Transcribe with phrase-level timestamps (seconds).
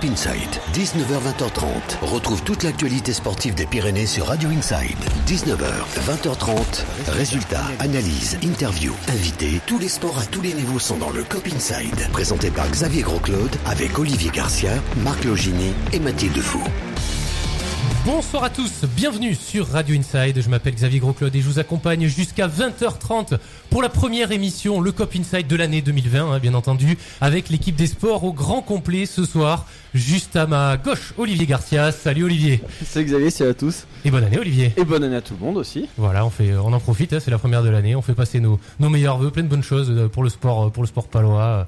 [0.00, 1.98] Cop Inside, 19h-20h30.
[2.02, 4.96] Retrouve toute l'actualité sportive des Pyrénées sur Radio Inside.
[5.26, 5.72] 19h,
[6.06, 6.84] 20h30.
[7.08, 9.60] Résultats, analyses, interviews, invités.
[9.66, 12.10] Tous les sports à tous les niveaux sont dans le Cop Inside.
[12.12, 14.72] Présenté par Xavier Grosclaude avec Olivier Garcia,
[15.02, 16.62] Marc Logini et Mathilde Fou.
[18.04, 20.40] Bonsoir à tous, bienvenue sur Radio Inside.
[20.40, 23.38] Je m'appelle Xavier Grosclaude et je vous accompagne jusqu'à 20h30
[23.70, 27.76] pour la première émission, le Cop Inside de l'année 2020, hein, bien entendu, avec l'équipe
[27.76, 29.66] des sports au grand complet ce soir.
[29.94, 31.92] Juste à ma gauche, Olivier Garcia.
[31.92, 32.62] Salut Olivier.
[32.86, 33.86] Salut Xavier, salut à tous.
[34.04, 34.72] Et bonne année Olivier.
[34.76, 35.88] Et bonne année à tout le monde aussi.
[35.98, 37.94] Voilà, on fait, on en profite, hein, c'est la première de l'année.
[37.94, 40.70] On fait passer nos, nos meilleurs vœux, plein de bonnes choses euh, pour le sport,
[40.72, 41.66] pour le sport palois.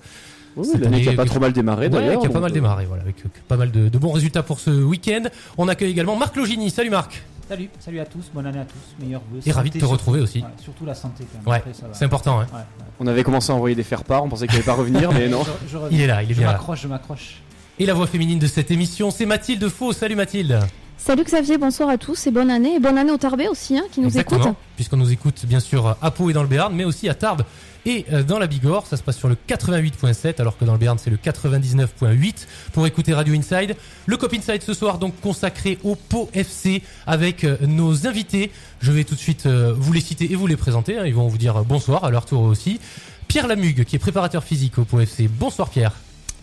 [0.56, 2.20] Oui, l'année qui a pas trop mal démarré d'ailleurs.
[2.20, 4.42] qui a pas mal euh, démarré, voilà, avec euh, pas mal de, de bons résultats
[4.42, 5.22] pour ce week-end.
[5.58, 6.70] On accueille également Marc Logini.
[6.70, 7.22] Salut Marc.
[7.48, 9.40] Salut, salut à tous, bonne année à tous, meilleurs vœux.
[9.44, 10.38] Et ravi de te retrouver aussi.
[10.38, 11.62] Ouais, surtout la santé quand même.
[11.64, 12.38] Ouais, c'est important.
[12.40, 12.46] Hein.
[12.52, 12.84] Ouais, ouais.
[13.00, 15.42] On avait commencé à envoyer des faire-part, on pensait qu'il allait pas revenir, mais non.
[15.66, 15.78] Je- je.
[15.90, 16.52] Il est là, il est Je bien là.
[16.52, 17.42] m'accroche, je m'accroche.
[17.80, 19.92] Et la voix féminine de cette émission, c'est Mathilde Faux.
[19.92, 20.60] Salut Mathilde.
[20.96, 22.74] Salut Xavier, bonsoir à tous et bonne année.
[22.74, 24.56] Et bonne année aux Tarbais aussi, hein, qui nous Exactement, écoutent.
[24.76, 27.42] puisqu'on nous écoute bien sûr à Pau et dans le Béarn, mais aussi à Tarbes
[27.86, 28.86] et euh, dans la Bigorre.
[28.86, 32.34] Ça se passe sur le 88.7, alors que dans le Béarn c'est le 99.8
[32.72, 33.76] pour écouter Radio Inside.
[34.06, 38.50] Le Cop Inside ce soir donc consacré au Pau FC avec euh, nos invités.
[38.80, 40.98] Je vais tout de suite euh, vous les citer et vous les présenter.
[40.98, 41.04] hein.
[41.06, 42.80] Ils vont vous dire bonsoir à leur tour aussi.
[43.28, 45.28] Pierre Lamugue qui est préparateur physique au Pau FC.
[45.28, 45.92] Bonsoir Pierre.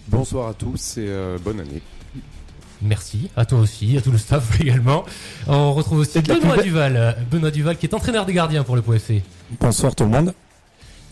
[0.07, 1.81] Bonsoir à tous et euh, bonne année.
[2.81, 5.03] Merci à toi aussi, à tout le staff également.
[5.47, 8.93] On retrouve aussi Benoît Duval, Benoît Duval qui est entraîneur des gardiens pour le Pau
[8.93, 9.23] FC.
[9.59, 10.33] Bonsoir tout le monde.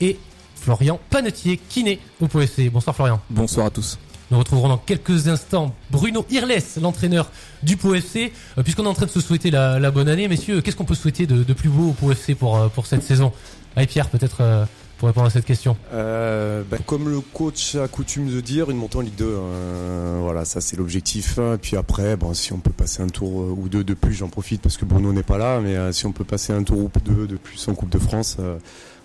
[0.01, 0.17] Et
[0.55, 2.69] Florian Panetier, kiné au POFC.
[2.71, 3.19] Bonsoir Florian.
[3.29, 3.99] Bonsoir à tous.
[4.31, 7.29] Nous retrouverons dans quelques instants Bruno Irles, l'entraîneur
[7.61, 8.31] du POFC.
[8.57, 10.85] Euh, Puisqu'on est en train de se souhaiter la, la bonne année, messieurs, qu'est-ce qu'on
[10.85, 13.31] peut souhaiter de, de plus beau au POFC pour, euh, pour cette saison?
[13.75, 14.65] Allez Pierre, peut-être euh,
[14.97, 15.77] pour répondre à cette question.
[15.93, 19.25] Euh, ben, comme le coach a coutume de dire, une montée en Ligue 2.
[19.27, 21.37] euh, voilà, ça c'est l'objectif.
[21.37, 24.29] Et puis après, bon, si on peut passer un tour ou deux de plus, j'en
[24.29, 25.59] profite parce que Bruno n'est pas là.
[25.61, 27.99] Mais euh, si on peut passer un tour ou deux de plus en Coupe de
[27.99, 28.57] France, euh,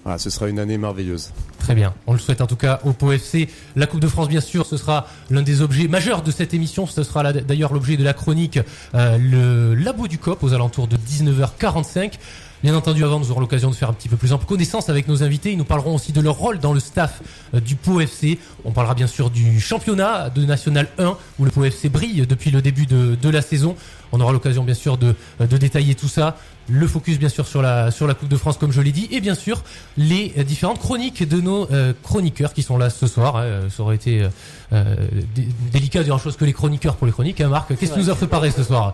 [0.05, 1.31] voilà, ce sera une année merveilleuse.
[1.59, 3.49] Très bien, on le souhaite en tout cas au POFC.
[3.77, 6.87] La Coupe de France, bien sûr, ce sera l'un des objets majeurs de cette émission.
[6.87, 8.59] Ce sera d'ailleurs l'objet de la chronique,
[8.95, 12.15] euh, le labo du COP aux alentours de 19h45.
[12.63, 15.09] Bien entendu, avant, nous aurons l'occasion de faire un petit peu plus en connaissance avec
[15.09, 15.51] nos invités.
[15.53, 17.23] Ils nous parleront aussi de leur rôle dans le staff
[17.55, 18.39] euh, du Pau FC.
[18.67, 22.51] On parlera bien sûr du championnat de National 1 où le Pau FC brille depuis
[22.51, 23.77] le début de, de la saison.
[24.13, 26.37] On aura l'occasion bien sûr de, de détailler tout ça.
[26.69, 29.09] Le focus bien sûr sur la, sur la Coupe de France comme je l'ai dit.
[29.11, 29.63] Et bien sûr
[29.97, 33.37] les euh, différentes chroniques de nos euh, chroniqueurs qui sont là ce soir.
[33.37, 33.69] hein.
[33.75, 34.29] Ça aurait été euh,
[34.75, 34.97] euh,
[35.35, 37.41] dé- délicat de dire chose que les chroniqueurs pour les chroniques.
[37.41, 38.93] Hein, Marc, qu'est-ce que tu nous as préparé ce soir?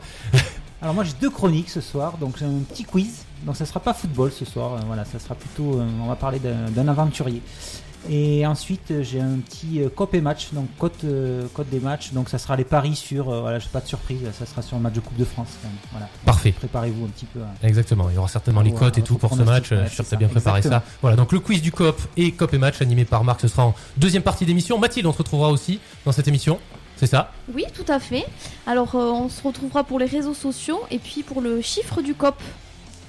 [0.81, 3.25] Alors moi j'ai deux chroniques ce soir, donc j'ai un petit quiz.
[3.47, 6.17] Donc ça sera pas football ce soir, euh, voilà, ça sera plutôt, euh, on va
[6.17, 7.41] parler d'un aventurier.
[8.09, 11.81] Et ensuite euh, j'ai un petit euh, cop et match, donc cote, euh, cote des
[11.81, 14.63] matchs, donc ça sera les paris sur, euh, voilà, j'ai pas de surprise, ça sera
[14.63, 15.49] sur le match de Coupe de France.
[15.63, 16.09] quand même, Voilà.
[16.25, 16.53] Parfait.
[16.53, 17.41] Préparez-vous un petit peu.
[17.41, 17.47] hein.
[17.63, 19.71] Exactement, il y aura certainement les Ouais, cotes et tout pour ce match.
[19.73, 20.83] ouais, Je suis sûr que tu as bien préparé ça.
[21.01, 23.65] Voilà, donc le quiz du COP et COP et match animé par Marc, ce sera
[23.67, 24.79] en deuxième partie d'émission.
[24.79, 26.59] Mathilde, on se retrouvera aussi dans cette émission.
[26.97, 27.31] C'est ça?
[27.55, 28.25] Oui, tout à fait.
[28.67, 32.15] Alors, euh, on se retrouvera pour les réseaux sociaux et puis pour le chiffre du
[32.15, 32.37] COP.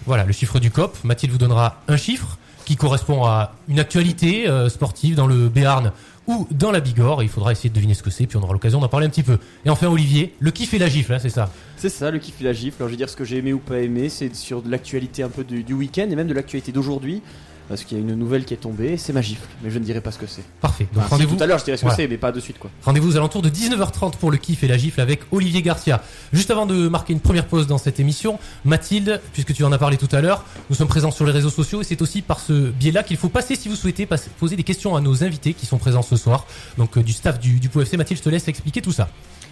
[0.07, 1.03] Voilà, le chiffre du COP.
[1.03, 5.91] Mathilde vous donnera un chiffre qui correspond à une actualité euh, sportive dans le Béarn
[6.27, 7.23] ou dans la Bigorre.
[7.23, 9.09] Il faudra essayer de deviner ce que c'est, puis on aura l'occasion d'en parler un
[9.09, 9.37] petit peu.
[9.65, 11.51] Et enfin, Olivier, le kiff et la gifle, hein, c'est ça?
[11.75, 12.77] C'est ça, le kiff et la gifle.
[12.79, 15.23] Alors je vais dire ce que j'ai aimé ou pas aimé, c'est sur de l'actualité
[15.23, 17.21] un peu du, du week-end et même de l'actualité d'aujourd'hui.
[17.69, 19.83] Parce qu'il y a une nouvelle qui est tombée, c'est ma gifle, mais je ne
[19.83, 20.43] dirai pas ce que c'est.
[20.61, 20.87] Parfait.
[20.93, 21.35] Donc rendez-vous.
[21.35, 21.97] tout à l'heure je dirai ce que Voilà.
[21.97, 22.69] c'est, mais pas de suite quoi.
[22.83, 26.01] Rendez-vous aux alentours de 19h30 pour le kiff et la gifle avec Olivier Garcia.
[26.31, 29.77] Juste avant de marquer une première pause dans cette émission, Mathilde, puisque tu en as
[29.77, 32.39] parlé tout à l'heure, nous sommes présents sur les réseaux sociaux et c'est aussi par
[32.39, 35.53] ce biais-là qu'il faut passer si vous souhaitez passer- poser des questions à nos invités
[35.53, 36.45] qui sont présents ce soir,
[36.77, 37.97] donc euh, du staff du, du POFC.
[37.97, 39.09] Mathilde, je te laisse expliquer tout ça.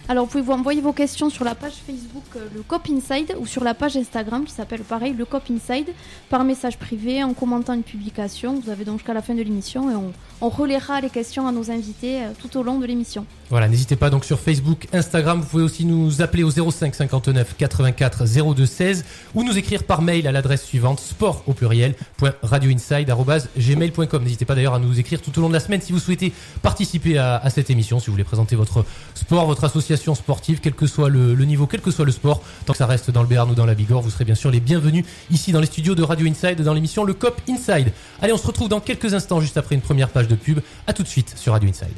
[0.08, 3.34] Alors, vous pouvez vous envoyer vos questions sur la page Facebook euh, Le COP Inside
[3.40, 5.88] ou sur la page Instagram qui s'appelle pareil Le COP Inside
[6.30, 8.60] par message privé en commentant une publication.
[8.60, 11.52] Vous avez donc jusqu'à la fin de l'émission et on, on relaiera les questions à
[11.52, 13.26] nos invités euh, tout au long de l'émission.
[13.50, 17.56] Voilà, n'hésitez pas donc sur Facebook, Instagram, vous pouvez aussi nous appeler au 05 59
[17.58, 19.04] 84 02 16
[19.34, 24.22] ou nous écrire par mail à l'adresse suivante sport au pluriel point radioinside arobase gmail.com.
[24.22, 26.32] N'hésitez pas d'ailleurs à nous écrire tout au long de la semaine si vous souhaitez
[26.62, 28.84] participer à cette émission, si vous voulez présenter votre
[29.14, 32.72] sport, votre association sportive, quel que soit le, niveau, quel que soit le sport, tant
[32.72, 34.60] que ça reste dans le Béarn ou dans la Bigorre, vous serez bien sûr les
[34.60, 37.92] bienvenus ici dans les studios de Radio Inside dans l'émission Le Cop Inside.
[38.20, 40.60] Allez, on se retrouve dans quelques instants juste après une première page de pub.
[40.86, 41.94] À tout de suite sur Radio Inside.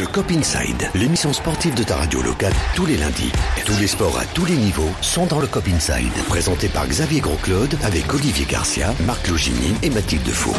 [0.00, 3.30] Le Cop Inside, l'émission sportive de ta radio locale, tous les lundis.
[3.64, 6.12] Tous les sports à tous les niveaux sont dans le Cop Inside.
[6.28, 10.56] Présenté par Xavier Grosclaude avec Olivier Garcia, Marc Logini et Mathilde Faux.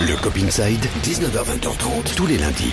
[0.00, 2.72] Le Cop Inside, 19h-20h30, tous les lundis.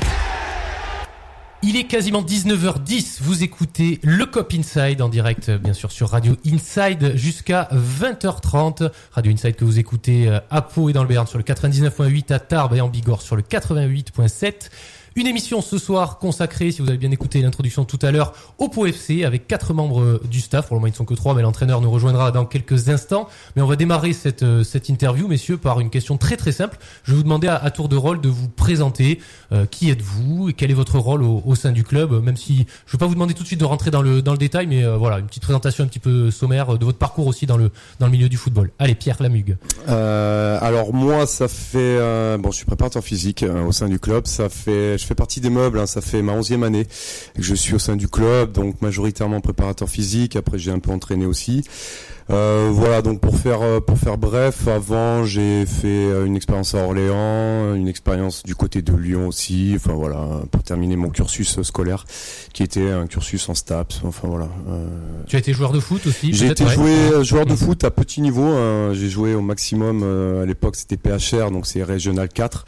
[1.65, 3.19] Il est quasiment 19h10.
[3.21, 8.91] Vous écoutez le Cop Inside en direct, euh, bien sûr, sur Radio Inside jusqu'à 20h30.
[9.13, 12.33] Radio Inside que vous écoutez euh, à Pau et dans le Béarn sur le 99.8
[12.33, 14.71] à Tarbes et en Bigorre sur le 88.7.
[15.15, 18.67] Une émission ce soir consacrée, si vous avez bien écouté l'introduction tout à l'heure, au
[18.67, 20.67] Pau FC avec quatre membres du staff.
[20.67, 23.27] Pour le moment, ils ne sont que trois, mais l'entraîneur nous rejoindra dans quelques instants.
[23.55, 26.77] Mais on va démarrer cette, euh, cette interview, messieurs, par une question très très simple.
[27.03, 29.19] Je vais vous demander à, à tour de rôle de vous présenter.
[29.51, 32.55] Euh, qui êtes-vous et quel est votre rôle au, au sein du club Même si
[32.55, 34.37] je ne vais pas vous demander tout de suite de rentrer dans le, dans le
[34.37, 37.45] détail, mais euh, voilà, une petite présentation un petit peu sommaire de votre parcours aussi
[37.45, 38.71] dans le, dans le milieu du football.
[38.79, 39.57] Allez, Pierre Lamugue.
[39.89, 43.99] Euh, alors moi, ça fait euh, bon, je suis préparateur physique euh, au sein du
[43.99, 44.27] club.
[44.27, 45.79] Ça fait, je fais partie des meubles.
[45.79, 46.85] hein, ça fait ma onzième année
[47.35, 50.35] que je suis au sein du club, donc majoritairement préparateur physique.
[50.37, 51.63] Après, j'ai un peu entraîné aussi.
[52.29, 56.73] Euh, voilà, donc pour faire euh, pour faire bref, avant j'ai fait euh, une expérience
[56.73, 59.73] à Orléans, une expérience du côté de Lyon aussi.
[59.75, 62.05] Enfin voilà, pour terminer mon cursus scolaire,
[62.53, 64.01] qui était un cursus en STAPS.
[64.05, 64.47] Enfin voilà.
[64.69, 64.87] euh,
[65.27, 66.69] Tu as été joueur de foot aussi j'ai été ouais.
[66.73, 68.43] joué joueur de foot à petit niveau.
[68.45, 68.93] hein.
[68.93, 72.65] J'ai joué au maximum euh, à l'époque, c'était PHR, donc c'est régional 4.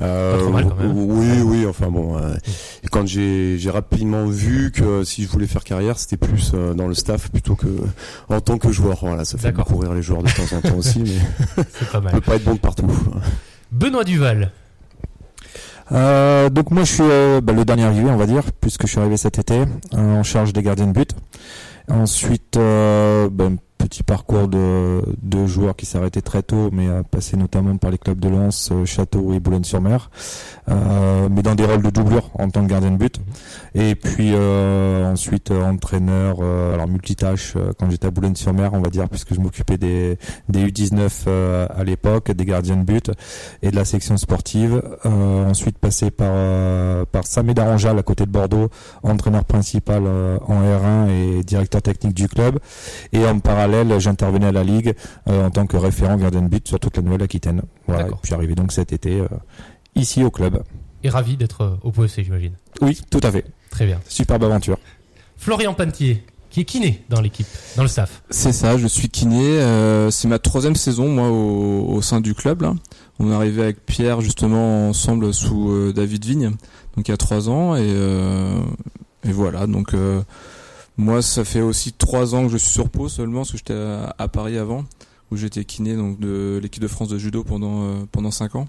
[0.00, 0.96] Euh, Pas trop mal, quand même.
[0.96, 1.66] Oui, oui.
[1.66, 2.18] Enfin bon.
[2.18, 2.34] euh,
[2.82, 6.74] et quand j'ai j'ai rapidement vu que si je voulais faire carrière, c'était plus euh,
[6.74, 7.68] dans le staff plutôt que
[8.28, 8.95] en tant que joueur.
[9.02, 9.66] Voilà, ça fait D'accord.
[9.66, 12.54] courir les joueurs de temps en temps aussi, mais pas on peut pas être bon
[12.54, 12.86] de partout.
[13.72, 14.50] Benoît Duval.
[15.92, 18.88] Euh, donc moi je suis euh, bah, le dernier arrivé on va dire puisque je
[18.88, 19.66] suis arrivé cet été euh,
[19.96, 21.10] en charge des gardiens de but.
[21.88, 23.56] Ensuite euh, bah, un
[23.86, 27.98] petit parcours de, de joueur qui arrêté très tôt mais a passé notamment par les
[27.98, 30.10] clubs de Lens, euh, Château et Boulogne-sur-Mer.
[30.68, 33.20] Euh, mais dans des rôles de doublure en tant que gardien de but.
[33.74, 38.80] Et puis euh, ensuite euh, entraîneur, euh, alors multitâche euh, quand j'étais à Boulogne-sur-Mer on
[38.80, 40.18] va dire puisque je m'occupais des,
[40.48, 43.12] des U19 euh, à l'époque, des gardiens de but
[43.62, 44.82] et de la section sportive.
[45.04, 48.68] Euh, ensuite passé par euh, par Samé Daranjal à côté de Bordeaux,
[49.02, 52.58] entraîneur principal euh, en R1 et directeur technique du club.
[53.12, 54.94] Et en parallèle, j'intervenais à la Ligue
[55.28, 57.62] euh, en tant que référent gardien de but sur toute la Nouvelle-Aquitaine.
[57.86, 58.08] Voilà.
[58.22, 59.28] Puis arrivé donc cet été euh,
[59.94, 60.62] ici au club.
[61.02, 62.52] Et ravi d'être euh, au POFC, j'imagine.
[62.80, 63.44] Oui, tout à fait.
[63.70, 64.00] Très bien.
[64.08, 64.78] Superbe aventure.
[65.36, 67.46] Florian Pantier, qui est kiné dans l'équipe,
[67.76, 68.22] dans le staff.
[68.30, 69.42] C'est ça, je suis kiné.
[69.60, 72.62] euh, c'est ma troisième saison, moi, au, au sein du club.
[72.62, 72.74] Là.
[73.18, 76.50] On est arrivé avec Pierre, justement, ensemble sous euh, David Vigne,
[76.96, 77.76] donc il y a trois ans.
[77.76, 78.58] Et, euh,
[79.24, 80.22] et voilà, donc euh,
[80.98, 83.74] moi, ça fait aussi trois ans que je suis sur Pau seulement, parce que j'étais
[83.74, 84.84] à, Paris avant,
[85.30, 88.66] où j'étais kiné donc, de l'équipe de France de judo pendant, euh, pendant cinq ans,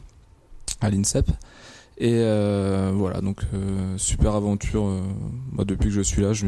[0.82, 1.30] à l'INSEP.
[2.00, 4.84] Et euh, voilà, donc euh, super aventure.
[5.52, 6.48] moi, depuis que je suis là, je,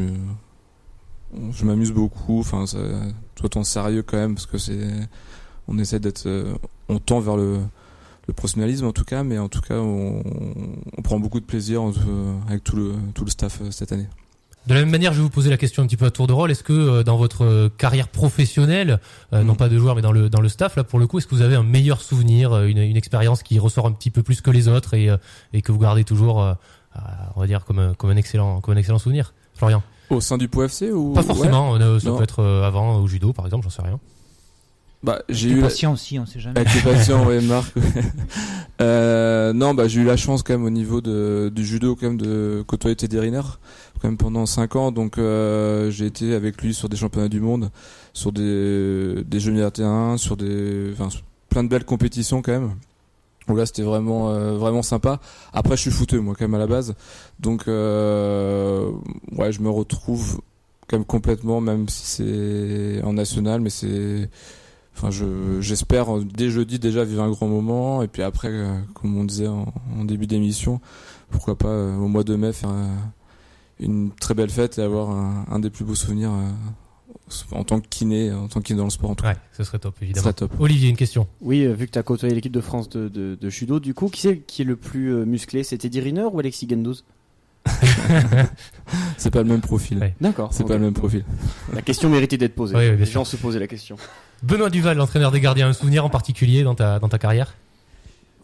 [1.50, 2.40] je m'amuse beaucoup.
[2.40, 2.78] Enfin, ça,
[3.56, 4.86] en sérieux quand même, parce que c'est,
[5.66, 6.28] on essaie d'être,
[6.90, 7.58] on tend vers le,
[8.28, 10.22] le professionnalisme en tout cas, mais en tout cas, on,
[10.98, 11.82] on prend beaucoup de plaisir
[12.48, 14.08] avec tout le, tout le staff cette année.
[14.66, 16.26] De la même manière, je vais vous poser la question un petit peu à tour
[16.26, 16.50] de rôle.
[16.50, 19.00] Est-ce que euh, dans votre euh, carrière professionnelle,
[19.32, 19.46] euh, Mm.
[19.46, 21.26] non pas de joueur, mais dans le dans le staff, là pour le coup, est-ce
[21.26, 24.40] que vous avez un meilleur souvenir, une, une expérience qui ressort un petit peu plus
[24.42, 25.16] que les autres et, euh,
[25.54, 26.52] et que vous gardez toujours, euh,
[26.94, 29.82] à- on va dire comme un, comme un excellent comme un excellent souvenir, Florian?
[30.10, 31.76] Au sein du PO FC ou Pas forcément.
[31.76, 32.18] euh, ça Non.
[32.18, 33.98] peut être euh, avant au judo, par exemple, j'en sais rien.
[35.02, 35.60] Bah, j'ai T'es eu.
[35.60, 36.60] la- patient aussi, on sait jamais.
[36.60, 37.72] Avec les patients, ouais, Marc.
[38.80, 42.06] euh, non, bah, j'ai eu la chance quand même au niveau de, du judo quand
[42.08, 43.40] même de côtoyer Teddy Riner
[44.00, 44.92] quand même pendant 5 ans.
[44.92, 47.70] Donc euh, j'ai été avec lui sur des championnats du monde,
[48.12, 52.72] sur des, des Jeux 21, sur des, enfin, sur plein de belles compétitions quand même.
[53.48, 55.18] Donc là, c'était vraiment euh, vraiment sympa.
[55.52, 56.94] Après, je suis footeux moi quand même à la base,
[57.40, 58.90] donc euh,
[59.36, 60.40] ouais, je me retrouve
[60.88, 64.28] quand même complètement, même si c'est en national, mais c'est
[65.02, 68.78] Enfin, je, j'espère euh, dès jeudi déjà vivre un grand moment et puis après, euh,
[68.92, 70.78] comme on disait en, en début d'émission,
[71.30, 72.68] pourquoi pas euh, au mois de mai faire
[73.78, 76.32] une très belle fête et avoir un, un des plus beaux souvenirs
[77.52, 79.30] en tant que kiné, en tant que kiné dans le sport en tout cas.
[79.30, 80.22] Ouais, ce serait top Ce évidemment.
[80.24, 80.52] serait top.
[80.60, 81.26] Olivier, une question.
[81.40, 84.08] Oui, vu que tu as côtoyé l'équipe de France de, de, de judo, du coup,
[84.08, 85.62] qui c'est qui est le plus musclé?
[85.62, 87.04] C'était Teddy Riner ou Alexis Gendouzi
[89.16, 89.98] C'est pas le même profil.
[89.98, 90.14] Ouais.
[90.20, 90.52] D'accord.
[90.52, 91.24] C'est pas le même profil.
[91.72, 92.74] La question méritait d'être posée.
[92.74, 93.20] Oui, oui, bien Les sûr.
[93.20, 93.96] gens se posaient la question.
[94.42, 97.54] Benoît Duval, l'entraîneur des gardiens, un souvenir en particulier dans ta dans ta carrière?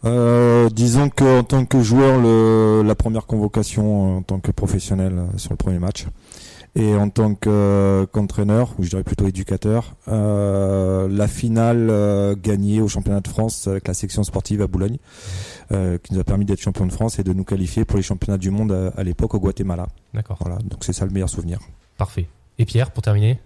[0.05, 4.51] Euh, disons que en tant que joueur, le, la première convocation euh, en tant que
[4.51, 6.05] professionnel euh, sur le premier match,
[6.75, 12.79] et en tant que, qu'entraîneur, ou je dirais plutôt éducateur, euh, la finale euh, gagnée
[12.79, 14.97] au championnat de France avec la section sportive à Boulogne,
[15.71, 18.03] euh, qui nous a permis d'être champion de France et de nous qualifier pour les
[18.03, 19.87] championnats du monde à, à l'époque au Guatemala.
[20.13, 21.57] D'accord, Voilà, donc c'est ça le meilleur souvenir.
[21.97, 22.27] parfait.
[22.59, 23.39] Et Pierre, pour terminer?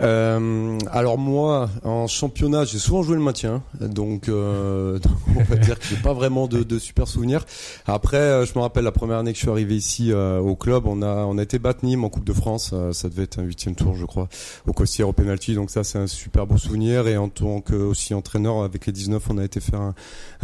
[0.00, 4.98] Euh, alors moi, en championnat, j'ai souvent joué le maintien, donc, euh,
[5.36, 7.44] on va dire que j'ai pas vraiment de, de super souvenirs.
[7.86, 10.56] Après, euh, je me rappelle la première année que je suis arrivé ici euh, au
[10.56, 13.24] club, on a on a été battu Nîmes en Coupe de France, euh, ça devait
[13.24, 14.28] être un huitième tour, je crois,
[14.66, 15.54] au Costière au penalty.
[15.54, 17.06] Donc ça, c'est un super beau souvenir.
[17.08, 19.94] Et en tant que aussi entraîneur avec les 19, on a été faire un,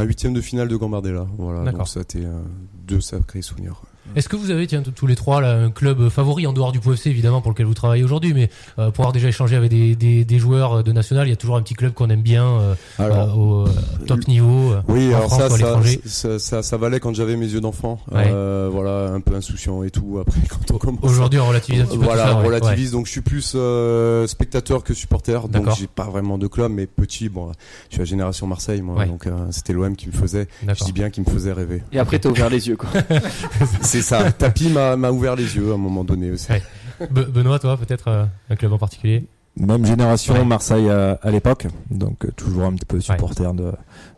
[0.04, 1.26] huitième de finale de Gambardella.
[1.38, 2.40] Voilà, donc ça a été euh,
[2.86, 3.82] deux sacrés souvenirs.
[4.16, 6.80] Est-ce que vous avez, tiens, tous les trois, là, un club favori en dehors du
[6.80, 9.94] POFC, évidemment, pour lequel vous travaillez aujourd'hui, mais euh, pour avoir déjà échangé avec des,
[9.94, 12.44] des, des joueurs de national, il y a toujours un petit club qu'on aime bien
[12.44, 13.70] euh, Alors, euh, au euh,
[14.08, 14.72] top niveau.
[14.72, 16.00] euh, Oui, en alors France ça, ou à ça, l'étranger.
[16.06, 18.00] ça, ça, ça valait quand j'avais mes yeux d'enfant.
[18.10, 18.24] Ouais.
[18.32, 20.18] Euh, voilà, un peu insouciant et tout.
[20.20, 21.04] Après, quand on commence.
[21.04, 22.36] Aujourd'hui, on relativise un petit peu voilà, tout ça.
[22.36, 22.46] on ouais.
[22.46, 22.90] relativise.
[22.90, 25.48] Donc, je suis plus euh, spectateur que supporter.
[25.48, 27.28] Donc, j'ai pas vraiment de club, mais petit.
[27.28, 27.52] Bon,
[27.90, 28.96] je suis à génération Marseille, moi.
[28.96, 29.06] Ouais.
[29.06, 30.48] Donc, euh, c'était l'OM qui me faisait.
[30.66, 31.82] Je dis bien qui me faisait rêver.
[31.92, 32.88] Et après, t'as ouvert les yeux, quoi.
[33.90, 34.30] C'est ça.
[34.38, 36.50] Tapi m'a ouvert les yeux à un moment donné aussi.
[36.50, 36.62] Ouais.
[37.00, 39.24] Be- Benoît, toi, peut-être euh, un club en particulier?
[39.56, 40.44] Même génération Ouais.
[40.44, 43.72] Marseille à, à l'époque, donc euh, toujours un petit peu supporter de,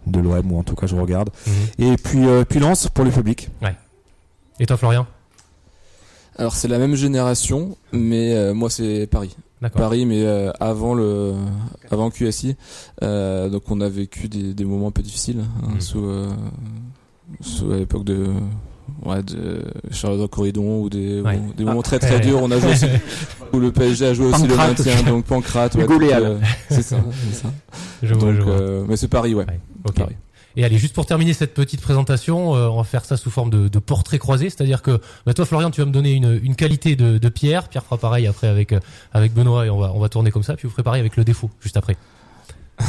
[0.07, 1.31] de l'OM ou en tout cas je regarde.
[1.47, 1.87] Mhm.
[1.93, 3.49] Et puis euh, puis Lens pour le public.
[4.61, 5.07] Et toi, Florian?
[6.37, 9.35] Alors c'est la même génération, mais euh, moi c'est Paris.
[9.63, 9.81] D'accord.
[9.81, 11.35] Paris, mais euh, avant le
[11.91, 12.57] avant QSI,
[13.03, 16.29] euh, donc on a vécu des, des moments un peu difficiles hein, sous, euh,
[17.41, 18.27] sous à l'époque de
[19.05, 21.37] ouais de Charles Corridon ou des Ouais.
[21.39, 22.21] ou des Ah, moments très très ouais.
[22.21, 22.41] durs.
[22.43, 22.87] On a joué aussi
[23.53, 25.75] où le PSG a joué aussi le maintien, donc Pancrate.
[25.75, 26.97] Ouais, euh, c'est ça,
[27.29, 27.53] c'est ça.
[28.03, 28.53] Je vois, Donc, je vois.
[28.55, 29.45] euh, mais c'est Paris, ouais.
[29.47, 29.95] Ouais, ok.
[29.95, 30.17] Paris.
[30.55, 33.49] Et allez, juste pour terminer cette petite présentation, euh, on va faire ça sous forme
[33.49, 36.57] de, de portrait croisé, c'est-à-dire que bah, toi, Florian, tu vas me donner une, une
[36.57, 37.69] qualité de, de Pierre.
[37.69, 38.75] Pierre fera pareil après avec
[39.15, 40.55] avec Benoît et on va on va tourner comme ça.
[40.55, 41.97] Puis vous ferez pareil avec le défaut juste après.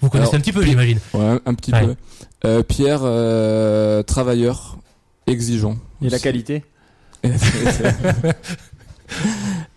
[0.00, 0.98] vous connaissez Alors, un petit peu, j'imagine.
[1.14, 1.86] Ouais, un, un petit Ouais.
[1.86, 1.94] peu.
[2.44, 4.78] Euh, Pierre, euh, travailleur,
[5.26, 5.76] exigeant.
[6.02, 6.64] Et la qualité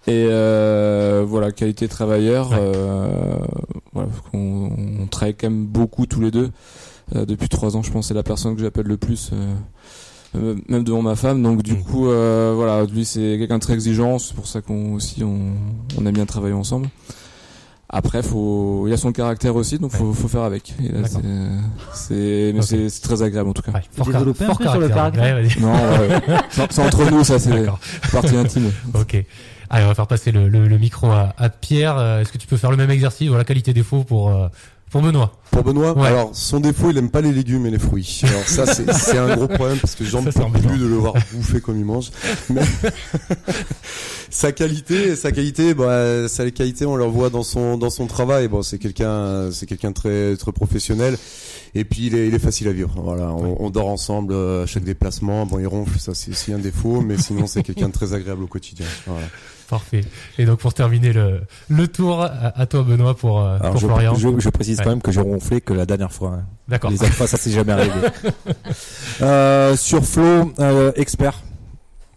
[0.07, 2.51] Et euh, voilà, qualité travailleur.
[2.51, 2.57] Ouais.
[2.59, 3.37] Euh,
[3.93, 4.69] voilà, on,
[5.01, 6.49] on travaille quand même beaucoup tous les deux.
[7.15, 9.31] Euh, depuis trois ans, je pense, c'est la personne que j'appelle le plus,
[10.35, 11.41] euh, même devant ma femme.
[11.43, 11.83] Donc du Mm.
[11.83, 14.19] coup, euh, voilà, lui c'est quelqu'un de très exigeant.
[14.19, 15.53] C'est pour ça qu'on aussi on,
[15.97, 16.89] on aime bien travailler ensemble.
[17.93, 20.73] Après, faut, il a son caractère aussi, donc faut, faut faire avec.
[20.81, 21.19] Et là, D'accord.
[21.91, 22.65] c'est, c'est, mais Ok.
[22.65, 23.73] c'est, c'est très agréable en tout cas.
[23.73, 25.23] Ouais, fort, Développer un fort peu sur le caractère.
[25.23, 25.59] Ouais, vas-y.
[25.59, 26.21] Non, ouais, ouais.
[26.57, 27.65] Non, c'est entre nous, ça, c'est
[28.11, 28.71] partie intime.
[28.93, 29.21] Ok.
[29.69, 31.97] Allez, on va faire passer le, le, le micro à, à Pierre.
[31.97, 34.47] Euh, Est-ce que tu peux faire le même exercice Voilà, qualité défaut pour euh,
[34.91, 35.31] pour Benoît.
[35.51, 36.07] Pour Benoît, Ouais.
[36.07, 38.21] alors son défaut, il aime pas les légumes et les fruits.
[38.23, 41.13] Alors ça, c'est c'est un gros problème parce que j'en peux plus de le voir
[41.33, 42.11] bouffer comme il mange.
[42.49, 42.61] Mais
[44.29, 48.47] sa qualité, sa qualité, bah, sa qualité, on le voit dans son dans son travail.
[48.47, 51.17] Bon, c'est quelqu'un, c'est quelqu'un très très professionnel.
[51.73, 52.93] Et puis il est, il est facile à vivre.
[52.97, 55.45] Voilà, on, on dort ensemble euh, à chaque déplacement.
[55.45, 58.43] Bon, il ronfle, ça c'est aussi un défaut, mais sinon c'est quelqu'un de très agréable
[58.43, 58.85] au quotidien.
[59.07, 59.27] Voilà.
[59.71, 60.01] Parfait.
[60.37, 62.27] Et donc pour terminer le le tour, à,
[62.59, 64.13] à toi Benoît pour euh, Alors pour je, Florian.
[64.15, 64.83] je, je précise Ouais.
[64.83, 66.31] quand même que j'ai ronflé que la dernière fois.
[66.33, 66.45] hein.
[66.67, 66.91] D'accord.
[66.91, 67.95] Les autres fois ça s'est jamais arrivé.
[69.21, 71.41] euh, sur Flo, euh, expert.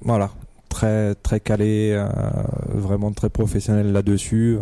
[0.02, 0.30] Voilà.
[0.68, 2.08] Très très calé, euh,
[2.74, 4.58] vraiment très professionnel là-dessus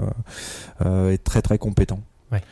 [0.84, 2.00] et très très compétent.
[2.30, 2.42] Ouais.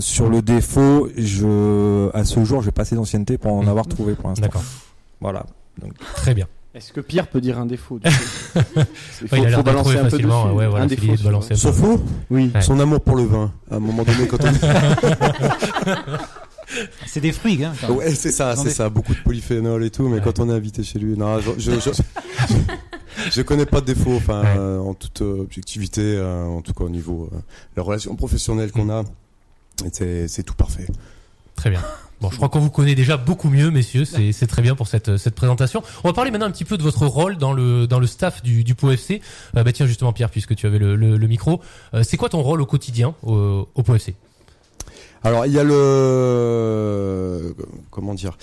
[0.00, 3.68] Sur le défaut, je à ce jour, j'ai pas assez d'ancienneté pour en Mhm.
[3.68, 4.42] avoir trouvé pour l'instant.
[4.46, 4.62] D'accord.
[5.20, 5.44] Voilà.
[6.14, 6.46] Très bien.
[6.74, 8.14] Est-ce que Pierre peut dire un défaut du coup
[9.22, 10.44] Il faut, Ouais, il a l'air faut de balancer un peu facilement.
[10.44, 10.56] dessus.
[10.58, 11.16] Ouais, voilà, un défaut.
[11.16, 11.54] de balancer un peu.
[11.56, 12.50] Son faux, Oui.
[12.54, 12.60] Ouais.
[12.60, 13.52] son amour pour le vin.
[13.70, 14.52] À un moment donné, quand on
[17.06, 17.72] C'est des fruits, hein.
[17.80, 17.96] quand même.
[17.96, 20.22] Ouais, c'est ça, c'est des- ça, beaucoup de polyphénol et tout, mais Ouais.
[20.22, 21.90] quand on est invité chez lui, non, je, je, je,
[23.30, 24.54] je connais pas de défaut, enfin, Ouais.
[24.58, 27.38] euh, en toute euh, objectivité, euh, en tout cas au niveau euh,
[27.76, 29.02] la relation professionnelle qu'on a,
[29.92, 30.86] c'est, c'est tout parfait.
[31.56, 31.80] Très bien.
[32.20, 34.04] Bon, je crois qu'on vous connaît déjà beaucoup mieux, messieurs.
[34.04, 35.82] C'est c'est très bien pour cette cette présentation.
[36.02, 38.42] On va parler maintenant un petit peu de votre rôle dans le dans le staff
[38.42, 39.20] du du Pau FC.
[39.56, 41.60] Euh, bah tiens justement Pierre, puisque tu avais le le, le micro,
[41.94, 44.16] euh, c'est quoi ton rôle au quotidien au, au Pau FC
[45.22, 47.54] Alors, il y a le,
[47.90, 48.36] comment dire,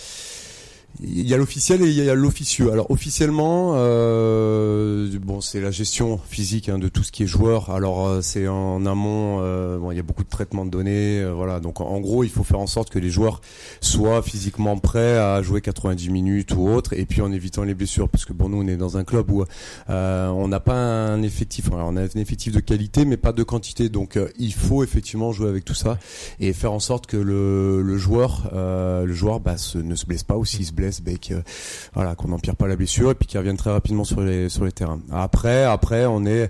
[1.04, 2.72] il y a l'officiel et il y a l'officieux.
[2.72, 7.70] Alors officiellement, euh, bon, c'est la gestion physique hein, de tout ce qui est joueur.
[7.70, 11.20] Alors euh, c'est en amont, euh, bon, il y a beaucoup de traitements de données,
[11.22, 11.60] euh, voilà.
[11.60, 13.42] Donc en, gros, il faut faire en sorte que les joueurs
[13.82, 18.10] soient physiquement prêts à jouer 90 minutes ou autre, et puis en évitant les blessures,
[18.10, 19.44] parce que bon, nous on est dans un club où
[19.90, 23.34] euh, on n'a pas un effectif, alors on a un effectif de qualité, mais pas
[23.34, 23.90] de quantité.
[23.90, 25.98] Donc euh, il faut effectivement jouer avec tout ça
[26.40, 30.24] et faire en sorte que le, le joueur, le joueur, bah, se- ne se blesse
[30.24, 31.42] pas ou s'il se blesse, que,
[31.94, 34.66] voilà, qu'on n'empire pas la blessure et puis qu'il revienne très rapidement sur les sur
[34.66, 35.00] les terrains.
[35.12, 36.50] Après, après, on est,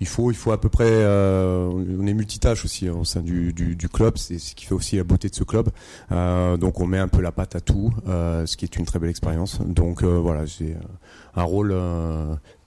[0.00, 3.20] il faut, il faut à peu près, euh, on est multitâche aussi hein, au sein
[3.20, 4.16] du, du, club.
[4.16, 5.68] C'est ce qui fait aussi la beauté de ce club.
[6.12, 8.84] Euh, donc on met un peu la patte à tout, euh, ce qui est une
[8.84, 9.60] très belle expérience.
[9.60, 10.76] Donc voilà, j'ai
[11.34, 11.74] un rôle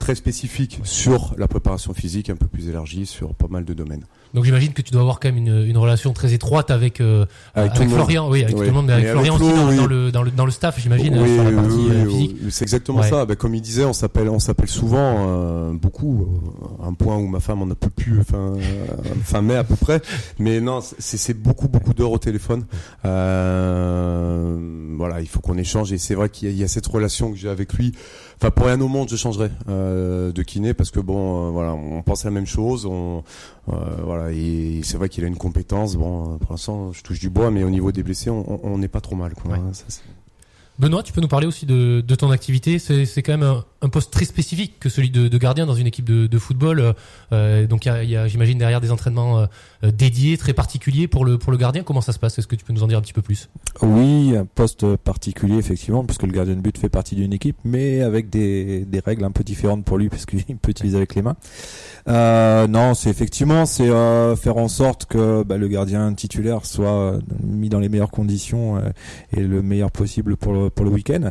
[0.04, 4.04] très spécifique sur la préparation physique, un peu plus élargie sur pas mal de domaines.
[4.34, 7.24] Donc j'imagine que tu dois avoir quand même une, une relation très étroite avec euh,
[7.54, 7.96] Avec avec, tout le monde.
[7.96, 8.60] Florian, oui, avec Oui.
[8.62, 9.76] tout le monde, mais avec Florian aussi dans, oui.
[9.76, 12.08] dans le dans le dans le staff, j'imagine, Oui, sur la oui, partie oui, euh,
[12.10, 12.36] physique.
[12.50, 13.08] c'est exactement Ouais.
[13.08, 13.24] ça.
[13.24, 16.22] Ben, comme il disait, on s'appelle, on s'appelle souvent, euh, beaucoup,
[16.82, 18.60] euh, un point où ma femme en a peu plus, fin, euh,
[19.22, 20.02] fin mai à peu près.
[20.38, 22.64] Mais non, c'est, beaucoup, beaucoup d'heures au téléphone.
[23.04, 24.56] Euh,
[24.96, 27.38] voilà, il faut qu'on échange et c'est vrai qu'il y y a cette relation que
[27.38, 27.94] j'ai avec lui.
[28.44, 31.72] Enfin, pour rien au monde, je changerais euh, de kiné parce que bon, euh, voilà,
[31.72, 32.84] on pense la même chose.
[32.84, 33.24] On,
[33.70, 33.74] euh,
[34.04, 35.96] voilà, et c'est vrai qu'il a une compétence.
[35.96, 38.88] Bon, euh, pour l'instant, je touche du bois, mais au niveau des blessés, on n'est
[38.88, 39.32] pas trop mal.
[39.32, 39.58] Quoi, Ouais.
[39.58, 39.84] hein, ça,
[40.78, 42.78] Benoît, tu peux nous parler aussi de, de ton activité.
[42.80, 45.86] C'est quand même un, un poste très spécifique que celui de, de gardien dans une
[45.86, 46.94] équipe de, de football.
[47.32, 49.46] Euh, donc il y a, il y a, j'imagine, derrière des entraînements
[49.84, 51.82] euh, dédiés, très particuliers pour le, pour le gardien.
[51.82, 52.38] Comment ça se passe?
[52.38, 53.48] Est-ce que tu peux nous en dire un petit peu plus?
[53.82, 58.02] Oui, un poste particulier effectivement, puisque le gardien de but fait partie d'une équipe, mais
[58.02, 61.36] avec des, des règles un peu différentes pour lui, puisqu'il peut utiliser avec les mains.
[62.08, 66.92] Euh, non, c'est effectivement c'est euh, faire en sorte que bah, le gardien titulaire soit
[66.92, 68.90] euh, mis dans les meilleures conditions euh,
[69.34, 71.30] et le meilleur possible pour le, pour le week-end.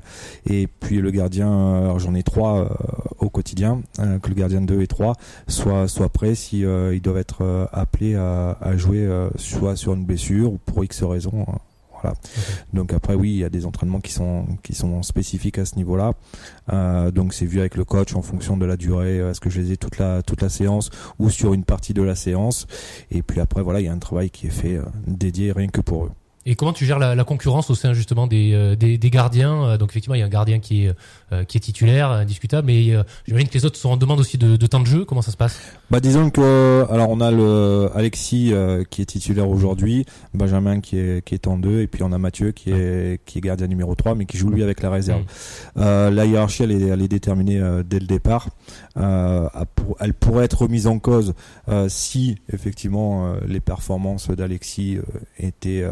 [0.49, 2.69] Et puis le gardien, j'en ai trois
[3.19, 5.15] au quotidien, que le gardien 2 et 3
[5.47, 10.05] soit soit prêts si ils doivent être appelés à, à jouer euh, soit sur une
[10.05, 11.45] blessure ou pour X raison.
[11.47, 11.51] euh,
[12.01, 12.17] voilà.
[12.73, 15.75] Donc après oui, il y a des entraînements qui sont qui sont spécifiques à ce
[15.77, 16.13] niveau-là.
[16.73, 19.19] Euh, donc c'est vu avec le coach en fonction de la durée.
[19.21, 21.93] euh, Est-ce que je les ai toute la toute la séance ou sur une partie
[21.93, 22.67] de la séance
[23.09, 25.67] Et puis après voilà, il y a un travail qui est fait euh, dédié rien
[25.69, 26.11] que pour eux.
[26.45, 29.77] Et comment tu gères la, la concurrence au sein justement des, des, des gardiens?
[29.77, 30.93] Donc effectivement, il y a un gardien qui est,
[31.47, 34.55] qui est titulaire, indiscutable, mais euh, j'imagine que les autres sont en demande aussi de,
[34.55, 35.05] de temps de jeu.
[35.05, 35.59] Comment ça se passe?
[35.89, 40.97] Bah disons que alors on a le Alexis euh, qui est titulaire aujourd'hui, Benjamin qui
[40.97, 43.67] est qui est en deux et puis on a Mathieu qui est qui est gardien
[43.67, 45.21] numéro 3 mais qui joue lui avec la réserve.
[45.21, 45.25] Mm.
[45.77, 48.49] Euh, la hiérarchie elle est, elle est déterminée euh, dès le départ.
[48.97, 51.33] Euh, elle pour- elle pourrait être remise en cause
[51.69, 55.01] euh, si effectivement euh, les performances d'Alexis euh,
[55.39, 55.91] étaient euh,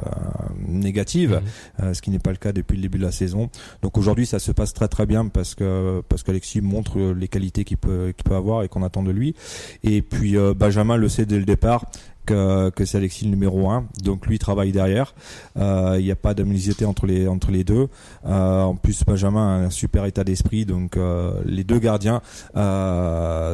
[0.67, 1.41] négatives,
[1.81, 3.49] euh, ce qui n'est pas le cas depuis le début de la saison.
[3.81, 7.63] Donc aujourd'hui, ça se passe très très bien parce que parce qu'Alexis montre les qualités
[7.63, 9.35] qu'il peut qu'il peut avoir et qu'on attend de lui.
[9.83, 11.85] Et puis euh, Benjamin le sait dès le départ
[12.25, 13.87] que, que c'est Alexis le numéro un.
[14.03, 15.15] Donc lui travaille derrière.
[15.57, 17.87] Euh, Il n'y a pas d'amnisité entre les entre les deux.
[18.25, 20.65] Euh, en plus, Benjamin a un super état d'esprit.
[20.65, 20.97] Donc
[21.45, 22.21] les deux gardiens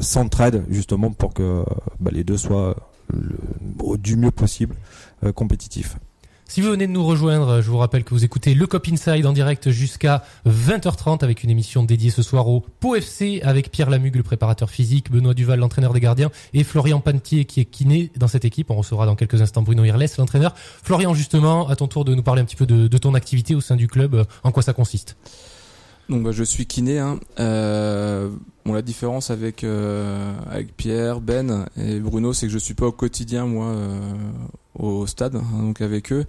[0.01, 1.63] s'entraident justement pour que
[1.99, 2.75] bah, les deux soient
[3.99, 4.75] du mieux possible
[5.33, 5.97] compétitifs.
[6.49, 9.25] Si vous venez de nous rejoindre, je vous rappelle que vous écoutez le Cop Inside
[9.25, 13.89] en direct jusqu'à 20h30 avec une émission dédiée ce soir au Pau FC avec Pierre
[13.89, 18.11] Lamugue, le préparateur physique, Benoît Duval, l'entraîneur des gardiens et Florian Pantier qui est kiné
[18.15, 18.71] dans cette équipe.
[18.71, 20.55] On recevra dans quelques instants Bruno Irles, l'entraîneur.
[20.55, 23.61] Florian, justement, à ton tour de nous parler un petit peu de, ton activité au
[23.61, 25.17] sein du club, en quoi ça consiste?
[26.09, 26.99] Donc bah, je suis kiné.
[26.99, 27.19] Hein.
[27.39, 28.29] Euh,
[28.65, 32.87] bon, la différence avec euh, avec Pierre, Ben et Bruno, c'est que je suis pas
[32.87, 34.15] au quotidien moi euh,
[34.75, 36.25] au stade, hein, donc avec eux.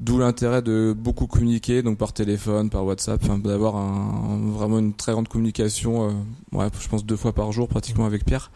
[0.00, 5.12] D'où l'intérêt de beaucoup communiquer, donc par téléphone, par WhatsApp, d'avoir un, vraiment une très
[5.12, 6.08] grande communication.
[6.08, 8.50] euh, ouais, je pense deux fois par jour pratiquement avec Pierre,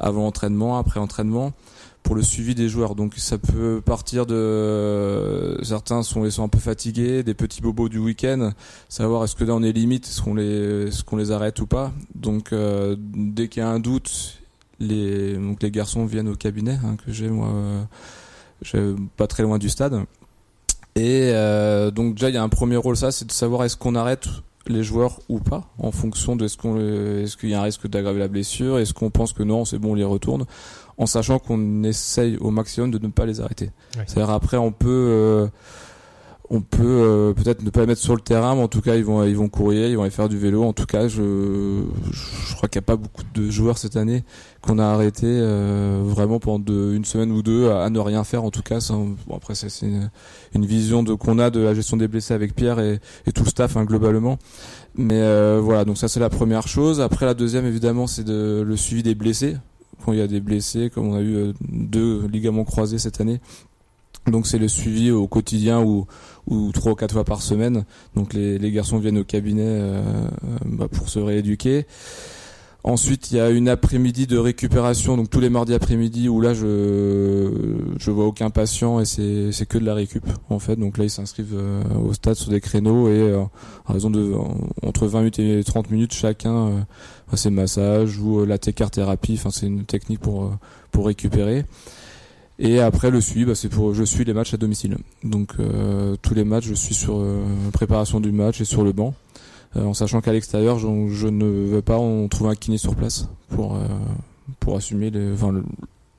[0.00, 1.52] avant entraînement, après entraînement
[2.08, 2.94] pour le suivi des joueurs.
[2.94, 7.90] Donc ça peut partir de certains sont ils sont un peu fatigués, des petits bobos
[7.90, 8.52] du week-end,
[8.88, 11.66] savoir est-ce que là on est limite, est-ce qu'on les est-ce qu'on les arrête ou
[11.66, 11.92] pas.
[12.14, 14.40] Donc euh, dès qu'il y a un doute,
[14.80, 17.50] les donc les garçons viennent au cabinet hein, que j'ai moi
[18.74, 20.02] euh, pas très loin du stade.
[20.96, 23.76] Et euh, donc déjà il y a un premier rôle ça, c'est de savoir est-ce
[23.76, 24.28] qu'on arrête
[24.66, 27.86] les joueurs ou pas en fonction de ce qu'on est-ce qu'il y a un risque
[27.86, 30.46] d'aggraver la blessure, est-ce qu'on pense que non, c'est bon, on les retourne
[30.98, 33.70] en sachant qu'on essaye au maximum de ne pas les arrêter.
[34.06, 35.46] C'est-à-dire après on peut euh,
[36.50, 38.96] on peut euh, peut-être ne pas les mettre sur le terrain, mais en tout cas
[38.96, 40.64] ils vont ils vont courir, ils vont aller faire du vélo.
[40.64, 44.24] En tout cas, je je crois qu'il n'y a pas beaucoup de joueurs cette année
[44.62, 48.24] qu'on a arrêté euh, vraiment pendant de- une semaine ou deux à, à ne rien
[48.24, 48.44] faire.
[48.44, 50.10] En tout cas, bon, après c'est une,
[50.54, 53.44] une vision de qu'on a de la gestion des blessés avec Pierre et, et tout
[53.44, 54.38] le staff hein, globalement.
[54.96, 57.02] Mais euh, voilà, donc ça c'est la première chose.
[57.02, 59.56] Après la deuxième évidemment c'est de le suivi des blessés.
[60.04, 63.20] Quand il y a des blessés, comme on a eu euh, deux ligaments croisés cette
[63.20, 63.40] année.
[64.26, 66.06] Donc c'est le suivi au quotidien ou,
[66.72, 67.84] trois ou quatre fois par semaine.
[68.14, 70.28] Donc les, garçons viennent au cabinet euh,
[70.64, 71.86] bah, pour se rééduquer.
[72.84, 76.54] Ensuite, il y a une après-midi de récupération, donc tous les mardis après-midi où là
[76.54, 80.76] je je vois aucun patient et c'est c'est que de la récup en fait.
[80.76, 83.42] Donc là ils s'inscrivent euh, au stade sur des créneaux et euh,
[83.84, 84.32] à raison de
[84.82, 86.68] entre 20 minutes et 30 minutes chacun
[87.32, 89.34] euh, c'est massage ou euh, la técar thérapie.
[89.34, 90.50] Enfin c'est une technique pour euh,
[90.90, 91.64] pour récupérer.
[92.60, 94.96] Et après le suivi, bah, c'est pour je suis les matchs à domicile.
[95.22, 95.54] Donc
[96.22, 97.24] tous les matchs, je suis sur
[97.72, 99.14] préparation du match et sur le banc.
[99.78, 103.28] Euh, en sachant qu'à l'extérieur, je, ne veux pas on trouve un kiné sur place
[103.50, 103.86] pour euh,
[104.60, 105.54] pour assumer enfin,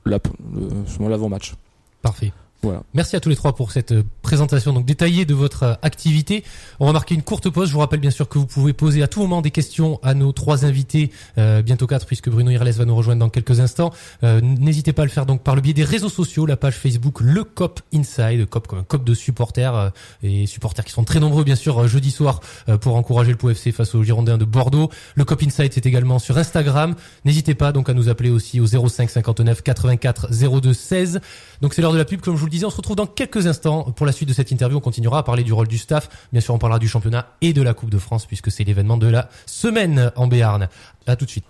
[0.06, 1.54] l'avant-match.
[2.02, 2.32] Parfait.
[2.62, 2.82] Voilà.
[2.92, 6.44] Merci à tous les trois pour cette euh, présentation donc détaillée de votre euh, activité.
[6.78, 7.68] On va marquer une courte pause.
[7.68, 10.12] Je vous rappelle bien sûr que vous pouvez poser à tout moment des questions à
[10.12, 13.92] nos trois invités, euh, bientôt quatre puisque Bruno Irles va nous rejoindre dans quelques instants.
[14.24, 16.74] Euh, N'hésitez pas à le faire donc par le biais des réseaux sociaux, la page
[16.74, 19.90] Facebook Le Cop Inside, Cop comme un cop de supporters euh,
[20.22, 22.40] et supporters qui sont très nombreux bien sûr euh, jeudi soir
[22.82, 24.90] pour encourager le POFC face aux Girondins de Bordeaux.
[25.14, 26.94] Le Cop Inside c'est également sur Instagram.
[27.24, 30.28] N'hésitez pas donc à nous appeler aussi au 05 59 84
[30.60, 31.20] 02 16.
[31.62, 33.46] Donc c'est l'heure de la pub, comme je vous le on se retrouve dans quelques
[33.46, 34.78] instants pour la suite de cette interview.
[34.78, 36.08] On continuera à parler du rôle du staff.
[36.32, 38.96] Bien sûr, on parlera du championnat et de la Coupe de France puisque c'est l'événement
[38.96, 40.68] de la semaine en Béarn.
[41.06, 41.44] À tout de suite.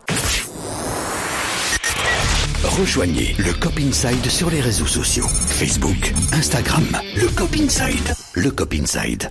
[2.62, 5.26] Rejoignez le Cop Inside sur les réseaux sociaux.
[5.26, 6.86] Facebook, Instagram,
[7.16, 8.14] le Cop Inside.
[8.34, 9.30] Le Cop Inside.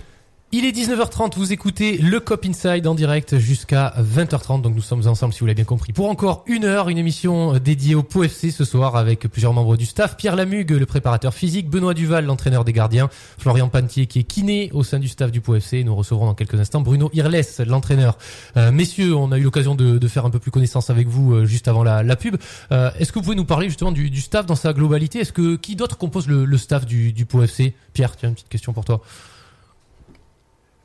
[0.52, 5.06] Il est 19h30, vous écoutez le Cop Inside en direct jusqu'à 20h30, donc nous sommes
[5.06, 5.92] ensemble si vous l'avez bien compris.
[5.92, 9.86] Pour encore une heure, une émission dédiée au POFC ce soir avec plusieurs membres du
[9.86, 10.16] staff.
[10.16, 13.08] Pierre Lamugue, le préparateur physique, Benoît Duval, l'entraîneur des gardiens,
[13.38, 15.84] Florian Pantier qui est kiné au sein du staff du POFC.
[15.84, 18.18] Nous recevrons dans quelques instants Bruno Irles, l'entraîneur.
[18.56, 21.32] Euh, messieurs, on a eu l'occasion de, de faire un peu plus connaissance avec vous
[21.32, 22.34] euh, juste avant la, la pub.
[22.72, 25.20] Euh, Est-ce que vous pouvez nous parler justement du, du staff dans sa globalité?
[25.20, 28.48] Est-ce que qui d'autre compose le, le staff du, du POFC Pierre, tiens, une petite
[28.48, 29.00] question pour toi.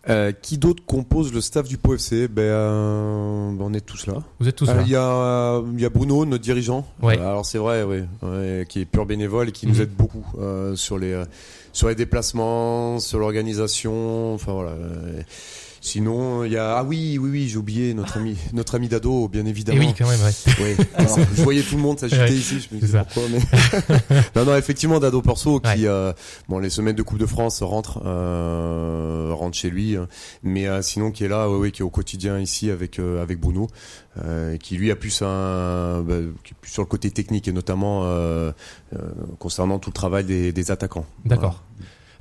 [0.07, 4.21] Euh, qui d'autre compose le staff du POFC ben, euh, ben, on est tous là.
[4.39, 6.85] Vous êtes tous Euh, là Il y, a, il y a Bruno, notre dirigeant.
[7.01, 7.17] Ouais.
[7.17, 9.71] Euh, alors c'est vrai, oui, ouais, qui est pur bénévole et qui Mhm.
[9.73, 11.25] nous aide beaucoup euh, sur les euh,
[11.73, 14.35] sur les déplacements, sur l'organisation.
[14.35, 14.73] Enfin voilà.
[15.85, 19.27] Sinon, il y a ah oui, oui, oui, j'ai oublié notre ami, notre ami Dado,
[19.27, 19.79] bien Et évidemment.
[19.79, 20.75] oui, quand même, ouais.
[20.77, 20.85] Oui.
[20.95, 22.59] Alors, je voyais tout le monde s'agiter ici.
[22.59, 23.39] Je me disais pourquoi, mais
[24.35, 26.11] non, non, effectivement, Dado Porso qui, euh,
[26.49, 30.07] bon, les semaines de Coupe de France rentre, euh, rentre chez lui, hein.
[30.41, 33.21] mais euh, sinon qui est là, ouais, ouais, qui est au quotidien ici avec euh,
[33.21, 33.67] avec Bruno,
[34.59, 38.09] qui lui a plus un, bah, qui est plus sur le côté technique et notamment
[39.37, 41.05] concernant tout le travail des, des attaquants.
[41.25, 41.61] D'accord.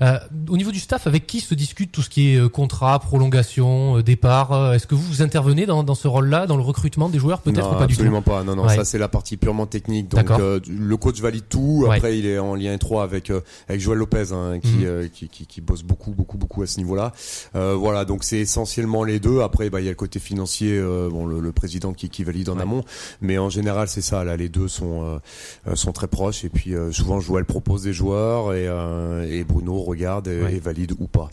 [0.03, 2.99] Euh, au niveau du staff, avec qui se discute tout ce qui est euh, contrat,
[2.99, 6.63] prolongation, euh, départ euh, Est-ce que vous vous intervenez dans, dans ce rôle-là, dans le
[6.63, 8.43] recrutement des joueurs Peut-être pas du tout absolument pas.
[8.45, 8.77] Non, non, Ouais.
[8.77, 10.09] ça c'est la partie purement technique.
[10.09, 11.85] Donc euh, le coach valide tout.
[11.89, 11.97] Ouais.
[11.97, 15.29] Après, il est en lien étroit avec euh, avec Joël Lopez, hein, qui, euh, qui,
[15.29, 17.13] qui qui bosse beaucoup, beaucoup, beaucoup à ce niveau-là.
[17.55, 19.41] Euh, voilà, donc c'est essentiellement les deux.
[19.43, 22.25] Après, bah il y a le côté financier, euh, bon le, le président qui qui
[22.25, 22.63] valide en Ouais.
[22.63, 22.85] amont,
[23.21, 24.25] mais en général c'est ça.
[24.25, 25.21] Là, les deux sont
[25.75, 26.45] sont très proches.
[26.45, 30.55] Et puis euh, souvent Joël propose des joueurs et euh, et Bruno regarde et, Ouais.
[30.55, 31.29] et valide ou pas.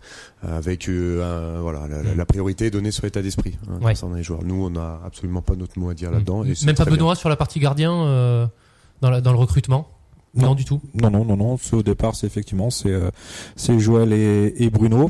[0.45, 3.91] Euh, avec euh, un- voilà la, priorité est donnée sur l'état d'esprit hein, Ouais.
[3.93, 4.43] concernant les joueurs.
[4.43, 6.43] Nous, on a absolument pas notre mot à dire là-dedans.
[6.43, 6.93] et c'est Même pas bien.
[6.95, 8.47] Benoît sur la partie gardien euh,
[9.01, 9.87] dans, la- dans le recrutement?
[10.33, 10.47] Non.
[10.47, 10.55] Non.
[10.55, 10.79] du tout.
[10.93, 11.57] Non, non, non, non.
[11.73, 13.09] Au départ, c'est effectivement, c'est euh,
[13.57, 15.09] c'est Joël et, et Bruno.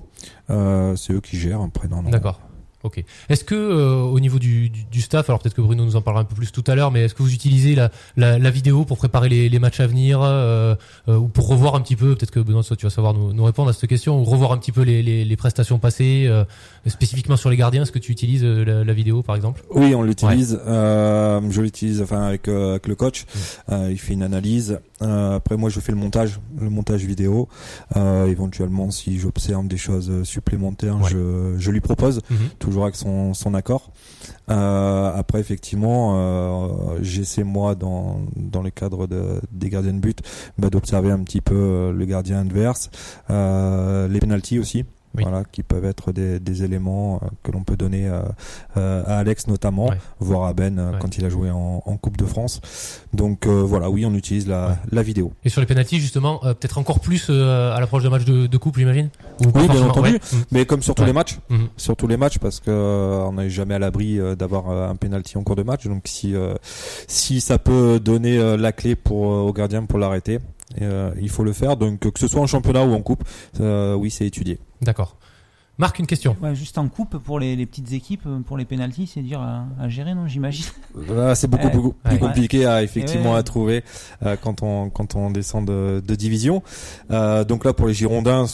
[0.49, 1.62] Euh, c'est eux qui gèrent.
[1.62, 2.10] Après, non, non.
[2.10, 2.39] D'accord.
[2.83, 3.03] Ok.
[3.29, 6.01] Est-ce que euh, au niveau du, du, du staff, alors peut-être que Bruno nous en
[6.01, 8.49] parlera un peu plus tout à l'heure, mais est-ce que vous utilisez la, la, la
[8.49, 10.75] vidéo pour préparer les, les matchs à venir euh,
[11.07, 13.43] euh, ou pour revoir un petit peu, peut-être que Benoît, tu vas savoir nous, nous
[13.43, 16.43] répondre à cette question, ou revoir un petit peu les, les, les prestations passées, euh,
[16.87, 19.63] spécifiquement sur les gardiens, est-ce que tu utilises euh, la, la vidéo par exemple?
[19.69, 20.59] Oui, on l'utilise.
[20.65, 23.25] Euh, je l'utilise enfin avec, euh, avec le coach.
[23.71, 24.79] Euh, il fait une analyse.
[25.01, 27.47] Euh, après, moi, je fais le montage, le montage vidéo.
[27.95, 31.09] Euh, éventuellement, si j'observe des choses supplémentaires, Ouais.
[31.09, 32.37] je, je lui propose, Mhm.
[32.59, 33.91] toujours avec son, son accord.
[34.49, 40.19] Euh, après, effectivement, euh, j'essaie moi dans dans le cadre de, des gardiens de but,
[40.57, 42.89] bah, d'observer un petit peu euh, le gardien adverse,
[43.29, 44.85] euh, les penalties aussi.
[45.15, 45.24] Oui.
[45.24, 48.21] Voilà, qui peuvent être des, des éléments euh, que l'on peut donner euh,
[48.78, 49.97] euh, à Alex notamment, Ouais.
[50.19, 50.97] voire à Ben Ouais.
[51.02, 52.62] quand il a joué en, en Coupe de France.
[53.13, 54.76] Donc euh, voilà, oui, on utilise la, Ouais.
[54.91, 55.34] la vidéo.
[55.43, 58.47] Et sur les pénalties, justement, euh, peut-être encore plus euh, à l'approche d'un match de,
[58.47, 59.10] de couple, j'imagine
[59.41, 60.19] Oui, bien forcément entendu.
[60.52, 61.67] Mais comme sur tous les matchs, Mhm.
[61.78, 62.71] sur tous les matchs, parce que
[63.28, 65.88] on n'est jamais à l'abri d'avoir un penalty en cours de match.
[65.88, 66.54] Donc si euh,
[67.08, 70.39] si ça peut donner la clé pour euh, au gardien pour l'arrêter,
[70.81, 71.77] euh, il faut le faire.
[71.77, 73.23] Donc que ce soit en championnat ou en coupe,
[73.60, 74.60] euh, oui, c'est étudié.
[74.81, 75.17] D'accord.
[75.77, 76.36] Marc, une question.
[76.43, 79.41] Ouais, juste en coupe pour les, les petites équipes, euh, pour les pénalties, c'est dur
[79.41, 80.65] à, à gérer, non J'imagine.
[81.10, 81.71] Là, c'est beaucoup Ouais.
[81.73, 82.19] beaucoup plus Ouais.
[82.19, 83.38] compliqué à effectivement Ouais.
[83.39, 83.84] à trouver
[84.23, 86.62] euh, quand on quand on descend de, de division.
[87.10, 88.45] Euh, donc là, pour les Girondins.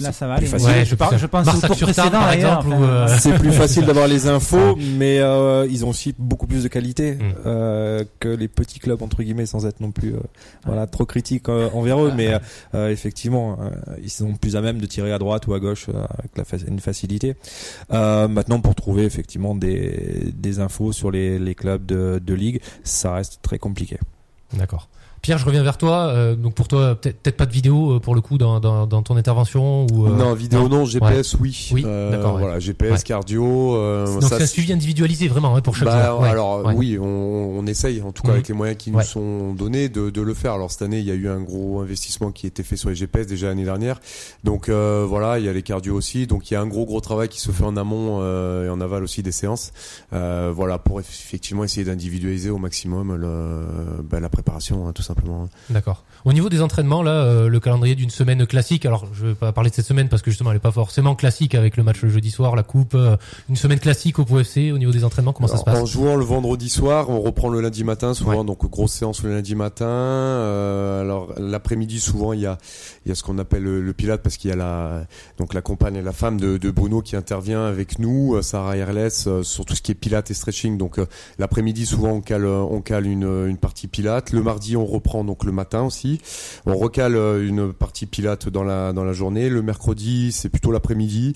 [0.00, 0.52] Là, c'est ça va plus aller.
[0.52, 0.68] facile.
[0.78, 3.52] Ouais, je, par- je pense au tour sur précédent par exemple, enfin, euh, C'est plus
[3.52, 7.20] facile d'avoir les infos, mais euh, ils ont aussi beaucoup plus de qualité Mm.
[7.46, 10.20] euh, que les petits clubs entre guillemets, sans être non plus euh,
[10.66, 12.12] voilà trop critiques euh, envers eux.
[12.16, 12.34] Mais
[12.74, 13.70] euh, effectivement, euh,
[14.02, 16.44] ils sont plus à même de tirer à droite ou à gauche euh, avec la
[16.44, 17.34] fa- une facilité.
[17.92, 22.60] Euh, maintenant, pour trouver effectivement des, des infos sur les, les clubs de, de ligue,
[22.84, 23.98] ça reste très compliqué.
[24.52, 24.88] D'accord.
[25.22, 26.06] Pierre, je reviens vers toi.
[26.08, 29.02] Euh, donc pour toi, peut-être pas de vidéo euh, pour le coup dans, dans, dans
[29.02, 31.70] ton intervention ou euh, non, vidéo non, GPS oui.
[31.72, 32.40] Oui, Euh, d'accord, ouais.
[32.40, 32.98] Voilà, GPS, Ouais.
[33.04, 33.74] cardio.
[33.76, 36.74] euh, Donc ça, c'est un suivi individualisé vraiment hein, pour chaque Bah, alors Ouais.
[36.76, 37.04] oui, on,
[37.58, 38.34] on essaye, en tout cas Mhm.
[38.34, 40.52] avec les moyens qui nous sont donnés, de, de le faire.
[40.52, 42.88] Alors cette année, il y a eu un gros investissement qui a été fait sur
[42.88, 44.00] les GPS déjà l'année dernière.
[44.44, 46.26] Donc euh, voilà, il y a les cardio aussi.
[46.26, 48.70] Donc il y a un gros gros travail qui se fait en amont euh, et
[48.70, 49.72] en aval aussi des séances.
[50.12, 55.48] Euh, voilà pour effectivement essayer d'individualiser au maximum le, bah, la préparation, hein, tout simplement.
[55.70, 56.04] D'accord.
[56.24, 58.84] Au niveau des entraînements, là, euh, le calendrier d'une semaine classique.
[58.86, 61.14] Alors, je vais pas parler de cette semaine parce que justement, elle est pas forcément
[61.14, 62.94] classique avec le match le jeudi soir, la coupe.
[62.94, 63.16] euh,
[63.48, 64.72] une semaine classique au POFC.
[64.72, 67.48] Au niveau des entraînements, comment ça se En passe jouant le vendredi soir, on reprend
[67.48, 68.44] le lundi matin souvent, Ouais.
[68.44, 69.86] donc grosse séance le lundi matin.
[69.86, 72.58] Euh, alors l'après-midi souvent il y a
[73.08, 75.06] il y a ce qu'on appelle le, le pilate parce qu'il y a la
[75.38, 79.26] donc la compagne et la femme de, Bruno qui intervient avec nous, euh, Sarah RLS
[79.26, 80.76] euh, sur tout ce qui est pilate et stretching.
[80.76, 81.06] Donc euh,
[81.38, 84.32] l'après-midi souvent on cale euh, on cale une partie pilate.
[84.32, 86.20] Le mardi on reprend donc le matin aussi.
[86.66, 89.48] On recale euh, une partie pilate dans la dans la journée.
[89.48, 91.32] Le mercredi c'est plutôt l'après-midi.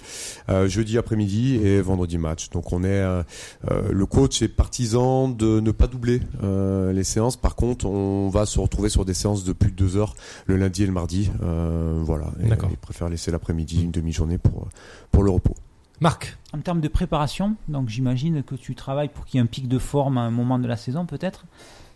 [0.51, 2.51] Euh, jeudi après-midi et vendredi match.
[2.51, 3.23] Donc on est euh,
[3.71, 7.37] euh, le coach est partisan de ne pas doubler euh, les séances.
[7.37, 10.15] Par contre, on va se retrouver sur des séances de plus de deux heures
[10.47, 11.31] le lundi et le mardi.
[11.43, 11.62] Euh,
[12.03, 12.27] voilà.
[12.43, 12.69] Et D'accord.
[12.71, 14.69] Il préfère laisser l'après-midi, une demi-journée pour
[15.11, 15.55] pour le repos.
[16.01, 19.47] Marc, En termes de préparation, donc j'imagine que tu travailles pour qu'il y ait un
[19.47, 21.45] pic de forme à un moment de la saison peut-être?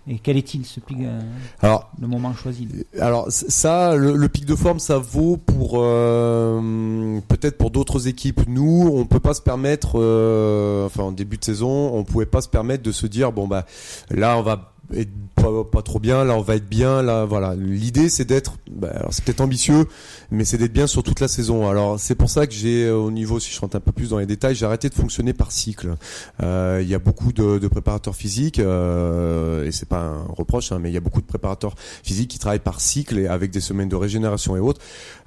[0.09, 1.21] Et quel est-il ce pic, euh,
[1.61, 2.69] Alors le moment choisi?
[3.01, 8.43] Alors ça, le, le pic de forme, ça vaut pour euh, peut-être pour d'autres équipes.
[8.47, 12.41] Nous, on peut pas se permettre, euh, enfin en début de saison, on pouvait pas
[12.41, 13.67] se permettre de se dire bon bah
[14.11, 17.55] là on va être pas, pas trop bien, là on va être bien, là voilà.
[17.55, 19.87] L'idée c'est d'être, bah, c'est peut-être ambitieux,
[20.31, 21.69] mais c'est d'être bien sur toute la saison.
[21.69, 24.11] Alors c'est pour ça que j'ai euh, au niveau, si je rentre un peu plus
[24.11, 25.97] dans les détails, j'ai arrêté de fonctionner par cycle.
[26.43, 30.73] Euh, Il y a beaucoup de, de préparateurs physiques euh, et c'est pas un reproche,
[30.73, 33.51] hein, mais il y a beaucoup de préparateurs physiques qui travaillent par cycle et avec
[33.51, 34.81] des semaines de régénération et autres.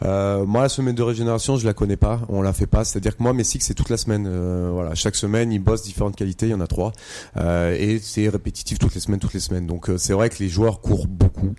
[0.03, 2.85] Euh, moi, la semaine de régénération, je la connais pas, on la fait pas.
[2.85, 4.25] C'est-à-dire que moi, mes cycles, c'est toute la semaine.
[4.27, 6.93] Euh, voilà, chaque semaine, ils bossent différentes qualités, il y en a trois,
[7.37, 9.48] et c'est répétitif toutes les semaines, toutes les semaines.
[9.49, 11.53] Donc, euh, c'est vrai que les joueurs courent beaucoup,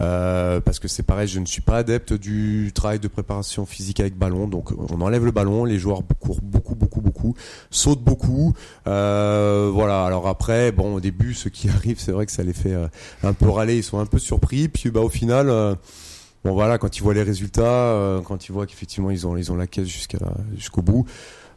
[0.00, 4.00] euh, parce que c'est pareil, je ne suis pas adepte du travail de préparation physique
[4.00, 4.48] avec ballon.
[4.48, 7.34] Donc, on enlève le ballon, les joueurs courent beaucoup, beaucoup, beaucoup,
[7.70, 8.54] sautent beaucoup.
[8.86, 10.04] Euh, voilà.
[10.04, 12.74] Alors après, bon, au début, ceux qui arrivent, c'est vrai que ça les fait
[13.22, 14.68] un peu râler, ils sont un peu surpris.
[14.68, 15.76] Puis, bah, au final.
[16.44, 19.56] Bon voilà, quand ils voient les résultats, quand ils voient qu'effectivement ils ont ils ont
[19.56, 20.18] la caisse jusqu'à
[20.54, 21.04] jusqu'au bout,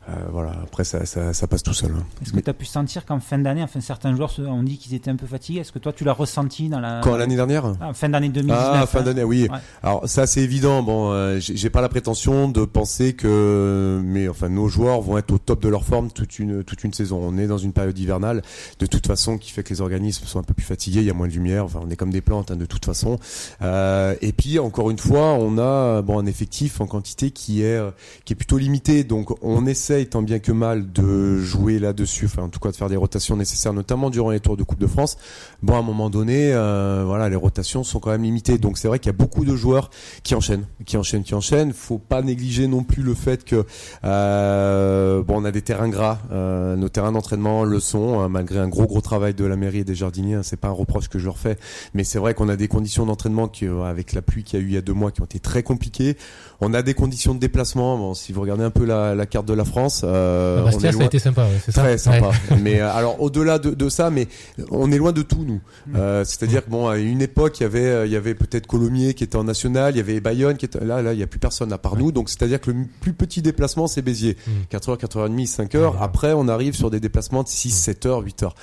[0.09, 0.51] euh, voilà.
[0.63, 1.91] Après ça, ça ça passe tout seul.
[1.91, 2.03] hein.
[2.21, 4.93] Est-ce que tu as pu sentir qu'en fin d'année, enfin certains joueurs ont dit qu'ils
[4.95, 5.59] étaient un peu fatigués?
[5.59, 7.73] Est-ce que toi tu l'as ressenti dans la Quand l'année dernière?
[7.81, 9.03] Ah, fin d'année 2019 Ah, fin hein.
[9.03, 9.47] d'année, oui.
[9.51, 9.57] Ouais.
[9.83, 10.81] Alors ça c'est évident.
[10.83, 15.31] Bon, euh, j'ai pas la prétention de penser que, mais enfin nos joueurs vont être
[15.31, 17.19] au top de leur forme toute une toute une saison.
[17.21, 18.41] On est dans une période hivernale,
[18.79, 20.99] de toute façon, qui fait que les organismes sont un peu plus fatigués.
[21.01, 21.65] Il y a moins de lumière.
[21.65, 23.19] Enfin, on est comme des plantes hein, de toute façon.
[23.61, 27.75] Euh, et puis encore une fois, on a bon un effectif en quantité qui est
[27.75, 27.91] euh,
[28.25, 29.03] qui est plutôt limité.
[29.03, 29.65] Donc on
[29.99, 32.25] essaye tant bien que mal de jouer là-dessus.
[32.25, 34.79] Enfin, en tout cas, de faire des rotations nécessaires, notamment durant les tours de Coupe
[34.79, 35.17] de France.
[35.61, 38.57] Bon, à un moment donné, euh, voilà, les rotations sont quand même limitées.
[38.57, 39.89] Donc c'est vrai qu'il y a beaucoup de joueurs
[40.23, 41.73] qui enchaînent, qui enchaînent, qui enchaînent.
[41.73, 43.65] Faut pas négliger non plus le fait que
[44.05, 46.19] euh, bon, on a des terrains gras.
[46.31, 49.79] Euh, nos terrains d'entraînement le sont, hein, malgré un gros gros travail de la mairie
[49.79, 50.35] et des jardiniers.
[50.35, 51.57] hein, c'est pas un reproche que je leur fais,
[51.93, 54.61] mais c'est vrai qu'on a des conditions d'entraînement qui, euh, avec la pluie qu'il y
[54.61, 56.15] a eu il y a deux mois, qui ont été très compliquées.
[56.61, 57.97] On a des conditions de déplacement.
[57.97, 60.89] Bon, si vous regardez un peu la, la carte de la France, euh, on Bastia,
[60.89, 62.27] est ça a loin- été sympa, ouais, c'est ça Très sympa.
[62.51, 62.57] Ouais.
[62.61, 64.27] Mais euh, alors au-delà de, de ça, mais
[64.69, 65.61] on est loin de tout nous.
[65.95, 68.67] Euh, C'est-à-dire que bon, à une époque, il y avait, euh, il y avait peut-être
[68.67, 71.23] Colomiers qui était en national, il y avait Bayonne qui était là, là, il y
[71.23, 72.11] a plus personne à part nous.
[72.11, 74.51] Donc c'est-à-dire que le plus petit déplacement, c'est Béziers, Mm.
[74.69, 75.93] 4 heures, 4 heures et demie, 5 heures.
[75.93, 75.99] Ouais.
[76.01, 78.55] Après, on arrive sur des déplacements de 6, 7 heures, 8 heures.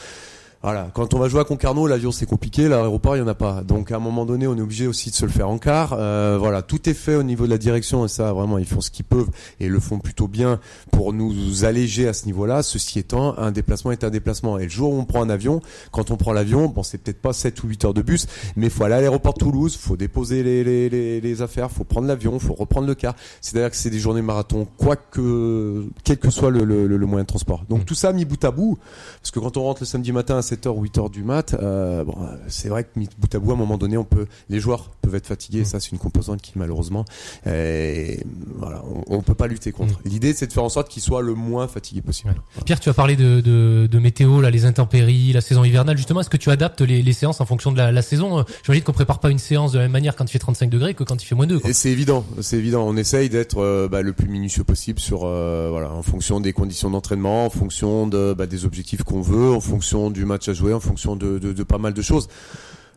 [0.67, 3.37] Voilà, quand on va jouer à Concarneau, l'avion c'est compliqué, l'aéroport il y en a
[3.37, 3.63] pas.
[3.63, 5.93] Donc à un moment donné, on est obligé aussi de se le faire en quart.
[5.97, 8.81] Euh, voilà, tout est fait au niveau de la direction et ça vraiment ils font
[8.81, 9.29] ce qu'ils peuvent
[9.61, 10.59] et le font plutôt bien
[10.91, 12.65] pour nous alléger à ce niveau-là.
[12.65, 15.61] Ceci étant, un déplacement est un déplacement et le jour où on prend un avion,
[15.93, 18.27] quand on prend l'avion, bon c'est peut-être pas 7 ou 8 heures de bus,
[18.57, 21.85] mais faut aller à l'aéroport de Toulouse, faut déposer les, les, les, les affaires, faut
[21.85, 23.15] prendre l'avion, faut reprendre le car.
[23.41, 27.23] C'est-à-dire que c'est des journées marathon, quoi que quel que soit le, le, le- moyen
[27.23, 27.63] de transport.
[27.69, 27.85] Donc Mm.
[27.85, 28.81] tout ça mis bout à bout,
[29.23, 32.05] parce que quand on rentre le samedi matin à 7h ou 8h du mat, euh,
[32.05, 32.15] bon,
[32.49, 32.89] c'est vrai que
[33.19, 35.63] bout à bout, à un moment donné, on peut, les joueurs peuvent être fatigués.
[35.63, 35.65] Mm.
[35.65, 37.05] Ça, c'est une composante qui, malheureusement,
[37.45, 40.01] voilà, on, on peut pas lutter contre.
[40.05, 42.31] L'idée, c'est de faire en sorte qu'ils soient le moins fatigués possible.
[42.31, 42.63] Mm.
[42.65, 45.97] Pierre, tu as parlé de, de, de météo, là, les intempéries, la saison hivernale.
[45.97, 48.45] Justement, est-ce que tu adaptes les, les séances en fonction de la, la saison?
[48.65, 50.95] J'imagine qu'on prépare pas une séance de la même manière quand il fait 35 degrés
[50.95, 51.61] que quand il fait moins 2.
[51.61, 51.71] Quoi.
[51.71, 52.87] Et c'est évident, c'est évident.
[52.87, 56.53] On essaye d'être euh, bah, le plus minutieux possible sur, euh, voilà, en fonction des
[56.53, 60.53] conditions d'entraînement, en fonction de, bah, des objectifs qu'on veut, en fonction du match à
[60.53, 62.29] jouer, en fonction de, de, de pas mal de choses.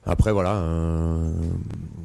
[0.05, 1.31] Après voilà, euh,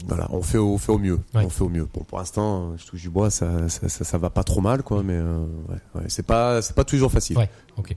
[0.07, 1.45] voilà, on fait au, on fait au mieux, Ouais.
[1.45, 1.87] on fait au mieux.
[1.95, 4.83] Bon pour l'instant, je touche du bois, ça, ça, ça, ça va pas trop mal
[4.83, 7.39] quoi, mais euh, ouais, ouais, c'est pas c'est pas toujours facile.
[7.39, 7.49] Ouais.
[7.77, 7.97] Ok.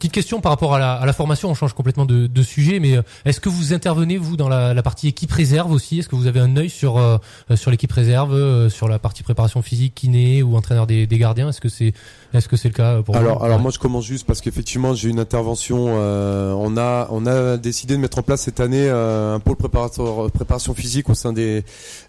[0.00, 2.80] Petite question par rapport à la, à la formation, on change complètement de, de sujet,
[2.80, 5.98] mais euh, est-ce que vous intervenez vous dans la, la partie équipe réserve aussi?
[5.98, 7.18] Est-ce que vous avez un œil sur euh,
[7.50, 11.18] euh, sur l'équipe réserve, euh, sur la partie préparation physique, kiné ou entraîneur des, des
[11.18, 11.50] gardiens?
[11.50, 11.92] Est-ce que c'est
[12.32, 14.94] est-ce que c'est le cas pour Alors, vous alors moi je commence juste parce qu'effectivement
[14.94, 15.88] j'ai une intervention.
[15.98, 19.56] euh, on a on a décidé de mettre en place cette année euh, un pôle
[19.56, 21.62] préparateur préparation physique au sein des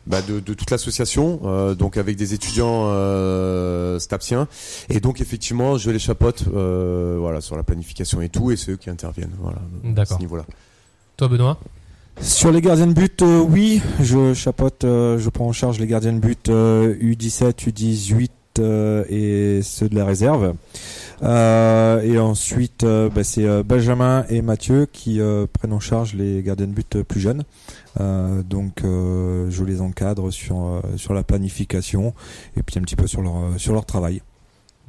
[0.08, 4.48] bah, de, de toute l'association, euh, donc avec des étudiants euh, stapsiens.
[4.90, 8.72] Et donc effectivement je les chapeaute euh, voilà sur la planification et tout, et c'est
[8.72, 9.36] eux qui interviennent.
[9.40, 9.58] Voilà.
[9.58, 10.18] à D'accord.
[10.18, 10.46] ce niveau-là.
[11.18, 11.58] Toi Benoît?
[12.22, 15.88] Sur les gardiens de but, euh, oui, je chapeaute, euh, je prends en charge les
[15.88, 20.54] gardiens de but euh, U17, U18 euh, et ceux de la réserve.
[21.24, 26.14] Euh, et ensuite, euh, bah, c'est euh, Benjamin et Mathieu qui euh, prennent en charge
[26.14, 27.44] les gardiens de but euh, plus jeunes.
[28.00, 32.14] Euh, donc, euh, je les encadre sur euh, sur la planification
[32.58, 34.22] et puis un petit peu sur leur sur leur travail.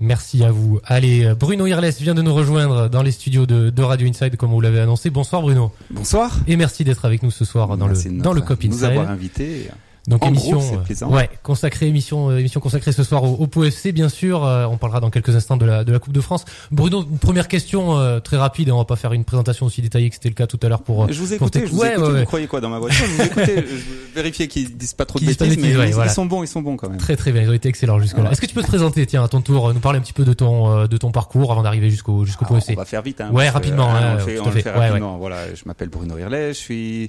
[0.01, 0.81] Merci à vous.
[0.85, 4.51] Allez, Bruno Irles vient de nous rejoindre dans les studios de, de Radio Inside, comme
[4.51, 5.11] vous l'avez annoncé.
[5.11, 5.73] Bonsoir Bruno.
[5.91, 6.39] Bonsoir.
[6.49, 8.85] Et merci d'être avec nous ce soir dans Merci le dans le Cop nous Inside.
[8.85, 9.69] avoir invités.
[10.09, 13.47] Donc En émission, gros, euh, ouais, consacrée émission, euh, émission consacrée ce soir au, au
[13.47, 14.45] PO FC, bien sûr.
[14.45, 16.45] Euh, on parlera dans quelques instants de la de la Coupe de France.
[16.73, 18.71] Bruno, une première question euh, très rapide.
[18.73, 20.83] On va pas faire une présentation aussi détaillée que c'était le cas tout à l'heure
[20.83, 21.05] pour.
[21.05, 22.19] euh, Je vous ai écouté, je vous ai Ouais, écouté, ouais, ouais.
[22.21, 23.05] vous croyez quoi dans ma voiture
[23.37, 26.11] Je vous vérifiais qu'ils disent pas trop de bêtises, mais ils, voilà.
[26.11, 26.99] ils sont bons, ils sont bons quand même.
[26.99, 28.33] Très très bien, ils ont été excellents jusque-là.
[28.33, 30.25] Est-ce que tu peux te présenter, tiens, à ton tour, nous parler un petit peu
[30.25, 32.85] de ton euh, de ton parcours avant d'arriver jusqu'au jusqu'au PO Alors, FC on va
[32.87, 33.21] faire vite.
[33.21, 34.69] Hein, Ouais, rapidement, hein, hein, on fait, on fait.
[34.69, 35.17] rapidement.
[35.19, 37.09] Voilà, je m'appelle Bruno Irlet, je suis,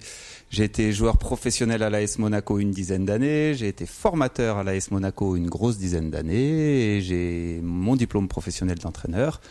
[0.53, 4.91] j'ai été joueur professionnel à l'AS Monaco une dizaine d'années, j'ai été formateur à l'AS
[4.91, 9.41] Monaco une grosse dizaine d'années, j'ai mon diplôme professionnel d'entraîneur.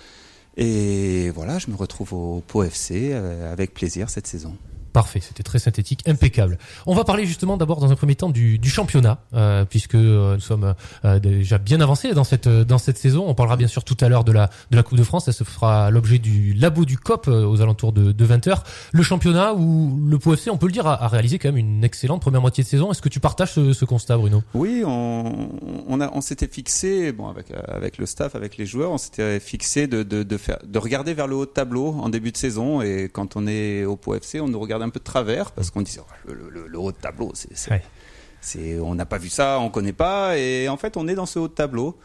[0.56, 4.56] Et voilà, je me retrouve au Pau FC euh, avec plaisir cette saison.
[4.92, 6.58] Parfait, c'était très synthétique, impeccable.
[6.86, 10.34] On va parler justement d'abord dans un premier temps du, du championnat, euh, puisque euh,
[10.34, 10.74] nous sommes
[11.04, 13.24] euh, déjà bien avancés dans cette euh, dans cette saison.
[13.26, 15.24] On parlera bien sûr tout à l'heure de la de la Coupe de France.
[15.24, 18.58] Ça se fera l'objet du labo du COP euh, aux alentours de, de 20 h
[18.92, 21.84] Le championnat où le POFC, on peut le dire, a, a réalisé quand même une
[21.84, 22.90] excellente première moitié de saison.
[22.90, 24.42] Est-ce que tu partages ce, ce constat, Bruno?
[24.52, 25.48] Oui, on,
[25.88, 29.40] on, a, on s'était fixé, bon, avec, avec le staff, avec les joueurs, on s'était
[29.40, 32.36] fixé de, de, de, faire, de regarder vers le haut de tableau en début de
[32.36, 32.82] saison.
[32.82, 35.70] Et quand on est au Pau FC, on nous regarde un peu de travers parce
[35.70, 38.78] qu'on disait oh, le, le, le haut de tableau, c'est, Ouais.
[38.80, 40.36] on n'a pas vu ça, on connaît pas.
[40.38, 41.96] Et en fait, on est dans ce haut de tableau.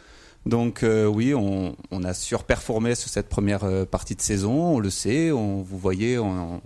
[0.45, 4.79] Donc euh, oui, on, on a surperformé sur cette première euh, partie de saison, on
[4.79, 5.31] le sait.
[5.31, 6.61] On, vous voyez, on,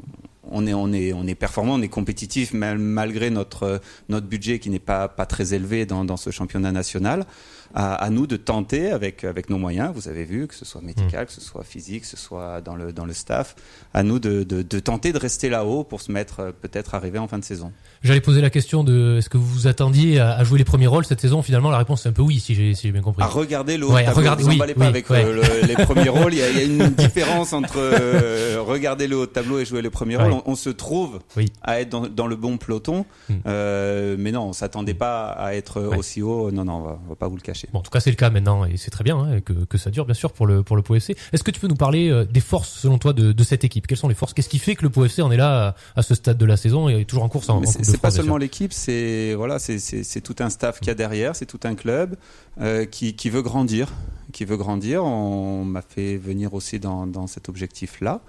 [0.51, 3.77] on est, on est, on est performant, on est compétitif mal- malgré notre euh,
[4.09, 7.25] notre budget qui n'est pas pas très élevé dans, dans ce championnat national.
[7.73, 9.91] À, à nous de tenter avec avec nos moyens.
[9.95, 12.75] Vous avez vu que ce soit médical, que ce soit physique, que ce soit dans
[12.75, 13.55] le dans le staff.
[13.93, 17.19] À nous de de, de tenter de rester là-haut pour se mettre euh, peut-être arriver
[17.19, 17.71] en fin de saison.
[18.03, 20.87] J'allais poser la question de est-ce que vous vous attendiez à, à jouer les premiers
[20.87, 21.41] rôles cette saison?
[21.41, 23.23] Finalement, la réponse est un peu oui, si j'ai si bien compris.
[23.23, 24.17] À regarder le haut Ouais, tableau.
[24.19, 25.23] regarder- vous oui, emballez pas oui, avec ouais.
[25.23, 26.33] euh, le- les premiers rôles.
[26.33, 29.59] Il y, a, il y a une différence entre euh, regarder le haut de tableau
[29.59, 30.23] et jouer les premiers Ouais.
[30.23, 30.33] rôles.
[30.33, 31.51] On, on se trouve Oui.
[31.61, 33.35] à être dans, dans le bon peloton, Hmm.
[33.45, 35.97] euh, mais non, on s'attendait pas à être Ouais.
[35.97, 36.51] aussi haut.
[36.51, 37.60] Non, non, on va, on va pas vous le cacher.
[37.71, 39.77] Bon, en tout cas, c'est le cas maintenant et c'est très bien hein, que, que
[39.77, 41.15] ça dure, bien sûr, pour le, pour le Pau FC.
[41.33, 43.87] Est-ce que tu peux nous parler euh, des forces, selon toi, de, de cette équipe?
[43.87, 44.33] Quelles sont les forces?
[44.33, 46.45] Qu'est-ce qui fait que le Pau FC en est là à, à ce stade de
[46.45, 46.89] la saison?
[46.89, 49.59] Et est toujours en course en, en Coupe c'est pas France, seulement l'équipe, c'est voilà,
[49.59, 52.15] c'est tout un staff qu'il y a derrière, c'est tout un club
[52.59, 53.89] euh, qui qui veut grandir,
[54.31, 55.03] qui veut grandir.
[55.03, 58.21] On m'a fait venir aussi dans dans cet objectif-là.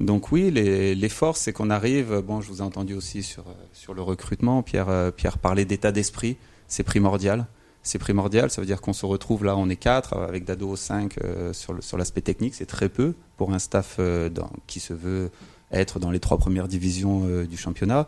[0.00, 2.22] Donc oui, les, les forces, c'est qu'on arrive.
[2.26, 4.62] Bon, je vous ai entendu aussi sur sur le recrutement.
[4.62, 6.36] Pierre euh, Pierre parlait d'état d'esprit,
[6.68, 7.46] c'est primordial.
[7.82, 11.16] C'est primordial, ça veut dire qu'on se retrouve là, on est quatre avec Dado 5
[11.24, 14.78] euh, sur le sur l'aspect technique, c'est très peu pour un staff euh, dans, qui
[14.78, 15.30] se veut
[15.72, 18.06] être dans les trois premières divisions euh, du championnat.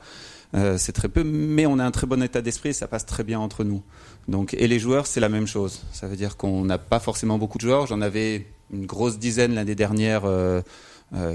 [0.55, 3.07] Euh, c'est très peu, mais on a un très bon état d'esprit et ça passe
[3.07, 3.83] très bien entre nous.
[4.29, 5.83] Donc, et les joueurs, c'est la même chose.
[5.93, 7.87] Ça veut dire qu'on n'a pas forcément beaucoup de joueurs.
[7.87, 10.63] J'en avais une grosse dizaine l'année dernière euh,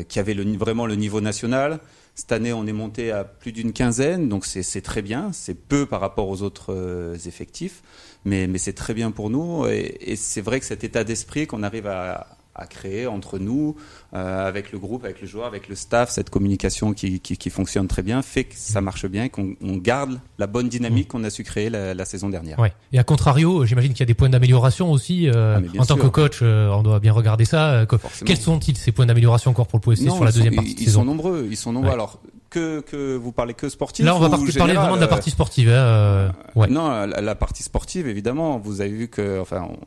[0.08, 1.80] qui avaient le, vraiment le niveau national.
[2.16, 5.32] Cette année, on est monté à plus d'une quinzaine, donc c'est c'est très bien.
[5.32, 7.82] C'est peu par rapport aux autres euh, effectifs,
[8.26, 9.66] mais, mais c'est très bien pour nous.
[9.68, 13.76] Et, et c'est vrai que cet état d'esprit qu'on arrive à, à créer entre nous,
[14.14, 17.50] euh, avec le groupe, avec les joueurs, avec le staff, cette communication qui, qui, qui
[17.50, 21.08] fonctionne très bien, fait que ça marche bien et qu'on on garde la bonne dynamique
[21.10, 22.60] qu'on a su créer la, la saison dernière.
[22.60, 22.74] Ouais.
[22.94, 25.28] Et à contrario, j'imagine qu'il y a des points d'amélioration aussi.
[25.30, 26.04] euh, Ah, en tant sûr.
[26.04, 27.72] que coach, euh, on doit bien regarder ça.
[27.72, 28.28] euh, Forcément.
[28.28, 30.56] quels sont-ils ces points d'amélioration encore pour le Pau FC Non, sur la sont- deuxième
[30.56, 31.90] partie de ils saison sont nombreux, ils sont nombreux.
[31.90, 31.94] Ouais.
[31.94, 35.06] Alors que, que vous parlez que sportif Là, on va parler général, vraiment de la
[35.06, 35.70] euh, partie sportive.
[35.70, 36.68] hein, euh, ouais.
[36.68, 38.58] Non, la, la partie sportive, évidemment.
[38.60, 39.78] Vous avez vu que, enfin, on,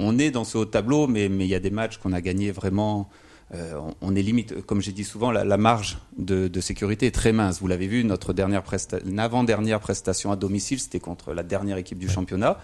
[0.00, 2.20] on est dans ce haut tableau, mais mais il y a des matchs qu'on a
[2.20, 3.08] gagnés vraiment
[3.52, 7.60] euh, on, est limite, comme j'ai dit souvent, la, marge de, sécurité est très mince.
[7.60, 8.62] Vous l'avez vu, notre dernière
[9.18, 12.58] avant-dernière prestation à domicile, c'était contre la dernière équipe du championnat.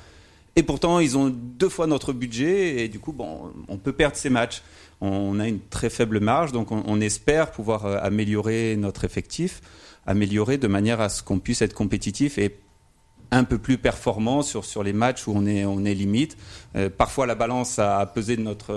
[0.55, 4.17] Et pourtant, ils ont deux fois notre budget et du coup, bon, on peut perdre
[4.17, 4.63] ces matchs.
[5.01, 9.61] On a une très faible marge, donc on, espère pouvoir euh, améliorer notre effectif,
[10.07, 12.57] améliorer de manière à ce qu'on puisse être compétitif et
[13.31, 16.37] un peu plus performant sur, sur les matchs où on est, on est limite.
[16.77, 18.75] Euh, parfois, la balance a pesé de notre,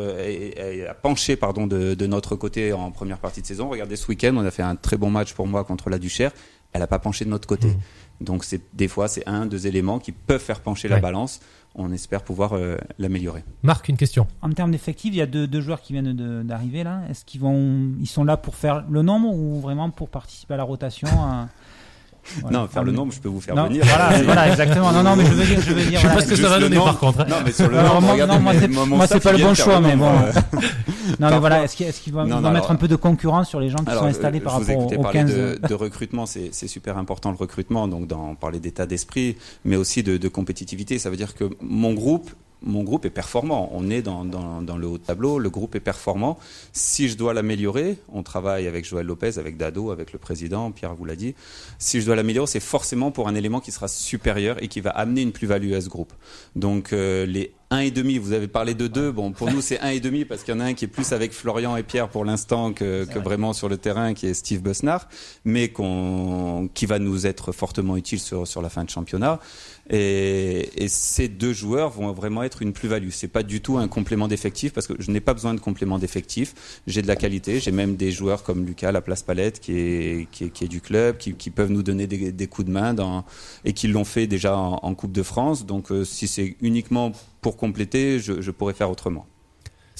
[0.89, 3.70] a penché pardon, de, de, notre côté en première partie de saison.
[3.70, 6.32] Regardez ce week-end, on a fait un très bon match pour moi contre la Duchère.
[6.74, 7.68] Elle n'a pas penché de notre côté.
[7.68, 7.80] Mmh.
[8.22, 11.39] Donc, c'est, des fois, c'est un, deux éléments qui peuvent faire pencher la balance.
[11.76, 13.43] On espère pouvoir euh, l'améliorer.
[13.64, 14.28] Marc, une question.
[14.41, 17.02] En termes d'effectifs, il y a deux, deux joueurs qui viennent d'arriver là.
[17.10, 20.58] Est-ce qu'ils vont, ils sont là pour faire le nombre ou vraiment pour participer à
[20.58, 21.08] la rotation
[22.51, 23.84] non, faire le nombre, je peux vous faire venir.
[23.86, 24.91] Voilà, voilà, exactement.
[24.91, 25.99] Non, non, mais je veux dire, je veux dire.
[25.99, 27.28] Je sais pas ce que ça va donner par contre.
[27.28, 30.11] Non, mais sur le nombre, non, moi, c'est pas le bon choix, mais bon.
[31.20, 33.93] non, mais voilà, est-ce qu'ils vont mettre un peu de concurrence sur les gens qui
[33.93, 38.07] sont installés par rapport aux 15 de, de recrutement, c'est super important le recrutement, donc
[38.07, 40.99] d'en parler d'état d'esprit, mais aussi de, de compétitivité.
[40.99, 42.32] Ça veut dire que mon groupe
[42.62, 43.70] mon groupe est performant.
[43.74, 46.38] On est dans, le haut de tableau, le groupe est performant.
[46.74, 50.95] Si je dois l'améliorer, on travaille avec Joël Lopez, avec Dado, avec le président, Pierre
[50.95, 51.36] vous l'a dit.
[51.78, 54.91] Si je dois l'améliorer, c'est forcément pour un élément qui sera supérieur et qui va
[54.91, 56.14] amener une plus-value à ce groupe.
[56.55, 59.11] Donc euh, les et demi, vous avez parlé de deux.
[59.11, 60.89] Bon, pour nous, c'est un et demi parce qu'il y en a un qui est
[60.89, 64.34] plus avec Florian et Pierre pour l'instant que, que vraiment sur le terrain, qui est
[64.34, 65.07] Steve Busnard,
[65.45, 69.39] mais qu'on, qui va nous être fortement utile sur, sur la fin de championnat.
[69.91, 73.09] Et, et, ces deux joueurs vont vraiment être une plus-value.
[73.11, 75.97] C'est pas du tout un complément d'effectif parce que je n'ai pas besoin de complément
[75.97, 76.82] d'effectif.
[76.86, 77.59] J'ai de la qualité.
[77.59, 80.67] J'ai même des joueurs comme Lucas, la place Palette, qui est, qui est, qui est
[80.67, 83.26] du club, qui, qui, peuvent nous donner des, des, coups de main dans,
[83.65, 85.65] et qui l'ont fait déjà en, en, Coupe de France.
[85.65, 87.11] Donc, euh, si c'est uniquement
[87.42, 89.28] pour compléter, je, pourrais faire autrement.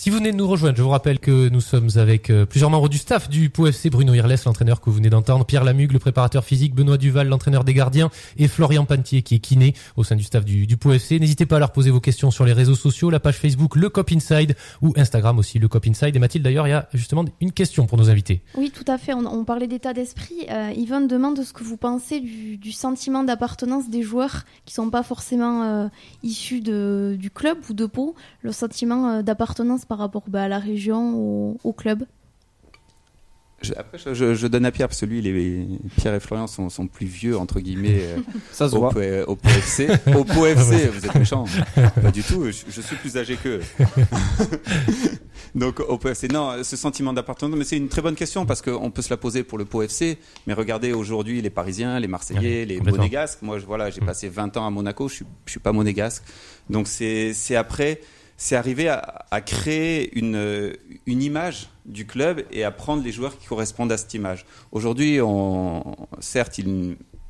[0.02, 2.70] Si vous venez de nous rejoindre, je vous rappelle que nous sommes avec euh, plusieurs
[2.70, 6.00] membres du staff du POFC, Bruno Irles, l'entraîneur que vous venez d'entendre, Pierre Lamugue, le
[6.00, 10.16] préparateur physique, Benoît Duval, l'entraîneur des gardiens, et Florian Pantier, qui est kiné au sein
[10.16, 11.20] du staff du, du POFC.
[11.20, 13.90] N'hésitez pas à leur poser vos questions sur les réseaux sociaux, la page Facebook Le
[13.90, 16.16] Cop Inside, ou Instagram aussi Le Cop Inside.
[16.16, 18.42] Et Mathilde, d'ailleurs, il y a justement une question pour nos invités.
[18.56, 19.14] Oui, tout à fait.
[19.14, 20.46] On, parlait d'état d'esprit.
[20.50, 25.04] Euh, Yvonne demande ce que vous pensez du, sentiment d'appartenance des joueurs qui sont pas
[25.04, 25.88] forcément euh,
[26.24, 30.60] issus du club ou de Pau, le sentiment euh, d'appartenance par rapport bah, à la
[30.60, 32.06] région, au, club
[33.62, 35.68] je, après, je, donne à Pierre parce que lui, les,
[35.98, 38.00] Pierre et Florian sont, sont plus vieux entre guillemets.
[38.04, 38.18] Euh,
[38.54, 38.94] Ça se au, voit.
[39.28, 41.44] Au POFC, au POFC, vous êtes méchant.
[41.76, 42.46] Pas du tout.
[42.46, 43.60] Je, suis plus âgé qu'eux.
[45.56, 48.92] Donc au POFC, non, ce sentiment d'appartenance, mais c'est une très bonne question parce qu'on
[48.92, 50.18] peut se la poser pour le POFC.
[50.48, 53.42] Mais regardez aujourd'hui les Parisiens, les Marseillais, les Monégasques.
[53.42, 54.06] Moi, voilà, j'ai mm.
[54.06, 55.10] passé 20 ans à Monaco.
[55.10, 56.24] Je suis, je suis pas monégasque.
[56.70, 58.00] Donc c'est après
[58.42, 60.74] c'est arriver à, créer une,
[61.06, 64.46] une, image du club et à prendre les joueurs qui correspondent à cette image.
[64.72, 65.20] Aujourd'hui,
[66.22, 66.62] certes,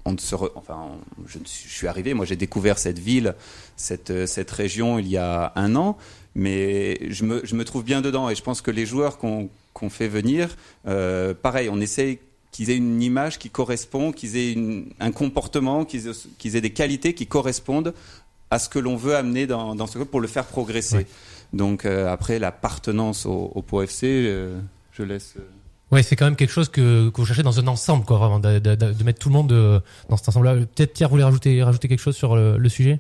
[0.05, 0.91] on se enfin,
[1.26, 3.34] je, suis arrivé, moi j'ai découvert cette ville,
[3.76, 5.97] cette, cette région il y a un an,
[6.36, 9.49] mais je me, je me trouve bien dedans et je pense que les joueurs qu'on
[9.89, 10.55] fait venir,
[10.88, 12.20] euh, pareil, on essaye
[12.51, 14.55] qu'ils aient une image qui correspond, qu'ils aient
[14.99, 17.95] un comportement, qu'ils aient des qualités qui correspondent
[18.51, 21.05] à ce que l'on veut amener dans, dans, ce club pour le faire progresser.
[21.53, 24.59] Donc euh, après, l'appartenance au, au POFC, euh,
[24.91, 25.35] je laisse.
[25.37, 25.41] Euh,
[25.91, 28.37] Ouais, c'est quand même quelque chose que, que vous cherchez dans un ensemble, quoi, vraiment,
[28.37, 30.53] de, de, de mettre tout le monde dans cet ensemble-là.
[30.75, 32.99] Peut-être Pierre voulait rajouter, rajouter quelque chose sur le, le, sujet?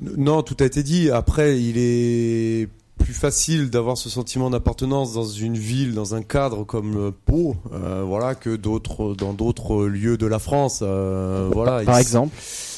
[0.00, 1.10] Non, tout a été dit.
[1.10, 6.64] Après, il est plus facile d'avoir ce sentiment d'appartenance dans une ville, dans un cadre
[6.64, 10.80] comme Pau, euh, voilà, que d'autres dans d'autres lieux de la France.
[10.82, 11.84] Euh, voilà.
[11.84, 12.34] Par exemple.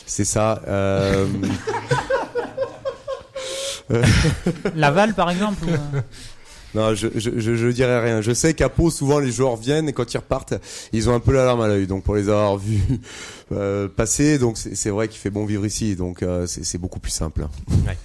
[0.08, 0.62] C'est ça.
[0.66, 1.26] Euh...
[4.74, 6.00] Laval, par exemple euh
[6.74, 8.20] Non, je, je, je, dirais rien.
[8.20, 10.54] Je sais qu'à Pau, souvent, les joueurs viennent et quand ils repartent,
[10.92, 11.86] ils ont un peu la larme à l'œil.
[11.86, 12.82] Donc, pour les avoir vus
[13.52, 15.96] euh, passer, donc c'est vrai qu'il fait bon vivre ici.
[15.96, 17.46] Donc, euh, c'est beaucoup plus simple.
[17.86, 17.96] Ouais.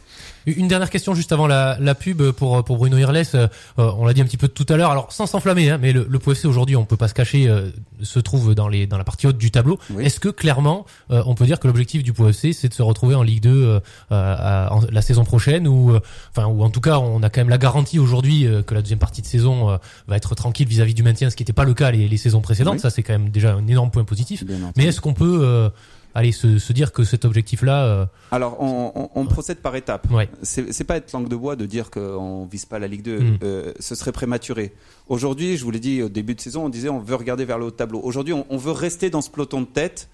[0.46, 3.24] Une dernière question juste avant la, la pub pour pour Bruno Irles.
[3.36, 4.92] Euh, on l'a dit un petit peu tout à l'heure.
[4.92, 7.70] Alors sans s'enflammer, hein, mais le, le aujourd'hui, on peut pas se cacher, euh,
[8.02, 9.80] se trouve dans les dans la partie haute du tableau.
[10.00, 13.16] Est-ce que clairement, euh, on peut dire que l'objectif du POFC, c'est de se retrouver
[13.16, 13.80] en Ligue 2
[14.10, 15.94] la saison prochaine ou
[16.32, 19.00] enfin ou en tout cas, on a quand même la garantie aujourd'hui que la deuxième
[19.00, 19.78] partie de saison
[20.08, 22.42] va être tranquille vis-à-vis du maintien, ce qui n'était pas le cas les, les saisons
[22.42, 22.80] précédentes.
[22.80, 24.44] Ça, c'est quand même déjà un énorme point positif.
[24.76, 25.70] Mais est-ce qu'on peut
[26.14, 27.86] allez se, se, dire que cet objectif-là.
[27.86, 30.10] Euh, Alors, on, on, on, procède par étapes.
[30.12, 30.30] Ouais.
[30.44, 33.20] C'est pas être langue de bois de dire qu'on vise pas la Ligue 2.
[33.20, 33.38] Mm.
[33.44, 34.74] Euh, ce serait prématuré.
[35.08, 37.58] Aujourd'hui, je vous l'ai dit au début de saison, on disait on veut regarder vers
[37.58, 38.00] le haut de tableau.
[38.04, 40.10] Aujourd'hui, on, on, veut rester dans ce peloton de tête.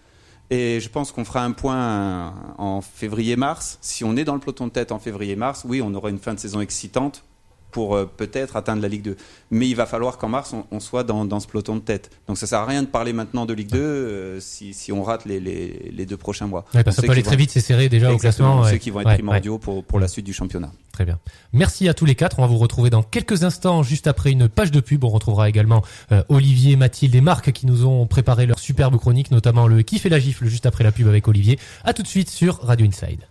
[0.52, 3.78] Et je pense qu'on fera un point en février-mars.
[3.82, 6.34] Si on est dans le peloton de tête en février-mars, oui, on aura une fin
[6.34, 7.24] de saison excitante
[7.72, 9.18] pour euh, peut-être atteindre la Ligue 2.
[9.52, 12.10] Mais il va falloir qu'en mars, on, on soit dans, dans ce peloton de tête.
[12.28, 15.04] Donc ça sert à rien de parler maintenant de Ligue 2 euh, si, si on
[15.04, 16.66] rate les, les, les deux prochains mois.
[16.74, 18.66] Ouais, parce que ça peut aller très vont- vite, c'est serré déjà au Exactement, classement.
[18.68, 18.80] Ceux ouais.
[18.80, 20.72] qui vont être Ouais, primordiaux pour, pour la suite du championnat.
[20.92, 21.20] Très bien.
[21.54, 22.40] Merci à tous les quatre.
[22.40, 25.04] On va vous retrouver dans quelques instants, juste après une page de pub.
[25.04, 29.32] On retrouvera également euh, Olivier, Mathilde et Marc qui nous ont préparé leur superbe chronique,
[29.32, 31.58] notamment le kiff et la gifle juste après la pub avec Olivier.
[31.86, 33.22] À tout de suite sur Radio Inside.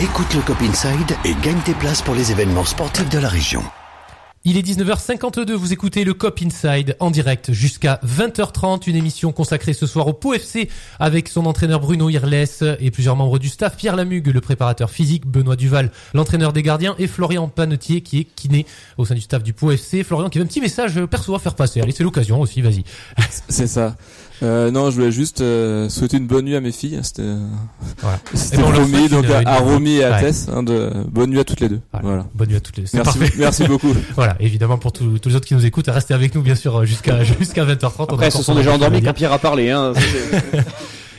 [0.00, 3.64] Écoute le Cop Inside et gagne tes places pour les événements sportifs de la région.
[4.44, 9.72] Il est 19h52, vous écoutez le Cop Inside en direct jusqu'à 20h30, une émission consacrée
[9.72, 10.70] ce soir au Pau FC
[11.00, 15.26] avec son entraîneur Bruno Irles et plusieurs membres du staff, Pierre Lamugue, le préparateur physique,
[15.26, 18.66] Benoît Duval, l'entraîneur des gardiens et Florian Panetier qui est kiné
[18.98, 20.04] au sein du staff du Pau FC.
[20.04, 21.80] Florian qui avait un petit message perso à faire passer.
[21.80, 22.84] Allez, c'est l'occasion aussi, vas-y.
[23.48, 23.96] C'est ça.
[24.42, 26.98] Euh, non, je voulais juste euh, souhaiter une bonne nuit à mes filles.
[27.02, 27.38] C'était euh,
[27.98, 28.18] Voilà.
[28.34, 30.20] c'était on leur promis, donc une- à, une à Romy et à Ouais.
[30.20, 31.80] Tess, hein, de bonne nuit à toutes les deux.
[31.92, 32.06] Voilà.
[32.08, 32.26] Voilà.
[32.34, 32.88] Bonne nuit à toutes les deux.
[32.94, 33.34] Merci, parfait.
[33.38, 33.92] merci beaucoup.
[34.14, 36.84] Voilà, évidemment pour tous, tous les autres qui nous écoutent, restez avec nous bien sûr
[36.86, 37.90] jusqu'à jusqu'à 20h30.
[37.98, 39.70] On a Après, ce sont déjà endormis quand Pierre a parlé.
[39.70, 39.92] Hein.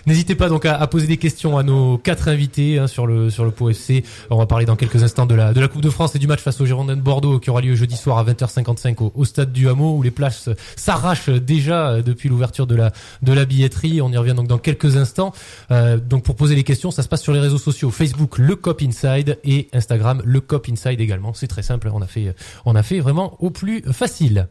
[0.10, 3.30] N'hésitez pas donc à, à poser des questions à nos quatre invités hein, sur le
[3.30, 4.04] sur le Pau FC.
[4.32, 6.26] On va parler dans quelques instants de la de la Coupe de France et du
[6.26, 9.24] match face aux Girondins de Bordeaux qui aura lieu jeudi soir à 20h55 au, au
[9.24, 12.92] stade du Hameau où les places s'arrachent déjà euh, depuis l'ouverture de la
[13.22, 14.02] de la billetterie.
[14.02, 15.32] On y revient donc dans quelques instants.
[15.70, 18.56] Euh, donc pour poser les questions, ça se passe sur les réseaux sociaux Facebook le
[18.56, 21.36] Cop Inside et Instagram le Cop Inside également.
[21.36, 21.88] C'est très simple.
[21.94, 22.34] On a fait
[22.66, 24.48] on a fait vraiment au plus facile.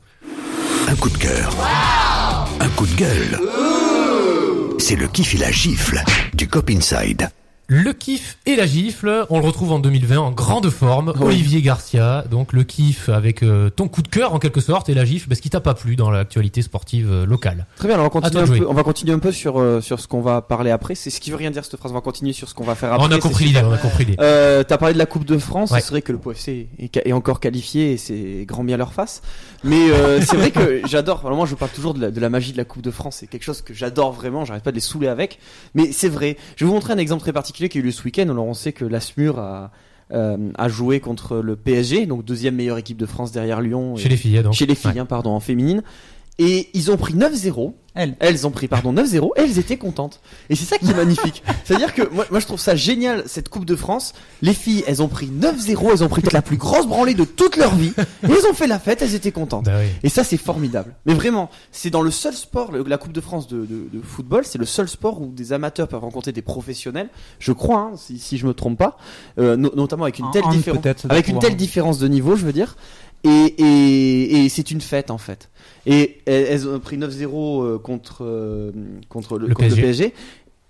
[0.87, 1.51] Un coup de cœur.
[2.61, 3.68] Un coup de gueule.
[4.79, 6.03] C'est le kiff et la gifle
[6.35, 7.31] du Cop Inside.
[7.71, 11.13] Le kiff et la gifle, on le retrouve en 2020 en grande forme.
[11.21, 14.95] Olivier Garcia, donc le kiff avec euh, ton coup de cœur en quelque sorte et
[14.95, 17.67] la gifle, parce qu'il t'a pas plu dans l'actualité sportive euh, locale.
[17.77, 20.09] Très bien, alors on un peu, on va continuer un peu sur, euh, sur ce
[20.09, 20.95] qu'on va parler après.
[20.95, 21.93] C'est ce qui veut rien dire cette phrase.
[21.93, 23.07] On va continuer sur ce qu'on va faire après.
[23.07, 24.17] on a compris l'idée, on a compris l'idée.
[24.17, 25.71] T'as parlé de la Coupe de France.
[25.71, 25.83] Ouais.
[25.83, 29.21] C'est vrai que le POFC est, est encore qualifié et c'est grand bien leur face.
[29.63, 29.89] Mais
[30.23, 31.31] c'est vrai que j'adore.
[31.31, 33.17] Moi, je parle toujours de la, de la magie de la Coupe de France.
[33.21, 34.47] C'est quelque chose que j'adore vraiment.
[34.47, 35.39] J'arrête pas de les saouler avec.
[35.75, 36.39] Mais c'est vrai.
[36.57, 38.29] Je vais vous montrer un exemple très particulier qui a eu lieu ce week-end.
[38.29, 39.73] Alors on sait que l'Asmur a,
[40.13, 43.97] euh, a joué contre le PSG, donc deuxième meilleure équipe de France derrière Lyon.
[43.97, 44.53] Chez les filles, hein, donc.
[44.53, 44.99] chez les filles, Ouais.
[45.01, 45.83] hein, pardon, en féminine.
[46.39, 47.73] Et ils ont pris 9-0.
[47.95, 48.15] Elles.
[48.21, 49.31] Elles ont pris, pardon, 9-0.
[49.37, 50.21] Et elles étaient contentes.
[50.51, 51.43] Et c'est ça qui est magnifique.
[51.65, 54.13] C'est-à-dire que moi, moi, je trouve ça génial, cette Coupe de France.
[54.41, 55.91] Les filles, elles ont pris 9-0.
[55.91, 57.93] Elles ont pris peut-être la plus grosse branlée de toute leur vie.
[57.99, 59.03] Et elles ont fait la fête.
[59.03, 59.65] Elles étaient contentes.
[59.65, 59.89] Bah oui.
[60.05, 60.95] Et ça, c'est formidable.
[61.07, 64.01] Mais vraiment, c'est dans le seul sport, le- la Coupe de France de, de- de
[64.01, 67.09] football, c'est le seul sport où des amateurs peuvent rencontrer des professionnels.
[67.41, 68.97] Je crois, hein, si, si je me trompe pas,
[69.41, 71.49] euh, no- notamment avec une telle différence, avec une pouvoir.
[71.51, 72.77] telle différence de niveau, je veux dire.
[73.25, 75.51] Et, et, et c'est une fête en fait.
[75.87, 78.71] Et elles, elles ont pris 9-0 euh, contre euh,
[79.09, 80.11] contre le, Le contre le PSG.
[80.11, 80.15] PSG.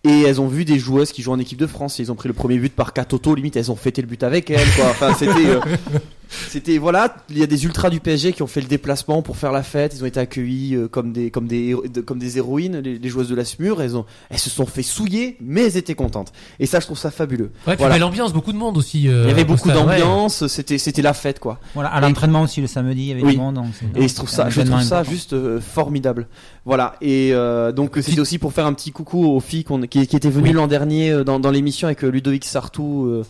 [0.04, 1.98] Et elles ont vu des joueuses qui jouent en équipe de France.
[1.98, 3.34] Et ils ont pris le premier but par Katoto.
[3.34, 4.68] Limite, elles ont fêté le but avec elles.
[4.76, 4.86] Quoi.
[4.90, 5.60] Enfin, c'était, euh,
[6.28, 7.14] c'était voilà.
[7.30, 9.62] Il y a des ultras du PSG qui ont fait le déplacement pour faire la
[9.62, 9.94] fête.
[9.96, 11.74] Ils ont été accueillis euh, comme des comme des
[12.06, 12.78] comme des héroïnes.
[12.78, 13.80] Les, les joueuses de la SMUR.
[13.82, 16.32] Elles ont elles se sont fait souiller, mais elles étaient contentes.
[16.60, 17.50] Et ça, je trouve ça fabuleux.
[17.66, 17.94] Ouais, puis Voilà.
[17.94, 19.08] belle ambiance, beaucoup de monde aussi.
[19.08, 19.74] euh, Il y avait au beaucoup ouais.
[19.74, 20.46] d'ambiance.
[20.46, 21.58] C'était c'était la fête quoi.
[21.74, 23.32] Voilà, à l'entraînement aussi le samedi, il y avait Oui.
[23.32, 23.54] du monde.
[23.56, 25.10] donc c'est- Et je trouve ça, je trouve ça important.
[25.10, 26.26] juste euh, formidable.
[26.64, 26.96] Voilà.
[27.00, 30.30] Et euh, donc c'était aussi pour faire un petit coucou aux filles qui, qui étaient
[30.30, 30.54] venues Oui.
[30.54, 33.22] l'an dernier dans, dans l'émission avec Ludovic Sartou,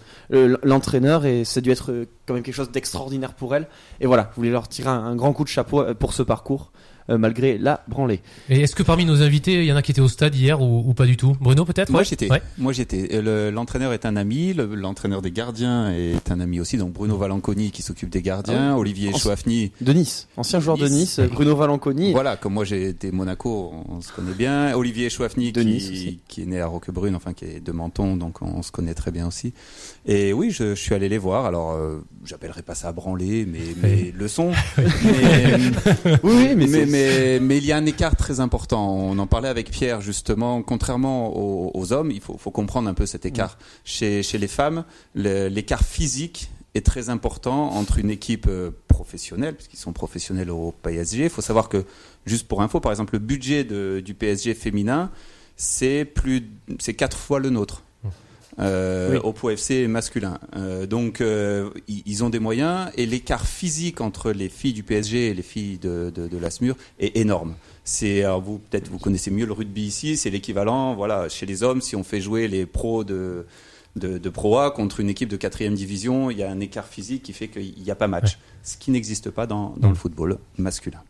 [0.62, 3.66] l'entraîneur, et ça a dû être euh, quand même quelque chose d'extraordinaire pour elles.
[4.00, 6.22] Et voilà, je voulais leur tirer un, un grand coup de chapeau euh, pour ce
[6.22, 6.70] parcours.
[7.10, 8.20] Euh, malgré la branlée.
[8.48, 10.60] Et est-ce que parmi nos invités, il y en a qui étaient au stade hier
[10.60, 11.36] ou, ou pas du tout?
[11.40, 11.90] Bruno peut-être?
[11.90, 12.30] Moi ouais j'étais.
[12.30, 12.42] Ouais.
[12.58, 13.20] Moi j'étais.
[13.22, 16.76] Le- L'entraîneur est un ami, le- l'entraîneur des gardiens est un ami aussi.
[16.76, 19.72] Donc Bruno Valanconi qui s'occupe des gardiens, Olivier En- Chouafny.
[19.80, 21.18] De Nice, ancien joueur de Nice.
[21.18, 22.12] Nice, Bruno Valanconi.
[22.12, 24.74] Voilà, comme moi j'ai été Monaco, on se connaît bien.
[24.76, 28.16] Olivier Chouafny De Nice qui, qui est né à Roquebrune, enfin qui est de Menton,
[28.16, 29.52] donc on se connaît très bien aussi.
[30.06, 31.46] Et oui, je, je suis allé les voir.
[31.46, 34.50] Alors euh, j'appellerai pas ça branler, mais, mais le son.
[34.76, 35.58] mais,
[36.22, 38.94] Oui, mais, mais, mais, mais il y a un écart très important.
[38.96, 40.62] On en parlait avec Pierre justement.
[40.62, 43.58] Contrairement aux, aux hommes, il faut, faut comprendre un peu cet écart.
[43.84, 44.84] Chez, chez les femmes,
[45.14, 51.24] l'écart physique est très important entre une équipe euh, professionnelle, puisqu'ils sont professionnels au PSG.
[51.24, 51.84] Il faut savoir que,
[52.26, 55.10] juste pour info, par exemple, le budget de- du PSG féminin,
[55.56, 57.82] c'est plus, c'est quatre fois le nôtre.
[58.60, 59.32] Euh, Oui.
[59.42, 60.38] au FC masculin.
[60.56, 64.82] Euh, donc euh, ils, ils ont des moyens et l'écart physique entre les filles du
[64.82, 67.54] PSG et les filles de, de, de l'Asmur est énorme.
[67.84, 71.80] C'est vous peut-être vous connaissez mieux le rugby ici, c'est l'équivalent voilà chez les hommes
[71.80, 73.46] si on fait jouer les pros de
[73.96, 76.86] de, de Pro A contre une équipe de quatrième division, il y a un écart
[76.86, 79.94] physique qui fait qu'il n'y a pas match, ce qui n'existe pas dans, dans le
[79.96, 81.00] football masculin.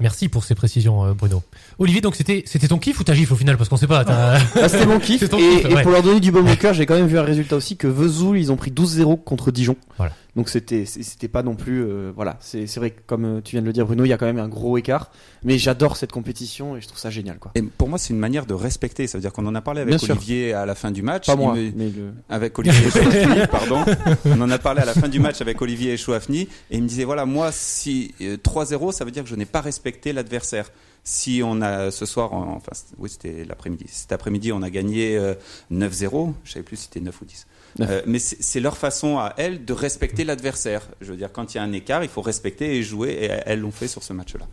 [0.00, 1.42] Merci pour ces précisions, euh, Bruno.
[1.78, 3.56] Olivier, donc c'était c'était ton kiff ou ta gifle au final?
[3.56, 4.04] Parce qu'on sait pas.
[4.04, 5.22] t'as- Ah, c'était mon kiff.
[5.22, 5.82] Et, kiff, et ouais.
[5.82, 7.86] pour leur donner du baume au cœur, j'ai quand même vu un résultat aussi que
[7.86, 9.76] Vesoul, ils ont pris 12-0 contre Dijon.
[9.96, 10.12] Voilà.
[10.36, 13.52] Donc c'était c'était pas non plus euh, voilà, c'est c'est vrai que comme euh, tu
[13.52, 15.10] viens de le dire Bruno, il y a quand même un gros écart,
[15.42, 17.52] mais j'adore cette compétition et je trouve ça génial quoi.
[17.54, 19.06] Et pour moi, c'est une manière de respecter.
[19.06, 20.14] Ça veut dire qu'on en a parlé avec Bien sûr.
[20.14, 21.26] Olivier à la fin du match.
[21.26, 23.82] Pas moi, me- mais le avec Olivier Chouafny, pardon.
[24.26, 26.88] On en a parlé à la fin du match avec Olivier Chouafny et il me
[26.88, 30.70] disait voilà, moi si euh, 3-0, ça veut dire que je n'ai pas respecté l'adversaire.
[31.08, 35.16] Si on a ce soir, en- enfin oui c'était l'après-midi, cet après-midi on a gagné
[35.16, 35.34] euh,
[35.70, 37.46] 9-0, je savais plus si c'était 9 ou 10.
[37.78, 37.88] Neuf.
[37.90, 40.88] Euh, mais c'est c'est leur façon à elles de respecter l'adversaire.
[41.00, 43.30] Je veux dire, quand il y a un écart, il faut respecter et jouer et
[43.46, 44.46] elles l'ont fait sur ce match-là.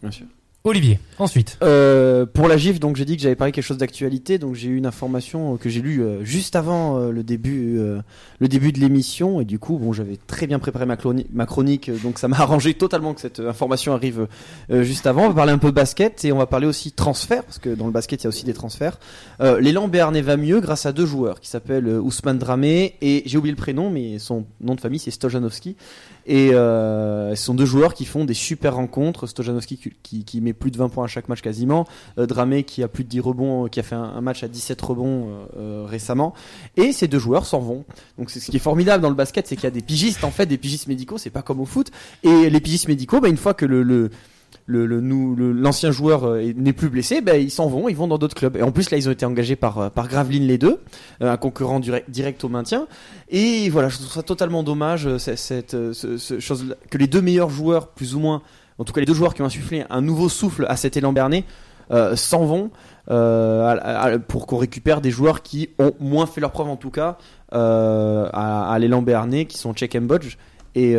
[0.00, 0.26] bien sûr.
[0.68, 1.58] Olivier, ensuite.
[1.62, 4.68] Euh, pour la GIF, donc j'ai dit que j'avais parlé quelque chose d'actualité, donc j'ai
[4.68, 7.78] eu une information euh, que j'ai lue euh, juste avant le début,
[8.38, 11.46] le début de l'émission, et du coup, bon, j'avais très bien préparé ma, chroni- ma
[11.46, 14.26] chronique, donc ça m'a arrangé totalement que cette information arrive
[14.70, 15.24] juste avant.
[15.24, 17.86] On va parler un peu basket et on va parler aussi transfert, parce que dans
[17.86, 18.98] le basket il y a aussi des transferts.
[19.40, 23.52] L'élan Béarnais va mieux grâce à deux joueurs qui s'appellent Ousmane Dramé et j'ai oublié
[23.52, 25.76] le prénom, mais son nom de famille c'est Stojanowski.
[26.26, 29.26] Et ce sont deux joueurs qui font des super rencontres.
[29.26, 31.86] Stojanowski qui, qui, qui met plus de 20 points à chaque match quasiment.
[32.18, 34.48] Euh, Dramé qui a plus de 10 rebonds, euh, qui a fait un, match à
[34.48, 36.34] 17 rebonds euh, récemment.
[36.76, 37.84] Et ces deux joueurs s'en vont.
[38.18, 40.24] Donc c'est ce qui est formidable dans le basket, c'est qu'il y a des pigistes
[40.24, 41.18] en fait, des pigistes médicaux.
[41.18, 41.90] C'est pas comme au foot.
[42.22, 43.64] Et les pigistes médicaux, bah, une fois que
[44.66, 48.56] l'ancien joueur est- n'est plus blessé, ben ils s'en vont, ils vont dans d'autres clubs.
[48.56, 50.80] Et en plus là, ils ont été engagés par par Gravelines les deux,
[51.20, 52.86] un concurrent direct, au maintien.
[53.30, 58.20] Et voilà, je trouve ça totalement dommage cette, que les deux meilleurs joueurs, plus ou
[58.20, 58.42] moins,
[58.78, 61.12] en tout cas les deux joueurs qui ont insufflé un nouveau souffle à cet élan
[61.12, 61.44] Bernet,
[61.90, 62.70] euh, s'en vont
[63.10, 67.16] euh, pour qu'on récupère des joueurs qui ont moins fait leur preuve en tout cas
[67.54, 70.36] euh, à, l'élan Bernet, qui sont Check and Bodge
[70.74, 70.96] et,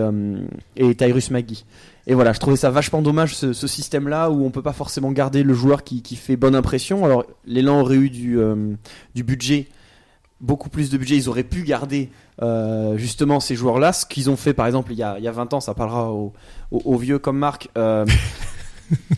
[0.76, 1.64] et Tyrus Maggie.
[2.08, 5.44] Et voilà, je trouvais ça vachement dommage ce, système-là où on peut pas forcément garder
[5.44, 7.06] le joueur qui, fait bonne impression.
[7.06, 9.68] Alors l'élan aurait eu du budget,
[10.42, 12.10] beaucoup plus de budget, ils auraient pu garder
[12.42, 13.94] euh, justement ces joueurs-là.
[13.94, 15.74] Ce qu'ils ont fait par exemple il y a, il y a 20 ans, ça
[15.74, 16.34] parlera aux
[16.72, 17.70] aux vieux comme Marc.
[17.78, 18.06] euh,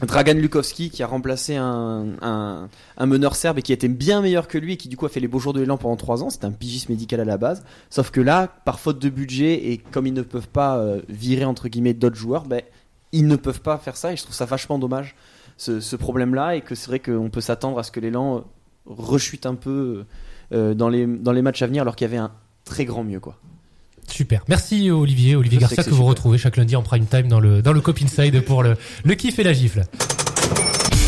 [0.05, 2.67] Dragan Lukowski qui a remplacé un, un,
[2.97, 5.09] un meneur serbe et qui était bien meilleur que lui et qui du coup a
[5.09, 6.29] fait les beaux jours de l'élan pendant 3 ans.
[6.29, 7.63] C'était un pigiste médical à la base.
[7.89, 11.45] Sauf que là, par faute de budget et comme ils ne peuvent pas euh, virer
[11.45, 12.61] entre guillemets d'autres joueurs, ben,
[13.13, 15.15] ils ne peuvent pas faire ça et je trouve ça vachement dommage
[15.57, 18.43] ce, ce problème-là et que c'est vrai qu'on peut s'attendre à ce que l'élan
[18.85, 20.05] rechute un peu euh,
[20.51, 22.31] dans, les, dans les matchs à venir alors qu'il y avait un
[22.65, 23.37] très grand mieux quoi.
[24.07, 24.43] Super.
[24.49, 26.09] Merci Olivier, Olivier Je Garcia que vous super.
[26.09, 28.75] retrouvez chaque lundi en prime time dans le dans le Cop Inside pour le
[29.05, 29.83] le kiff et la gifle.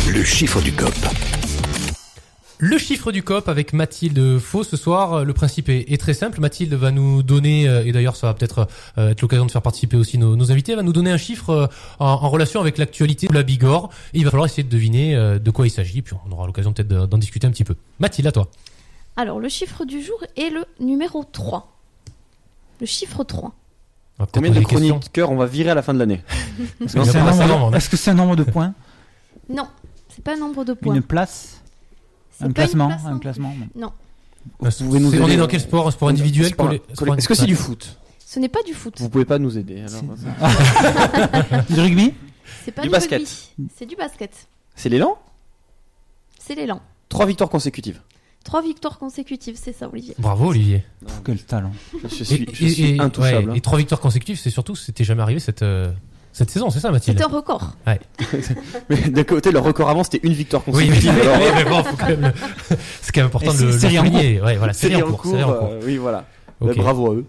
[0.09, 0.93] Le chiffre du COP.
[2.59, 5.25] Le chiffre du COP avec Mathilde Faux ce soir.
[5.25, 6.39] Le principe est, est très simple.
[6.39, 8.67] Mathilde va nous donner, euh, et d'ailleurs ça va peut-être
[8.97, 11.17] euh, être l'occasion de faire participer aussi nos, nos invités, elle va nous donner un
[11.17, 11.67] chiffre euh,
[11.99, 13.89] en, en relation avec l'actualité de la Bigorre.
[14.13, 16.45] Et il va falloir essayer de deviner euh, de quoi il s'agit, puis on aura
[16.47, 17.75] l'occasion peut-être de- d'en discuter un petit peu.
[17.99, 18.49] Mathilde, à toi.
[19.15, 21.71] Alors, le chiffre du jour est le numéro 3.
[22.81, 23.49] Le chiffre 3.
[24.19, 26.23] On va peut-être Combien de chroniqueurs on va virer à la fin de l'année
[26.81, 27.23] Est-ce Non, que c'est un,
[28.15, 28.73] nombre- un de points
[29.49, 29.67] Non,
[30.09, 30.95] c'est pas un nombre de points.
[30.95, 31.61] Une place
[32.41, 33.19] Un une classement place, Un non.
[33.19, 33.91] classement Non,
[34.63, 36.53] Euh, Vous pouvez nous c'est- on aider est dans quel sport Un sport individuel
[37.17, 38.95] Est-ce que c'est du foot ce n'est pas du foot.
[38.99, 40.01] Vous pouvez pas nous aider alors.
[41.69, 42.15] Du rugby
[42.65, 43.19] C'est pas Du du, basket.
[43.19, 43.69] rugby.
[43.77, 44.47] C'est du basket.
[44.73, 45.19] C'est l'élan
[46.39, 46.81] C'est l'élan.
[47.09, 48.01] Trois victoires consécutives.
[48.43, 50.15] Trois victoires consécutives, c'est ça, Olivier.
[50.19, 50.83] Bravo Olivier.
[51.23, 51.71] Quel talent.
[52.03, 53.45] Je suis, Et, je et- suis et- intouchable.
[53.47, 53.55] ouais, hein.
[53.55, 55.91] et trois victoires consécutives, c'est surtout c'était jamais arrivé cette euh,
[56.33, 57.75] cette saison, c'est ça Mathilde C'est un record.
[58.89, 61.21] Mais d'un côté, le record avant c'était une victoire Oui, mais, consécutive.
[61.21, 63.79] alors, mais- mais bon, faut quand même le- c'est quand même important de le, en
[63.79, 64.41] souligner.
[64.41, 65.33] Ouais, voilà, c'est série en en cours.
[65.35, 65.69] en cours.
[65.71, 66.25] euh, oui, voilà.
[66.59, 67.25] Bah, bravo à eux.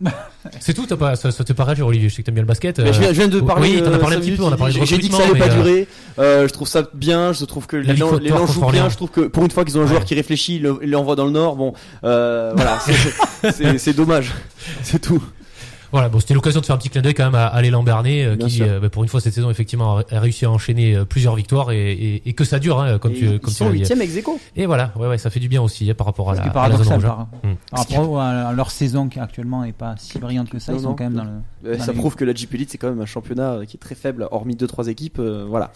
[0.00, 0.28] Voilà.
[0.60, 2.08] C'est tout, t'as pas, ça, ça te paraît réagir, Olivier.
[2.08, 2.78] Je sais que t'aimes bien le basket.
[2.78, 3.70] Mais je, viens, je viens de euh, parler.
[3.76, 4.44] Oui, t'en as euh, parlé un petit peu.
[4.44, 5.88] On a parlé de J'ai dit que ça allait pas euh, durer.
[6.18, 7.32] Euh, je trouve ça bien.
[7.32, 8.82] Je trouve que La l'élan victoire l'élan contre joue Orléans.
[8.84, 8.90] bien.
[8.90, 10.90] Je trouve que pour une fois qu'ils ont un joueur qui réfléchit, il le- il
[10.90, 11.56] l'envoie dans le nord.
[11.56, 11.72] Bon,
[12.04, 12.78] euh, voilà,
[13.78, 14.32] c'est dommage.
[14.82, 15.22] C'est tout.
[15.92, 17.82] Voilà, bon, c'était l'occasion de faire un petit clin d'œil quand même à, à l'élan
[17.82, 20.94] Bernet, euh, qui, euh, bah, pour une fois cette saison, effectivement, a, réussi à enchaîner
[20.96, 23.50] euh, plusieurs victoires et, et, et que ça dure, hein, comme Et tu, ils comme
[23.50, 23.72] tu sont l'as
[24.06, 24.22] dit.
[24.56, 26.70] Et voilà, ouais, ouais, ça fait du bien aussi hein, par rapport à la, à
[26.76, 27.02] zone rouge.
[27.02, 27.54] par, Mm.
[27.70, 30.72] par rapport à, leur saison qui actuellement est pas si brillante que ça.
[30.72, 30.94] Non, ils sont non.
[30.96, 31.30] quand même dans le.
[31.66, 33.76] Euh, Dans Ça les- prouve que la JP Elite c'est quand même un championnat qui
[33.76, 35.18] est très faible, hormis deux trois équipes.
[35.18, 35.72] euh, voilà.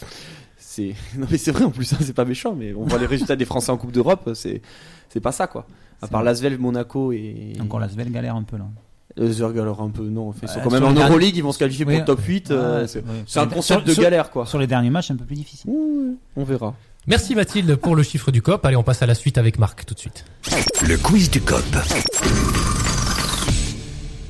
[0.59, 3.07] C'est non mais c'est vrai en plus, hein, c'est pas méchant, mais on voit les
[3.07, 4.61] résultats des Français en Coupe d'Europe, c'est
[5.09, 5.67] c'est pas ça quoi.
[6.03, 6.23] À part.
[6.23, 8.65] Lasvel, Monaco et Encore la Svel galère un peu là.
[9.19, 11.37] Euh, Zurg, alors un peu non, en fait, ils sont quand même sur en Euroleague,
[11.37, 12.51] ils vont se qualifier pour le top 8.
[12.53, 13.05] euh, Ouais, c'est ouais.
[13.27, 14.47] c'est un Sur- concept de sur- galère quoi.
[14.47, 15.69] Sur les derniers matchs, un peu plus difficile.
[15.71, 16.75] Ouh, on verra.
[17.07, 18.65] Merci Mathilde pour le chiffre du COP.
[18.65, 20.25] Allez, on passe à la suite avec Marc tout de suite.
[20.87, 21.65] Le quiz du COP.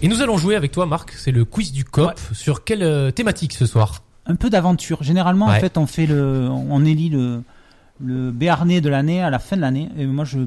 [0.03, 1.13] Et nous allons jouer avec toi, Marc.
[1.13, 2.19] C'est le quiz du COP.
[2.33, 4.03] Sur quelle euh, thématique ce soir?
[4.27, 5.03] Un peu d'aventure.
[5.03, 7.43] Généralement, en fait, on fait le, on élit le,
[8.03, 9.89] le béarnais de l'année à la fin de l'année.
[9.99, 10.39] Et moi, je,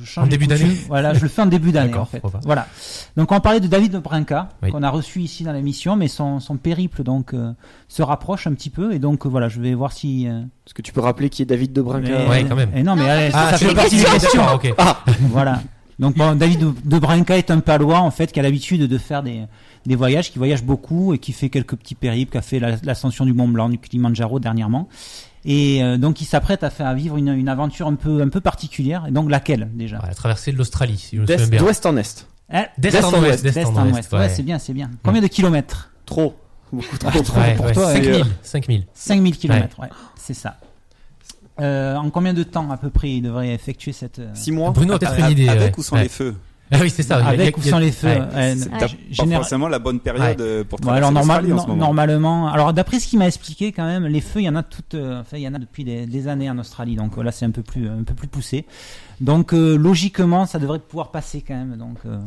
[0.00, 0.24] je change.
[0.24, 2.22] En début d'année Voilà, je le fais en début d'année, D'accord, en fait.
[2.44, 2.66] Voilà.
[3.16, 4.70] Donc, on parler de David Brinca, Oui.
[4.70, 7.52] qu'on a reçu ici dans l'émission, mais son, son périple, donc, euh,
[7.88, 8.92] se rapproche un petit peu.
[8.92, 11.42] Et donc, euh, voilà, je vais voir si, euh, Est-ce que tu peux rappeler qui
[11.42, 12.70] est David de Brinca Ouais, quand même.
[12.76, 14.42] Et non, mais allez, Ah, ça fait partie des questions.
[14.42, 14.74] D'accord, ok.
[15.30, 15.62] Voilà.
[15.98, 19.24] Donc bon, David de, Brinca est un palois en fait qui a l'habitude de faire
[19.24, 19.42] des,
[19.84, 22.76] des voyages, qui voyage beaucoup et qui fait quelques petits périples, qui a fait la-
[22.84, 24.88] l'ascension du Mont Blanc, du Kilimanjaro dernièrement.
[25.50, 28.40] Et euh, donc il s'apprête à faire vivre une, une aventure un peu un peu
[28.40, 29.06] particulière.
[29.08, 29.96] Et donc laquelle déjà?
[29.98, 31.60] Ouais, la traversée de l'Australie, si je me souviens bien.
[31.60, 32.26] D'ouest en est.
[32.50, 32.66] Hein?
[32.76, 34.12] D'est en ouest, d'est en ouest.
[34.12, 34.28] Ouais, ouais.
[34.28, 34.90] c'est bien, c'est bien.
[35.02, 35.90] Combien de kilomètres?
[36.04, 36.36] Trop.
[36.70, 37.08] Beaucoup trop.
[37.40, 38.86] Ouais, pour ouais, toi, 5000, euh, 5000.
[38.92, 40.58] 5000 kilomètres, ouais, c'est ça.
[41.60, 44.70] Euh, en combien de temps à peu près il devrait effectuer cette euh, 6 mois.
[44.70, 45.48] Bruno a peut-être une Avec- idée.
[45.48, 45.80] Avec ouais.
[45.80, 46.02] ou sans Ouais.
[46.04, 46.34] les feux?
[46.70, 47.16] Ah oui, c'est ça.
[47.18, 48.20] a- avec ou sans les feux ouais.
[48.34, 51.62] euh, pas général- forcément la bonne période euh, pour Bon, traverser alors normal- l'Australie en
[51.62, 51.84] ce moment.
[51.86, 54.62] normalement, alors d'après ce qu'il m'a expliqué quand même, les feux, il y en a
[54.62, 57.32] toutes, euh, enfin il y en a depuis des, des années en Australie, donc là
[57.32, 58.66] c'est un peu plus un peu plus poussé.
[59.20, 61.76] Donc euh, logiquement, ça devrait pouvoir passer quand même.
[61.76, 62.18] Donc euh,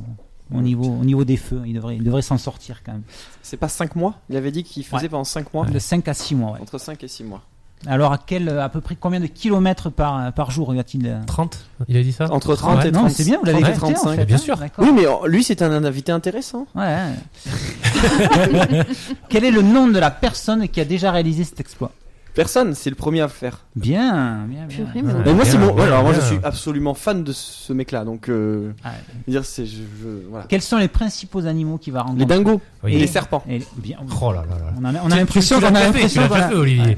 [0.53, 3.03] au niveau au niveau des feux, il devrait il devrait s'en sortir quand même.
[3.41, 4.15] C'est pas 5 mois?
[4.29, 5.09] Il avait dit qu'il faisait Ouais.
[5.09, 5.65] pendant 5 mois.
[5.65, 6.53] De 5 à 6 mois.
[6.53, 6.59] Ouais.
[6.61, 7.41] Entre 5 et 6 mois.
[7.87, 10.83] Alors à quel à peu près combien de kilomètres par par jour euh,
[11.25, 12.87] 30 Il a dit ça Entre 30 Ouais.
[12.87, 13.07] et Non, 30.
[13.09, 14.15] mais c'est bien, vous l'avez 30 et écouté, en 35.
[14.17, 14.59] fait, Bien hein, sûr.
[14.77, 16.67] Oui, mais euh, lui, c'est un invité intéressant.
[16.75, 16.97] Ouais.
[19.29, 21.91] Quel est le nom de la personne qui a déjà réalisé cet exploit?
[22.33, 23.59] Personne, c'est le premier à le faire.
[23.75, 24.77] Bien, bien, bien.
[24.85, 26.27] Purée, mais moi, bien, c'est bien, ouais, alors moi, je bien.
[26.27, 28.05] suis absolument fan de ce mec-là.
[28.05, 28.91] Donc, euh, Ah,
[29.27, 29.65] dire, c'est.
[29.65, 30.45] Je, je- voilà.
[30.47, 32.95] Quels sont les principaux animaux qui va rencontrer Les dingos Oui.
[32.95, 33.43] et les serpents.
[33.49, 34.73] Et bien, Oh là là là.
[34.79, 36.33] on a, on a l'impression Tu qu'on l'as a déjà fait, tu l'impression l'as qu'on
[36.35, 36.97] déjà a- fait, Olivier.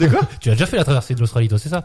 [0.00, 0.20] De quoi?
[0.40, 1.84] Tu as déjà fait la traversée de l'Australie, toi, c'est ça?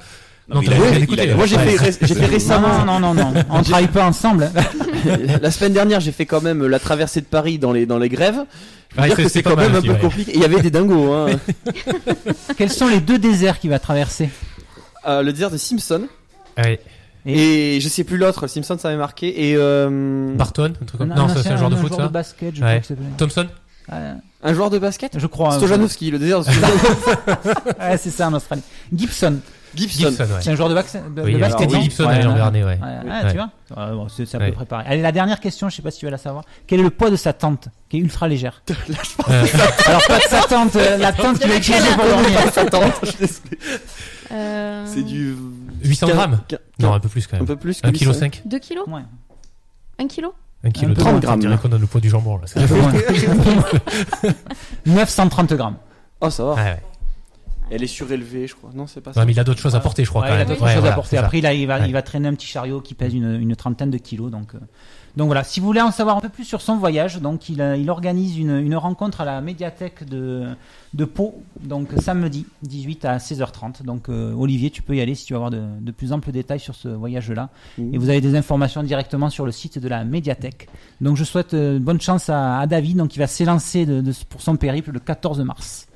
[0.50, 1.36] Non, écouté, ouais.
[1.36, 2.86] Moi, j'ai fait, récemment.
[2.86, 4.50] Non, non, non, non, on travaille pas ensemble.
[5.42, 8.10] la semaine dernière, j'ai fait quand même la traversée de Paris dans les, dans les
[8.10, 8.40] grèves.
[8.96, 10.00] Je Ouais, dire que c'est quand même un peu ouais.
[10.00, 10.32] compliqué.
[10.32, 11.12] Et il y avait des dingos.
[11.14, 11.28] Hein.
[12.58, 14.30] Quels sont les deux déserts qu'il va traverser
[15.06, 16.08] Euh, le désert de Simpson.
[16.58, 16.80] Ouais.
[17.26, 19.50] Et je sais plus l'autre, Simpson ça m'avait marqué.
[19.50, 22.00] Et euh, Barton, un truc comme Non, ça c'est un genre de un foot, joueur
[22.02, 22.82] ça de basket, je Ouais.
[22.82, 23.02] crois que.
[23.18, 23.48] Thompson
[24.44, 25.54] un joueur de basket Je crois.
[25.54, 26.90] Stojanowski, le désert de Stojanowski.
[27.80, 28.62] Ouais, c'est ça en Australie.
[28.94, 29.40] Gibson,
[29.76, 30.10] Gibson.
[30.10, 30.40] Gibson, ouais.
[30.42, 31.72] c'est un joueur de, bac- de, Oui, de alors, basket.
[31.72, 32.36] oui, Gibson Ouais, allait en ouais.
[32.38, 32.78] Vernet, ouais.
[33.30, 33.50] Tu vois
[33.86, 34.52] Ouais, bon, C'est c'est à peu Ouais.
[34.54, 34.86] près pareil.
[34.90, 36.44] Allez, la dernière question, je sais pas si tu vas la savoir.
[36.68, 38.62] Quel est le poids de sa tente qui est ultra légère
[39.30, 39.46] Euh,
[39.88, 42.40] Alors pas de sa tente, euh, la tente qu'il va utiliser pour dormir.
[42.54, 43.26] Sa tente, je.
[44.32, 45.36] Euh, C'est du
[45.84, 46.40] 800 grammes
[46.80, 47.48] Non, un peu plus quand un même.
[47.48, 48.20] peu plus que 1 lui, kg ça.
[48.20, 49.02] 5 2 kilos Ouais.
[50.00, 51.20] 1 kilo 1 kg peu 30 moins.
[51.20, 51.34] grammes.
[51.36, 52.44] On dirait qu'on donne le poids du jambon là.
[52.48, 52.92] C'est- Un peu moins.
[54.86, 55.78] 930 grammes.
[56.22, 56.54] Oh, ça va.
[56.56, 56.82] Ouais, ouais.
[57.70, 58.70] Elle est surélevée, je crois.
[58.74, 59.20] Non, c'est pas ça.
[59.20, 60.64] Ouais, mais il a d'autres choses à porter, je crois Ouais, quand il a d'autres
[60.64, 61.18] Ouais, choses voilà, à porter.
[61.18, 61.88] Après, là, il va, Ouais.
[61.88, 64.32] il va traîner un petit chariot qui pèse une, une trentaine de kilos.
[64.32, 64.60] Donc, euh,
[65.18, 65.44] donc voilà.
[65.44, 67.90] Si vous voulez en savoir un peu plus sur son voyage, donc il, euh, il
[67.90, 70.46] organise une, une rencontre à la médiathèque de,
[70.94, 73.84] de Pau, donc samedi 18 à 16h30.
[73.84, 76.32] Donc euh, Olivier, tu peux y aller si tu veux avoir de, de plus amples
[76.32, 77.50] détails sur ce voyage-là.
[77.78, 77.94] Mmh.
[77.94, 80.70] Et vous avez des informations directement sur le site de la médiathèque.
[81.02, 84.14] Donc je souhaite euh, bonne chance à, à David, donc il va s'élancer de, de-
[84.30, 85.88] pour son périple le 14 mars.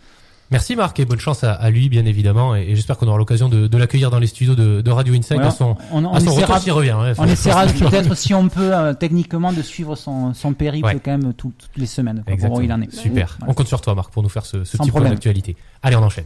[0.51, 3.17] Merci Marc et bonne chance à, à lui bien évidemment et, et j'espère qu'on aura
[3.17, 6.19] l'occasion de, de l'accueillir dans les studios de, de Radio à son, On, on à
[6.19, 6.95] son essaiera- retour s'il revient.
[7.01, 7.13] ouais.
[7.17, 10.99] On essaiera peut-être si on peut euh, techniquement de suivre son, son périple Ouais.
[11.03, 12.93] quand même tout- toutes les semaines quoi, pour où il en est.
[12.93, 13.35] Super.
[13.39, 13.51] Voilà.
[13.51, 15.55] On compte sur toi Marc pour nous faire ce, petit point d'actualité.
[15.83, 16.25] Allez on enchaîne.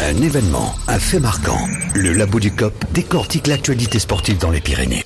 [0.00, 1.58] Un événement, un fait marquant.
[1.94, 5.04] Le Labo du COP décortique l'actualité sportive dans les Pyrénées.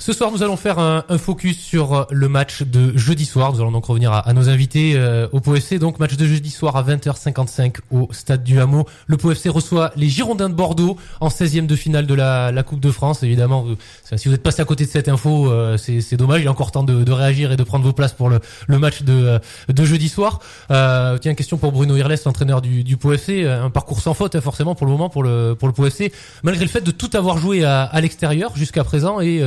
[0.00, 3.52] Ce soir, nous allons faire un, focus sur euh, le match de jeudi soir.
[3.52, 5.74] Nous allons donc revenir à, nos invités euh, au POFC.
[5.80, 8.86] Donc, match de jeudi soir à 20h55 au Stade du Hameau.
[9.08, 12.92] Le POFC reçoit les Girondins de Bordeaux en 16e de finale de la, Coupe de
[12.92, 13.24] France.
[13.24, 13.66] Évidemment,
[14.14, 16.42] si vous êtes passé à côté de cette info, euh, c'est dommage.
[16.42, 18.38] Il est encore temps de, réagir et de prendre vos places pour le,
[18.68, 19.38] match de, euh,
[19.68, 20.38] de jeudi soir.
[20.68, 23.46] Tiens, question pour Bruno Irles, l'entraîneur du, du POFC.
[23.46, 26.12] Un parcours sans faute, hein, forcément, pour le moment, pour le, pour le POFC.
[26.44, 29.42] Malgré le fait de tout avoir joué à, à l'extérieur jusqu'à présent et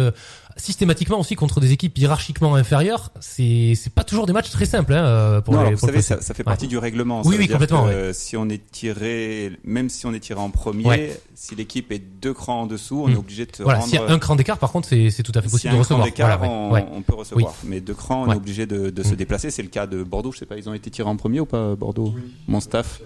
[0.61, 4.93] systématiquement aussi contre des équipes hiérarchiquement inférieures, c'est c'est pas toujours des matchs très simples
[4.93, 6.45] hein, euh, pour non, les alors, vous pour savez, ça, ça fait Ouais.
[6.45, 7.21] partie du règlement.
[7.25, 8.13] Oui, Ça oui, complètement, que, ouais.
[8.13, 11.21] Si on est tiré, même si on est tiré en premier, Ouais.
[11.35, 13.17] si l'équipe est deux crans en dessous, on est Mm.
[13.17, 13.89] obligé de se Voilà, rendre.
[13.91, 15.79] s'il y a un cran d'écart, par contre, c'est c'est tout à fait possible de
[15.79, 16.05] un cran recevoir.
[16.05, 16.57] d'écart, Voilà, ouais.
[16.59, 16.85] on, Ouais.
[16.93, 17.53] on peut recevoir.
[17.63, 18.33] Mais deux crans, on Ouais.
[18.35, 19.15] est obligé de, de se Mm.
[19.15, 19.51] déplacer.
[19.51, 20.31] C'est le cas de Bordeaux.
[20.31, 22.13] Je sais pas, ils ont été tirés en premier ou pas, Bordeaux?
[22.47, 23.01] Mon staff.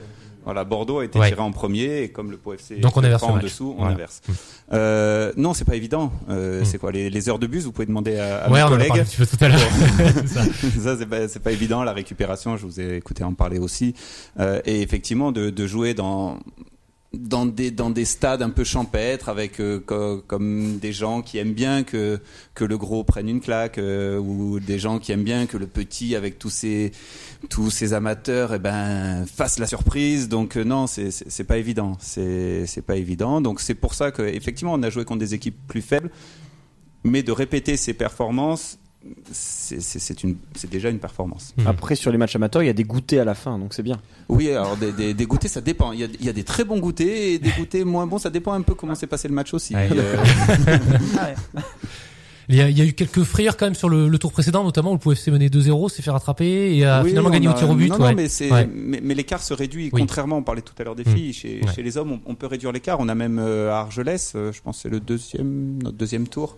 [0.46, 1.28] Voilà, Bordeaux a été Ouais.
[1.30, 2.38] tiré en premier et comme le
[2.80, 3.44] Donc on crans le en match.
[3.46, 3.96] dessous, on Voilà.
[3.96, 4.22] inverse.
[4.74, 6.12] Euh, non, c'est pas évident.
[6.30, 6.66] Euh, Mm.
[6.66, 8.68] C'est quoi les, les heures de bus Vous pouvez demander à, à Ouais, mes on
[8.68, 9.00] en a collègues.
[9.00, 9.60] un petit peu tout à l'heure.
[10.28, 10.44] Ça.
[10.84, 13.94] ça c'est pas pas évident la récupération je vous ai écouté en parler aussi
[14.40, 16.38] Euh, et effectivement de, de jouer dans
[17.18, 21.38] dans des dans des stades un peu champêtres avec euh, co- comme des gens qui
[21.38, 22.20] aiment bien que
[22.54, 25.68] que le gros prenne une claque euh, ou des gens qui aiment bien que le
[25.68, 26.92] petit avec tous ses
[27.50, 30.30] tous ces amateurs eh ben fasse la surprise.
[30.30, 31.98] Donc euh, non c'est pas évident.
[32.00, 33.42] C'est c'est pas évident.
[33.42, 36.12] Donc c'est pour ça que effectivement on a joué contre des équipes plus faibles.
[37.04, 38.80] Mais de répéter ces performances
[39.32, 41.68] c'est déjà une performance Mhm.
[41.68, 43.84] Après, sur les matchs amateurs, il y a des goûters à la fin, donc c'est
[43.84, 44.00] bien.
[44.30, 45.92] oui, alors des, des, des goûters, ça dépend.
[45.92, 48.18] Il y, a, il y a des très bons goûters et des goûters moins bons.
[48.18, 49.76] Ça dépend un peu comment s'est passé le match aussi.
[49.76, 49.90] Ouais.
[49.92, 50.18] Euh,
[52.48, 54.32] Il y, a, il y a eu quelques frayeurs quand même sur le, le tour
[54.32, 57.48] précédent, notamment où le PFC menait 2-0, s'est fait rattraper et a oui, finalement gagné
[57.48, 57.88] a- au tir au but.
[57.90, 58.70] Non, non, mais, c'est- Ouais.
[58.72, 59.90] mais, mais l'écart se réduit.
[59.92, 60.00] Oui.
[60.02, 61.16] Contrairement, on parlait tout à l'heure des Mm.
[61.16, 61.34] filles.
[61.34, 61.74] Chez, Ouais.
[61.74, 63.00] chez les hommes, on, on peut réduire l'écart.
[63.00, 66.28] On a même euh, à Argelès, euh, je pense que c'est le deuxième, notre deuxième
[66.28, 66.56] tour.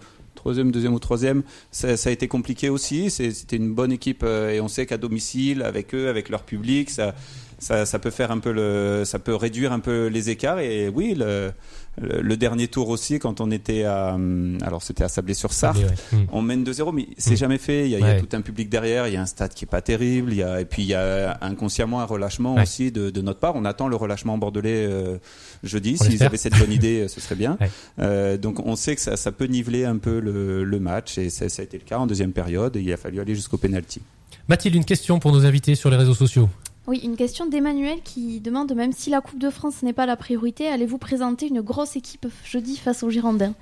[0.47, 3.11] Troisième, deuxième ou troisième, ça, ça a été compliqué aussi.
[3.11, 6.89] C'était une bonne équipe euh, et on sait qu'à domicile, avec eux, avec leur public,
[6.89, 7.15] ça,
[7.59, 10.59] ça, ça peut faire un peu le, ça peut réduire un peu les écarts.
[10.59, 11.51] Et oui, le,
[11.99, 16.17] le, le dernier tour aussi, quand on était à, hum, alors c'était à Sablé-sur-Sarthe, Ouais.
[16.19, 16.25] Mm.
[16.31, 17.37] on mène 2-0, mais c'est Mm.
[17.37, 17.85] jamais fait.
[17.85, 19.53] Il y, a, il y a tout un public derrière, il y a un stade
[19.55, 22.53] qui est pas terrible, il y a, et puis il y a inconsciemment un relâchement
[22.55, 22.61] Ouais.
[22.61, 23.55] aussi de, de notre part.
[23.55, 25.17] On attend le relâchement bordelais euh,
[25.63, 25.97] jeudi.
[25.97, 27.57] S'ils avaient cette bonne idée, euh, ce serait bien.
[27.99, 31.29] Euh, donc on sait que ça, ça peut niveler un peu le, le match, et
[31.31, 32.75] ça, ça a été le cas en deuxième période.
[32.75, 34.01] Et il a fallu aller jusqu'au penalty.
[34.47, 36.47] Mathilde, une question pour nos invités sur les réseaux sociaux.
[36.87, 40.15] Oui, une question d'Emmanuel qui demande même si la Coupe de France n'est pas la
[40.15, 43.53] priorité, allez-vous présenter une grosse équipe jeudi face aux Girondins?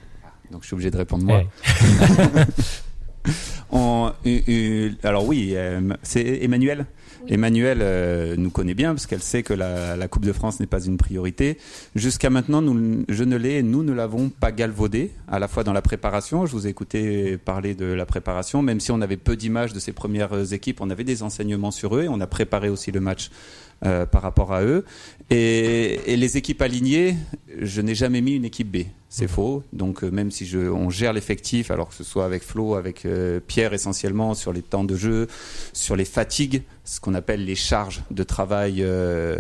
[0.52, 1.38] Donc je suis obligé de répondre moi.
[1.40, 1.48] Ouais.
[3.72, 6.86] On- euh, euh, alors oui, euh, c'est Emmanuel?
[7.28, 10.68] Emmanuel euh, nous connaît bien parce qu'elle sait que la, la Coupe de France n'est
[10.68, 11.58] pas une priorité.
[11.96, 15.74] Jusqu'à maintenant, nous, je ne l'ai, nous ne l'avons pas galvaudé, à la fois dans
[15.74, 16.46] la préparation.
[16.46, 19.80] Je vous ai écouté parler de la préparation, même si on avait peu d'images de
[19.80, 23.00] ces premières équipes, on avait des enseignements sur eux et on a préparé aussi le
[23.00, 23.32] match
[23.84, 24.86] euh, par rapport à eux.
[25.30, 27.16] Et, et les équipes alignées,
[27.60, 28.86] je n'ai jamais mis une équipe B.
[29.10, 29.64] C'est faux.
[29.72, 33.06] Donc euh, même si je, on gère l'effectif, alors que ce soit avec Flo, avec
[33.06, 35.28] euh, Pierre essentiellement sur les temps de jeu,
[35.72, 39.38] sur les fatigues, ce qu'on appelle les charges de travail euh,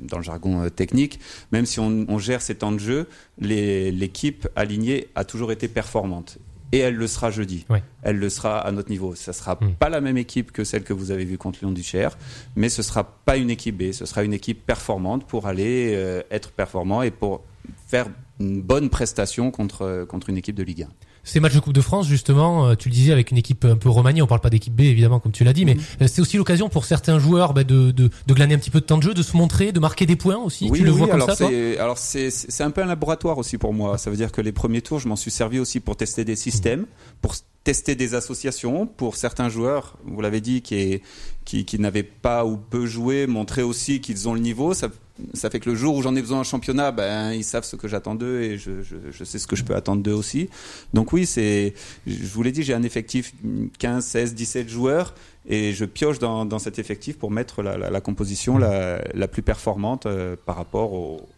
[0.00, 1.20] dans le jargon technique,
[1.52, 3.06] même si on, on gère ces temps de jeu,
[3.38, 6.38] l'équipe alignée a toujours été performante.
[6.74, 7.64] Et elle le sera jeudi.
[7.70, 7.82] Ouais.
[8.02, 9.14] Elle le sera à notre niveau.
[9.14, 9.74] Ça sera Mm.
[9.78, 12.18] pas la même équipe que celle que vous avez vue contre Lyon du Cher,
[12.56, 13.92] mais ce sera pas une équipe B.
[13.92, 17.44] Ce sera une équipe performante pour aller euh, être performant et pour
[17.86, 18.06] faire
[18.40, 20.88] une bonne prestation contre, contre une équipe de Ligue 1.
[21.24, 23.76] Ces matchs de Coupe de France, justement, euh, tu le disais avec une équipe un
[23.76, 26.20] peu remaniée, on parle pas d'équipe B évidemment comme tu l'as dit, mais euh, c'est
[26.20, 28.98] aussi l'occasion pour certains joueurs bah, de, de, de glaner un petit peu de temps
[28.98, 30.70] de jeu, de se montrer, de marquer des points aussi.
[30.70, 31.50] tu le vois comme alors ça, toi?
[31.78, 33.98] alors c'est, c'est un peu un laboratoire aussi pour moi.
[33.98, 36.36] Ça veut dire que les premiers tours, je m'en suis servi aussi pour tester des
[36.36, 36.86] systèmes,
[37.22, 37.34] pour
[37.64, 41.00] tester des associations, pour certains joueurs, vous l'avez dit, qui,
[41.46, 44.74] qui, qui n'avaient pas ou peu joué, montrer aussi qu'ils ont le niveau.
[44.74, 44.88] Ça,
[45.32, 47.76] ça fait que le jour où j'en ai besoin en championnat, ben ils savent ce
[47.76, 50.50] que j'attends d'eux et je, je, je sais ce que je peux attendre d'eux aussi.
[50.92, 51.72] Donc oui, c'est,
[52.06, 53.32] je vous l'ai dit, j'ai un effectif
[53.78, 55.14] 15, 16, 17 joueurs
[55.46, 59.28] et je pioche dans, dans cet effectif pour mettre la, la, la composition la, la
[59.28, 61.28] plus performante euh, par rapport au,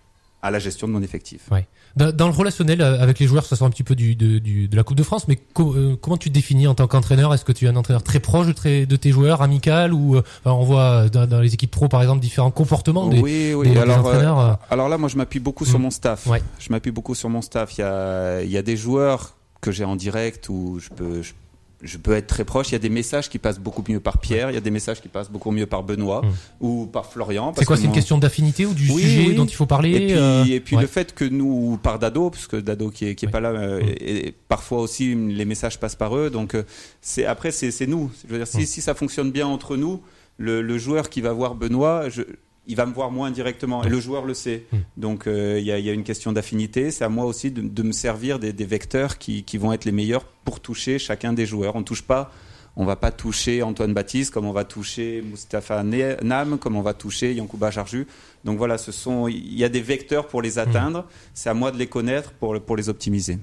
[0.42, 1.48] à la gestion de mon effectif.
[1.94, 4.38] Dans, dans le relationnel euh, avec les joueurs, ça sort un petit peu du, de,
[4.38, 6.86] du- de la Coupe de France, mais co- euh, comment tu te définis en tant
[6.86, 7.32] qu'entraîneur?
[7.32, 10.16] Est-ce que tu es un entraîneur très proche de, très- de tes joueurs, amical, ou
[10.16, 13.70] euh, on voit dans, dans les équipes pro par exemple différents comportements des, oui, oui.
[13.70, 15.82] des- alors, euh, entraîneurs euh, alors là, moi, je m'appuie beaucoup sur Mm.
[15.82, 16.26] mon staff.
[16.26, 16.42] Ouais.
[16.58, 17.78] Je m'appuie beaucoup sur mon staff.
[17.78, 21.22] Il y a, il y a des joueurs que j'ai en direct où je peux,
[21.22, 21.32] je,
[21.86, 22.68] je peux être très proche.
[22.68, 24.50] Il y a des messages qui passent beaucoup mieux par Pierre.
[24.50, 26.30] Il y a des messages qui passent beaucoup mieux par Benoît Mm.
[26.66, 27.50] ou par Florian.
[27.52, 29.34] C'est parce quoi que C'est une question d'affinité ou du Oui, sujet oui.
[29.34, 30.82] dont il faut parler Et puis, euh, et puis ouais.
[30.82, 33.32] le fait que nous, par Dado, puisque Dado qui est, qui est Oui.
[33.32, 36.28] pas là, euh, et, et parfois aussi les messages passent par eux.
[36.30, 36.64] Donc euh,
[37.00, 38.10] c'est après c'est nous.
[38.26, 38.66] Je veux dire si, Mm.
[38.66, 40.02] si ça fonctionne bien entre nous,
[40.38, 42.22] le, le joueur qui va voir Benoît, je,
[42.66, 44.64] il va me voir moins directement et le joueur le sait.
[44.72, 44.76] Mm.
[44.96, 46.90] Donc euh, il y, a, il y a une question d'affinité.
[46.90, 49.84] C'est à moi aussi de, de me servir des, des vecteurs qui, qui vont être
[49.84, 51.76] les meilleurs pour toucher chacun des joueurs.
[51.76, 52.30] On touche pas.
[52.78, 56.82] On va pas toucher Antoine Baptiste comme on va toucher Mustapha Ne- Nam, comme on
[56.82, 58.06] va toucher Yankouba Jarju.
[58.44, 61.06] Donc voilà, ce sont, il y a des vecteurs pour les atteindre.
[61.32, 63.38] C'est à moi de les connaître pour, pour les optimiser.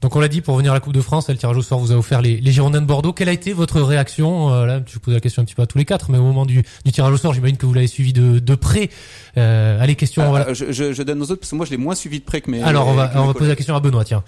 [0.00, 1.78] Donc on l'a dit pour venir à la Coupe de France, le tirage au sort
[1.78, 3.12] vous a offert les, les Girondins de Bordeaux.
[3.12, 5.66] Quelle a été votre réaction euh, Là, je pose la question un petit peu à
[5.66, 7.86] tous les quatre, mais au moment du, du tirage au sort, j'imagine que vous l'avez
[7.86, 8.88] suivi de, de près.
[9.36, 10.22] Euh, allez, question.
[10.22, 10.54] Ah, voilà.
[10.54, 12.40] je, je- je donne aux autres parce que moi je l'ai moins suivi de près
[12.40, 12.62] que mes.
[12.62, 14.04] Alors on va, on poser la question à Benoît.
[14.04, 14.24] Tiens,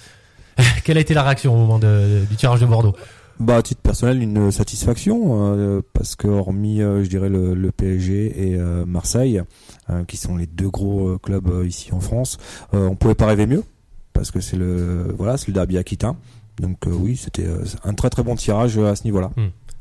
[0.84, 2.94] quelle a été la réaction au moment de- du tirage de Bordeaux?
[3.40, 7.72] Bah, à titre personnel, une satisfaction euh, parce que hormis, euh, je dirais le, le
[7.72, 9.42] PSG et euh, Marseille,
[9.90, 12.36] euh, qui sont les deux gros euh, clubs euh, ici en France,
[12.74, 13.64] euh, on pouvait pas rêver mieux
[14.12, 16.16] parce que c'est le voilà, c'est le derby aquitain.
[16.60, 19.30] Donc euh, oui, c'était euh, un très très bon tirage à ce niveau-là.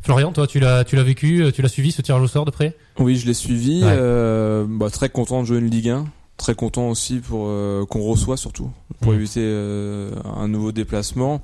[0.04, 2.46] Florian, toi, tu l'as, tu l'as vécu, euh, tu l'as suivi ce tirage au sort
[2.46, 2.76] de près?
[2.98, 3.84] Oui, je l'ai suivi.
[3.84, 3.90] Ouais.
[3.92, 6.06] euh, bah, très content de jouer une Ligue 1.
[6.38, 9.18] très content aussi pour euh, qu'on reçoit surtout pour Mhm.
[9.20, 11.42] éviter euh, un nouveau déplacement.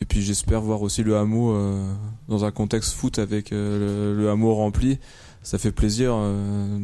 [0.00, 1.92] Et puis j'espère voir aussi le hameau euh,
[2.28, 4.98] dans un contexte foot avec euh, le, le hameau rempli.
[5.42, 6.12] Ça fait plaisir.
[6.14, 6.78] euh,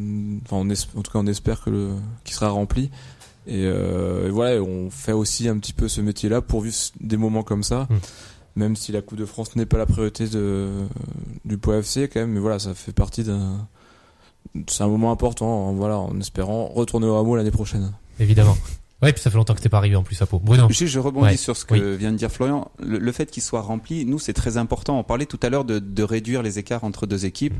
[0.44, 1.88] enfin, on es- en tout cas, on espère que le
[2.24, 2.90] qu'il sera rempli.
[3.48, 7.16] Et, euh, et voilà, on fait aussi un petit peu ce métier-là pour vivre des
[7.16, 7.86] moments comme ça.
[7.90, 7.98] Mhm.
[8.56, 10.68] Même si la Coupe de France n'est pas la priorité de,
[11.44, 13.66] du POFC quand même, mais voilà, ça fait partie d'un.
[14.68, 17.92] C'est un moment important, voilà, en espérant retourner au hameau l'année prochaine.
[18.20, 18.56] Évidemment.
[19.00, 20.40] Ouais, puis ça fait longtemps que t'es pas arrivé en plus à Pau.
[20.40, 20.66] Bruno.
[20.70, 21.96] Juste, je rebondis Ouais, sur ce que oui.
[21.98, 22.68] vient de dire Florian.
[22.80, 24.98] Le, le fait qu'il soit rempli, nous, c'est très important.
[24.98, 27.54] On parlait tout à l'heure de, de réduire les écarts entre deux équipes.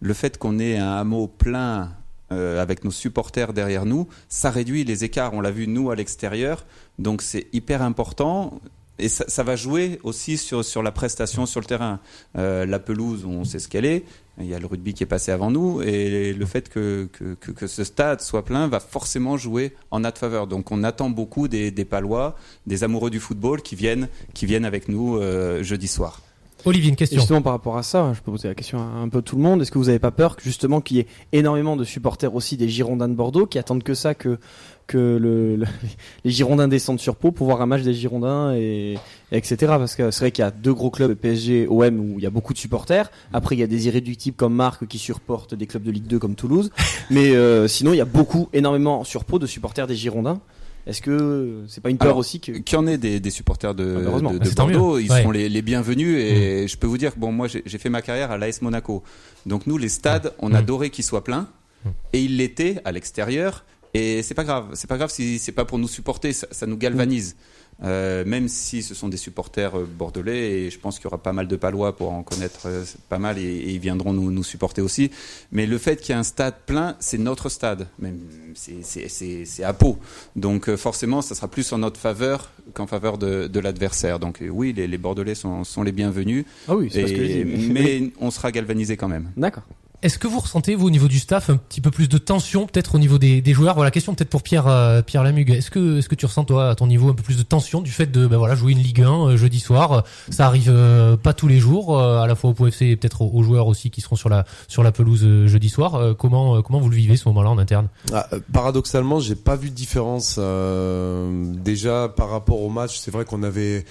[0.00, 1.90] Le fait qu'on ait un hameau plein
[2.32, 5.34] euh, avec nos supporters derrière nous, ça réduit les écarts.
[5.34, 6.64] On l'a vu, nous, à l'extérieur.
[6.98, 8.60] Donc, c'est hyper important.
[8.98, 12.00] Et ça, ça va jouer aussi sur, sur la prestation sur le terrain.
[12.36, 14.04] Euh, la pelouse, on sait ce qu'elle est.
[14.40, 15.82] Il y a le rugby qui est passé avant nous.
[15.82, 20.18] Et le fait que, que, que, ce stade soit plein va forcément jouer en notre
[20.18, 20.46] faveur.
[20.46, 24.64] Donc on attend beaucoup des, des Palois, des amoureux du football qui viennent, qui viennent
[24.64, 26.20] avec nous euh, jeudi soir.
[26.64, 27.18] Olivier, une Et question.
[27.20, 29.42] justement par rapport à ça, je peux poser la question à un peu tout le
[29.42, 29.62] monde.
[29.62, 32.56] Est-ce que vous n'avez pas peur que justement qu'il y ait énormément de supporters aussi
[32.56, 34.38] des Girondins de Bordeaux qui attendent que ça, que
[34.86, 35.66] que le, le-
[36.24, 38.94] les Girondins descendent sur Pau pour voir un match des Girondins et,
[39.32, 39.56] et etc.
[39.68, 42.26] Parce que c'est vrai qu'il y a deux gros clubs PSG, OM où il y
[42.26, 43.10] a beaucoup de supporters.
[43.32, 46.18] Après il y a des irréductibles comme Marc qui supportent des clubs de Ligue 2
[46.18, 46.70] comme Toulouse.
[47.10, 50.40] Mais euh, sinon il y a beaucoup, énormément sur Pau de supporters des Girondins.
[50.88, 53.30] Est-ce que c'est pas une peur Alors, aussi que Qu'il y en ait des, des
[53.30, 55.20] supporters de, Ah, de, Bordeaux, ils Ouais.
[55.20, 56.16] seront les, les bienvenus.
[56.18, 58.62] Et je peux vous dire que bon, moi j'ai j'ai fait ma carrière à l'AS
[58.62, 59.02] Monaco.
[59.46, 60.54] Donc nous, les stades, on Mm.
[60.56, 61.46] adorait qu'ils soient pleins.
[61.84, 61.88] Mm.
[62.14, 63.64] Et ils l'étaient à l'extérieur.
[63.94, 64.66] Et c'est pas grave.
[64.74, 66.32] C'est pas grave si c'est pas pour nous supporter.
[66.32, 67.36] Ça, ça nous galvanise.
[67.84, 71.18] Euh, même si ce sont des supporters euh, bordelais, et je pense qu'il y aura
[71.22, 74.32] pas mal de palois pour en connaître euh, pas mal, et, et ils viendront nous,
[74.32, 75.12] nous supporter aussi.
[75.52, 78.18] Mais le fait qu'il y ait un stade plein, c'est notre stade, même
[78.56, 79.96] c'est- c'est c'est- c'est à Pau.
[80.34, 84.18] Donc euh, forcément, ça sera plus en notre faveur qu'en faveur de, de l'adversaire.
[84.18, 87.24] Donc oui, les, les Bordelais sont, sont les bienvenus, Ah oui, c'est pas ce que
[87.24, 87.70] je et- dis.
[87.70, 89.30] mais on sera galvanisé quand même.
[89.36, 89.62] D'accord.
[90.00, 92.66] Est-ce que vous ressentez, vous, au niveau du staff, un petit peu plus de tension,
[92.66, 93.74] peut-être au niveau des, joueurs?
[93.74, 95.50] Voilà, question peut-être pour Pierre, euh, Pierre Lamugue.
[95.50, 97.80] Est-ce que, est-ce que tu ressens, toi, à ton niveau, un peu plus de tension
[97.80, 100.04] du fait de ben voilà, jouer une Ligue 1 euh, jeudi soir?
[100.30, 103.42] Ça arrive euh, pas tous les jours, à la fois au POFC et peut-être aux,
[103.42, 106.14] joueurs aussi qui seront sur la, sur la pelouse jeudi soir.
[106.16, 107.88] Comment, comment vous le vivez ce moment-là en interne?
[108.12, 110.38] Ah, paradoxalement, j'ai pas vu de différence.
[110.38, 113.84] déjà par rapport au match, c'est vrai qu'on avait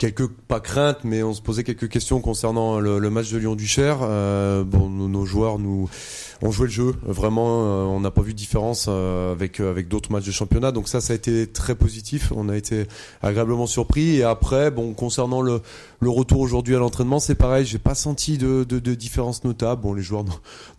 [0.00, 3.98] quelques pas craintes, mais on se posait quelques questions concernant le, le match de Lyon-Duchère.
[4.00, 5.90] Euh, bon, nos, nos joueurs nous
[6.40, 6.94] ont joué le jeu.
[7.02, 10.72] Vraiment, euh, on n'a pas vu de différence euh, avec avec d'autres matchs de championnat.
[10.72, 12.32] Donc ça, ça a été très positif.
[12.34, 12.86] On a été
[13.22, 14.16] agréablement surpris.
[14.16, 15.60] Et après, bon, concernant le
[16.00, 17.66] le retour aujourd'hui à l'entraînement, c'est pareil.
[17.66, 19.82] J'ai pas senti de, de, de différence notable.
[19.82, 20.24] Bon, les joueurs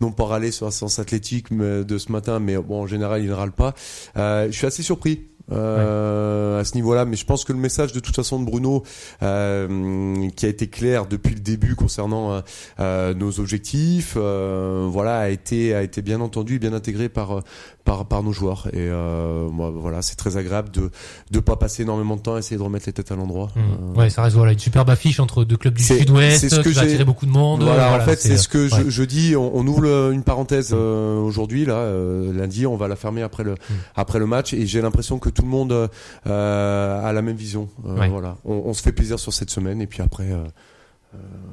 [0.00, 3.28] n'ont- pas râlé sur la séance athlétique de ce matin, mais bon, en général, ils
[3.28, 3.72] ne râlent pas.
[4.16, 5.28] Euh, je suis assez surpris.
[5.52, 8.82] Euh, à ce niveau-là, mais je pense que le message de toute façon de Bruno,
[9.22, 12.40] euh, qui a été clair depuis le début concernant euh,
[12.80, 17.42] euh, nos objectifs, euh, voilà, a été a été bien entendu, bien intégré par
[17.84, 18.68] par par nos joueurs.
[18.72, 20.90] Et euh, moi, voilà, c'est très agréable de
[21.30, 23.48] de pas passer énormément de temps à essayer de remettre les têtes à l'endroit.
[23.56, 23.62] Hum.
[23.62, 26.56] Euh, Ouais, ça reste voilà, une superbe affiche entre deux clubs du Sud-Ouest, c'est ce
[26.60, 27.62] que qui va j'ai- attirer beaucoup de monde.
[27.62, 28.84] Voilà, Euh, en fait, c'est ce que ouais.
[28.84, 29.34] je, je dis.
[29.36, 32.66] On, on ouvre le- une parenthèse euh, aujourd'hui, là, euh, lundi.
[32.66, 33.54] On va la fermer après le
[33.96, 35.88] après le match, et j'ai l'impression que tout le monde
[36.26, 37.68] euh, a la même vision.
[37.86, 38.08] Euh, Ouais.
[38.08, 40.48] Voilà, on, on se fait plaisir sur cette semaine, et puis après, euh, euh,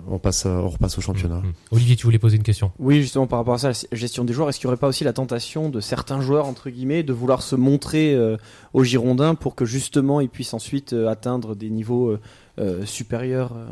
[0.09, 1.37] on passe, euh, on repasse au championnat.
[1.37, 1.53] Hum.
[1.71, 4.33] Olivier, tu voulais poser une question Oui, justement, par rapport à ça, la gestion des
[4.33, 7.13] joueurs, est-ce qu'il n'y aurait pas aussi la tentation de certains joueurs, entre guillemets, de
[7.13, 8.37] vouloir se montrer euh,
[8.73, 12.17] aux Girondins pour que justement ils puissent ensuite euh, atteindre des niveaux
[12.59, 13.65] euh, euh, supérieurs euh,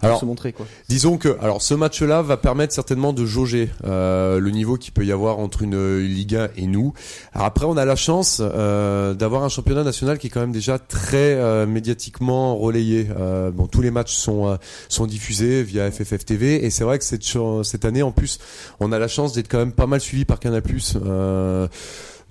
[0.00, 3.70] pour Alors, se montrer quoi Disons que alors ce match-là va permettre certainement de jauger
[3.84, 6.92] euh, le niveau qu'il peut y avoir entre une, une Ligue 1 et nous.
[7.32, 10.52] Alors après, on a la chance euh, d'avoir un championnat national qui est quand même
[10.52, 13.08] déjà très euh, médiatiquement relayé.
[13.18, 14.56] Euh, bon, tous les matchs sont euh,
[14.88, 17.22] sont diffusés via FFF TV et c'est vrai que cette
[17.62, 18.38] cette année en plus,
[18.80, 20.62] on a la chance d'être quand même pas mal suivi par Canal+.
[20.96, 21.68] Euh,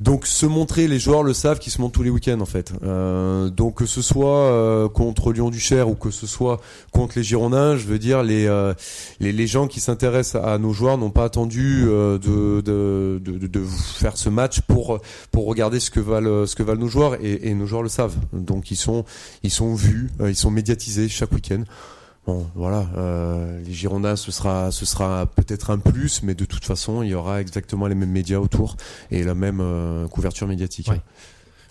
[0.01, 2.73] donc se montrer, les joueurs le savent, qui se montrent tous les week-ends en fait.
[2.81, 6.59] Euh, donc que ce soit euh, contre Lyon-Duchère ou que ce soit
[6.91, 8.73] contre les Girondins, je veux dire les euh,
[9.19, 14.17] les, gens qui s'intéressent à nos joueurs n'ont pas attendu euh, de, de, de, faire
[14.17, 14.99] ce match pour
[15.31, 17.89] pour regarder ce que valent ce que valent nos joueurs et, et nos joueurs le
[17.89, 18.15] savent.
[18.33, 19.05] Donc ils sont
[19.43, 21.63] ils sont vus, ils sont médiatisés chaque week-end.
[22.27, 26.63] Bon, voilà, euh, les Girondins, ce sera, ce sera peut-être un plus, mais de toute
[26.63, 28.77] façon, il y aura exactement les mêmes médias autour
[29.09, 30.89] et la même euh, couverture médiatique.
[30.89, 31.01] Ouais.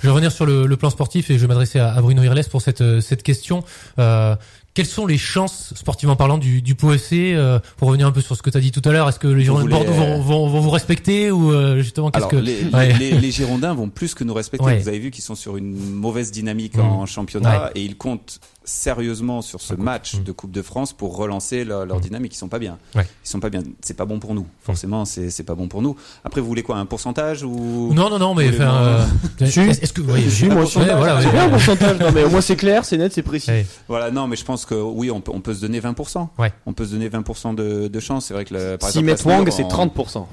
[0.01, 2.45] Je vais revenir sur le, le plan sportif et je vais m'adresser à, Bruno Irles
[2.51, 3.63] pour cette, euh, cette question.
[3.99, 4.35] Euh,
[4.73, 8.21] Quelles sont les chances, sportivement parlant, du, du Pau FC euh, Pour revenir un peu
[8.21, 9.93] sur ce que tu as dit tout à l'heure, est-ce que les Girondins de Bordeaux
[9.93, 12.93] vont, vont, vont vous respecter ou euh, justement qu'est-ce que les, Ouais.
[12.99, 14.65] les- les Girondins vont plus que nous respecter.
[14.65, 14.79] Ouais.
[14.79, 19.43] Vous avez vu qu'ils sont sur une mauvaise dynamique en championnat et ils comptent sérieusement
[19.43, 20.23] sur ce match Mm.
[20.25, 22.03] de Coupe de France pour relancer leur, leur Mm.
[22.03, 22.35] dynamique.
[22.35, 22.79] Ils sont pas bien.
[22.95, 23.03] Ouais.
[23.25, 23.63] Ils sont pas bien.
[23.81, 24.47] C'est pas bon pour nous.
[24.63, 25.97] Forcément, c'est c'est pas bon pour nous.
[26.25, 29.05] Après, vous voulez quoi Un pourcentage ou Non, non, non, mais enfin, euh,
[29.41, 31.99] est-ce que oui, moi, ouais, voilà, ouais, c'est bien un pourcentage.
[31.99, 33.51] Non, mais au moins c'est clair, c'est net, c'est précis.
[33.51, 33.67] Ouais.
[33.89, 36.29] Voilà, non, mais je pense que oui, on peut, on peut se donner 20%.
[36.39, 36.53] Ouais.
[36.67, 38.27] On peut se donner 20% de, de chance.
[38.27, 40.27] C'est vrai que le, par Si exemple, Wang, c'est on- 30%.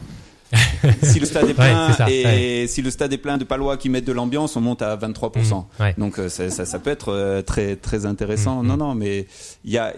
[1.04, 2.24] Si le stade est Ouais, plein ça, et
[2.62, 2.68] ouais.
[2.68, 5.34] si le stade est plein de Palois qui mettent de l'ambiance, on monte à 23%.
[5.80, 5.96] Mm, ouais.
[5.98, 8.64] Donc euh, ça, ça, ça peut être euh, très très intéressant.
[8.64, 8.80] Mm, Non mm.
[8.80, 9.28] non, mais
[9.66, 9.94] il y a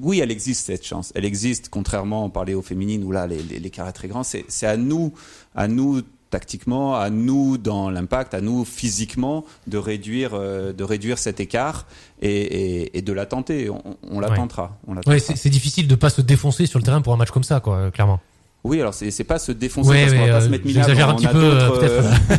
[0.00, 1.12] oui, elle existe cette chance.
[1.14, 4.22] Elle existe, contrairement on parlait aux féminines où là les- les- l'écart est très grand.
[4.22, 5.12] C'est c'est à nous,
[5.54, 6.00] à nous
[6.36, 11.86] tactiquement, à nous dans l'impact, à nous physiquement de réduire euh, de réduire cet écart
[12.20, 13.70] et, et, et de la tenter.
[13.70, 14.36] On, on la Ouais.
[14.36, 14.76] tentera.
[14.86, 15.18] On la Ouais, tentera.
[15.20, 17.60] c'est c'est difficile de pas se défoncer sur le terrain pour un match comme ça,
[17.60, 18.20] quoi, euh, clairement.
[18.66, 20.66] Oui, alors c'est pas se défoncer Ouais, parce qu'on mais va pas euh, se mettre
[20.66, 20.86] minable.
[20.86, 21.70] j'exagère un On petit a peu, euh,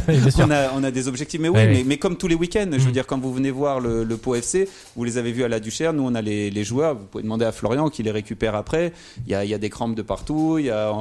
[0.09, 2.67] euh, on a, on a des objectifs, mais oui, Ouais, mais, comme tous les week-ends,
[2.71, 2.79] je Mm.
[2.85, 5.47] veux dire, quand vous venez voir le, le Pau FC, vous les avez vus à
[5.47, 8.11] la Duchère, nous on a les, les joueurs, vous pouvez demander à Florian qui les
[8.11, 8.93] récupère après,
[9.25, 10.91] il y a, il y a des crampes de partout, il y, a,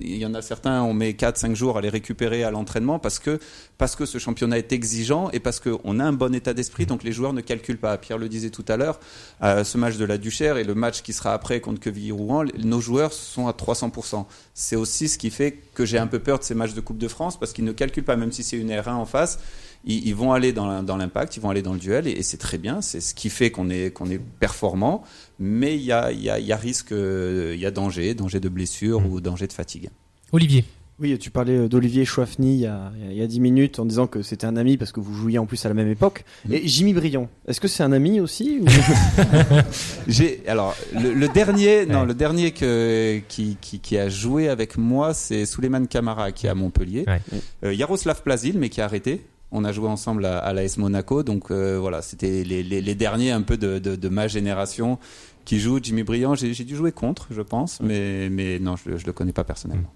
[0.00, 3.18] il y en a certains, on met 4-5 jours à les récupérer à l'entraînement parce
[3.18, 3.38] que,
[3.78, 7.04] parce que ce championnat est exigeant et parce qu'on a un bon état d'esprit, donc
[7.04, 7.96] les joueurs ne calculent pas.
[7.98, 8.98] Pierre le disait tout à l'heure,
[9.42, 12.80] euh, ce match de la Duchère et le match qui sera après contre Quevilly-Rouen, nos
[12.80, 14.24] joueurs sont à 300%.
[14.58, 16.96] C'est aussi ce qui fait que j'ai un peu peur de ces matchs de Coupe
[16.96, 19.38] de France parce qu'ils ne calculent pas, même si c'est une R1 en face,
[19.84, 22.38] ils, ils vont aller dans l'impact, ils vont aller dans le duel et, et c'est
[22.38, 22.80] très bien.
[22.80, 25.04] C'est ce qui fait qu'on est, qu'on est performant,
[25.38, 28.40] mais il y a, y, a, y a risque, euh, il y a danger, danger
[28.40, 29.06] de blessure Mm.
[29.12, 29.90] ou danger de fatigue.
[30.32, 30.64] Olivier.
[30.98, 34.06] Oui, tu parlais d'Olivier Chouafny il y, a, il y a 10 minutes en disant
[34.06, 36.24] que c'était un ami parce que vous jouiez en plus à la même époque.
[36.48, 36.52] Mm.
[36.54, 38.66] Et Jimmy Briand, est-ce que c'est un ami aussi ou-
[40.08, 42.06] J'ai alors le, le dernier, non, Ouais.
[42.06, 46.50] le dernier que, qui, qui, qui a joué avec moi, c'est Souleymane Camara qui est
[46.50, 47.04] à Montpellier.
[47.06, 47.20] Ouais.
[47.64, 49.20] Euh, Yaroslav Plazil, mais qui a arrêté.
[49.52, 52.94] On a joué ensemble à, à l'AS Monaco, donc euh, voilà, c'était les, les, les
[52.94, 54.98] derniers un peu de, de, de ma génération
[55.44, 55.78] qui jouent.
[55.80, 59.32] Jimmy Briand, j'ai dû jouer contre, je pense, mais, mais non, je, je le connais
[59.32, 59.92] pas personnellement.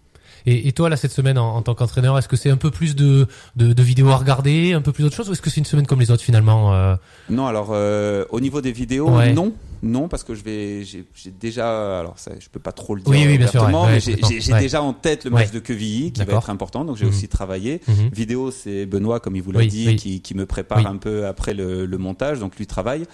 [0.46, 2.70] Et, et toi, là, cette semaine, en, en tant qu'entraîneur, est-ce que c'est un peu
[2.70, 3.26] plus de,
[3.56, 5.64] de, de vidéos à regarder, un peu plus d'autre chose, ou est-ce que c'est une
[5.66, 6.94] semaine comme les autres finalement euh,
[7.28, 9.32] Non, alors euh, au niveau des vidéos, Ouais.
[9.32, 13.00] non, non, parce que je vais, j'ai déjà, alors ça, je peux pas trop le
[13.02, 14.60] dire Oui, oui, ouais, ouais, mais j'ai- ouais.
[14.60, 17.10] déjà en tête le match de Quevilly qui va être important, donc j'ai Mhm.
[17.10, 17.80] aussi travaillé.
[17.88, 18.08] mhm.
[18.12, 19.96] Vidéo, c'est Benoît, comme il vous l'a Oui, dit.
[19.96, 23.04] Qui, qui me prépare un peu après le, le montage, donc lui travaille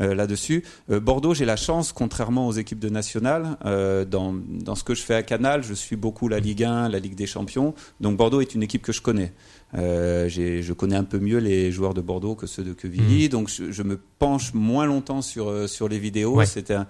[0.00, 0.64] euh, là-dessus.
[0.90, 4.94] Euh, Bordeaux, j'ai la chance, contrairement aux équipes de nationale, euh, dans, dans ce que
[4.94, 8.16] je fais à Canal, je suis beaucoup la Ligue 1, la Ligue des Champions, donc
[8.16, 9.32] Bordeaux est une équipe que je connais.
[9.74, 13.48] Euh, je connais un peu mieux les joueurs de Bordeaux que ceux de Quevilly, donc
[13.48, 16.34] je, je me penche moins longtemps sur, euh, sur les vidéos.
[16.34, 16.46] Ouais.
[16.46, 16.86] C'était un-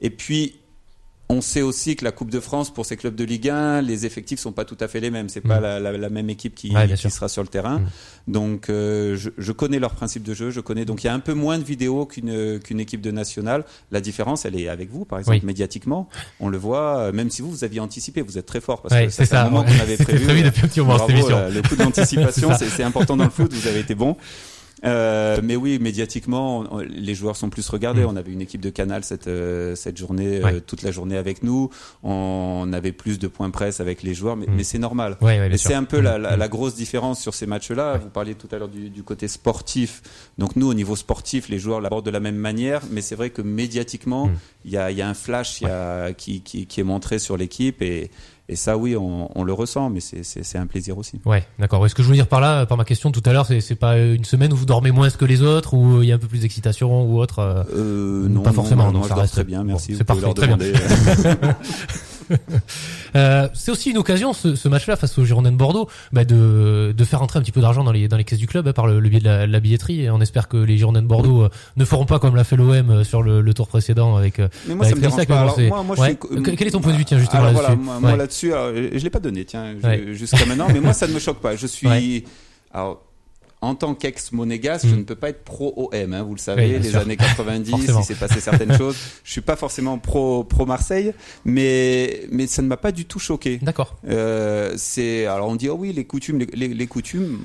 [0.00, 0.56] Et puis,
[1.28, 4.04] on sait aussi que la Coupe de France, pour ces clubs de Ligue 1, les
[4.04, 5.30] effectifs sont pas tout à fait les mêmes.
[5.30, 5.62] C'est pas Mm.
[5.62, 7.78] la, la- la même équipe qui, Ouais, qui sera sur le terrain.
[7.78, 7.86] Mm.
[8.32, 10.50] Donc, euh, je, je connais leur principe de jeu.
[10.50, 10.84] Je connais.
[10.84, 13.64] Donc, il y a un peu moins de vidéos qu'une qu'une équipe de nationale.
[13.90, 15.46] La différence, elle est avec vous, par exemple, Oui.
[15.46, 16.06] médiatiquement.
[16.38, 16.98] On le voit.
[16.98, 19.24] euh, Même si vous, vous aviez anticipé, vous êtes très fort parce Ouais, que c'est
[19.24, 19.50] fait un ça.
[19.50, 19.74] moment ouais.
[19.74, 20.24] qu'on avait prévu.
[20.26, 21.36] prévu depuis un petit moment cette Bravo, émission.
[21.38, 22.58] là, le coup d'anticipation, ça.
[22.68, 23.50] c'est important dans le foot.
[23.52, 24.16] Vous avez été bon.
[24.84, 28.02] Euh, mais oui, médiatiquement, on- on- les joueurs sont plus regardés.
[28.02, 28.08] Mm.
[28.08, 31.42] On avait une équipe de Canal cette euh, cette journée, euh, toute la journée avec
[31.42, 31.70] nous.
[32.02, 34.54] On avait plus de points presse avec les joueurs, mais, Mm.
[34.56, 35.16] mais c'est normal.
[35.20, 36.40] Ouais, ouais, c'est un peu la, la, Mm.
[36.40, 37.98] la grosse différence sur ces matchs-là.
[37.98, 40.02] Vous parliez tout à l'heure du, du côté sportif.
[40.38, 43.30] Donc nous, au niveau sportif, les joueurs l'abordent de la même manière, mais c'est vrai
[43.30, 44.34] que médiatiquement, Mm.
[44.64, 47.36] il y, a, y a un flash y a, qui, qui, qui est montré sur
[47.36, 48.10] l'équipe et,
[48.48, 50.22] et ça, oui, on, on le ressent, mais c'est-
[50.58, 51.20] un plaisir aussi.
[51.24, 51.80] Ouais, d'accord.
[51.80, 53.74] Ouais, ce que je voulais dire par là, par ma question tout à l'heure, c'est
[53.76, 56.18] pas une semaine où vous dormez moins que les autres, où il y a un
[56.18, 57.38] peu plus d'excitation ou autre.
[57.38, 59.94] euh, Euh, Pas non, forcément, non, ça je reste- très bien, bon, merci.
[59.96, 60.72] c'est parfait, très demander.
[63.14, 66.94] Euh, c'est aussi une occasion, ce, ce match-là, face aux Girondins de Bordeaux, bah, de,
[66.96, 68.72] de faire entrer un petit peu d'argent dans les, dans les caisses du club hein,
[68.72, 70.00] par le, le biais de la, la billetterie.
[70.00, 72.56] Et on espère que les Girondins de Bordeaux euh, ne feront pas comme l'a fait
[72.56, 74.38] l'OM euh, sur le, le tour précédent avec.
[74.38, 75.40] Mais moi, ça Avec me Ressac, dérange pas.
[75.42, 76.16] Alors, c'est- moi, moi, ouais.
[76.32, 78.16] je suis- Quel est ton point de vue, tiens, justement, Alors, là-dessus voilà, moi, Ouais.
[78.16, 80.14] là-dessus, alors, je je l'ai pas donné, tiens, Ouais.
[80.14, 81.54] jusqu'à maintenant, mais moi, ça ne me choque pas.
[81.54, 82.24] Je suis,
[82.72, 83.02] alors,
[83.62, 86.90] en tant qu'ex-monégasque, je ne peux pas être pro-OM, hein, vous le savez, Oui, les
[86.90, 86.98] sûr.
[87.00, 88.00] années 90, Forcément.
[88.00, 88.96] il s'est passé certaines choses.
[89.24, 91.14] Je suis pas forcément pro, pro-Marseille,
[91.44, 93.58] mais, mais ça ne m'a pas du tout choqué.
[93.62, 93.96] D'accord.
[94.08, 97.38] Euh, c'est alors on dit oh oui les coutumes les, les- les coutumes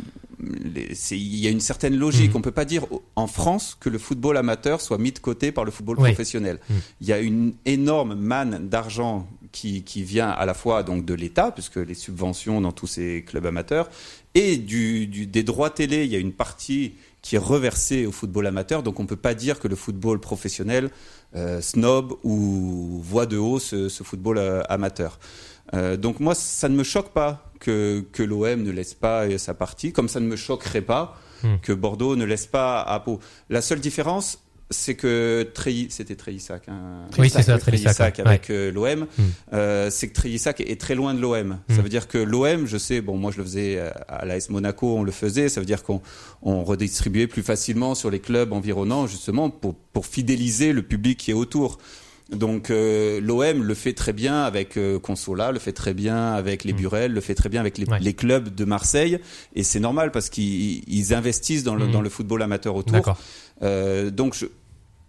[1.12, 2.38] il y a une certaine logique Mhm.
[2.38, 2.86] on peut pas dire
[3.16, 6.10] en France que le football amateur soit mis de côté par le football Oui.
[6.10, 6.76] professionnel Mhm.
[7.02, 11.14] il y a une énorme manne d'argent qui, qui vient à la fois donc de
[11.16, 13.90] l'État, puisque les subventions dans tous ces clubs amateurs,
[14.42, 18.12] et du, du- des droits télé, il y a une partie qui est reversée au
[18.12, 20.90] football amateur, donc on ne peut pas dire que le football professionnel
[21.36, 25.20] euh, snob ou voit de haut ce, ce football euh, amateur.
[25.74, 29.54] Euh, donc moi, ça ne me choque pas que, que l'OM ne laisse pas sa
[29.54, 31.58] partie, comme ça ne me choquerait pas Hmm.
[31.62, 33.20] que Bordeaux ne laisse pas à Pau.
[33.52, 34.40] La seule différence,
[34.70, 35.48] c'est que
[35.90, 38.22] c'était Treillissac, hein, Oui, c'est ça, ouais.
[38.26, 39.24] avec euh, l'OM, Hmm.
[39.54, 41.58] euh, c'est que Treillissac est très loin de l'OM.
[41.70, 41.76] Hmm.
[41.76, 44.50] Ça veut dire que l'OM, je sais, bon, moi je le faisais euh, à l'AS
[44.50, 46.02] Monaco, on le faisait, ça veut dire qu'on
[46.42, 51.32] on redistribuait plus facilement sur les clubs environnants, justement, pour, pour fidéliser le public qui
[51.32, 51.78] est autour.
[52.30, 56.66] Donc euh, l'OM le fait très bien avec euh, Consola, le fait très bien avec
[56.66, 56.76] les Mm.
[56.76, 58.00] Burel, le fait très bien avec les, Ouais.
[58.02, 59.18] les clubs de Marseille,
[59.56, 63.18] et c'est normal parce qu'ils ils investissent dans le, dans le football amateur autour.
[63.64, 64.46] Euh, donc je-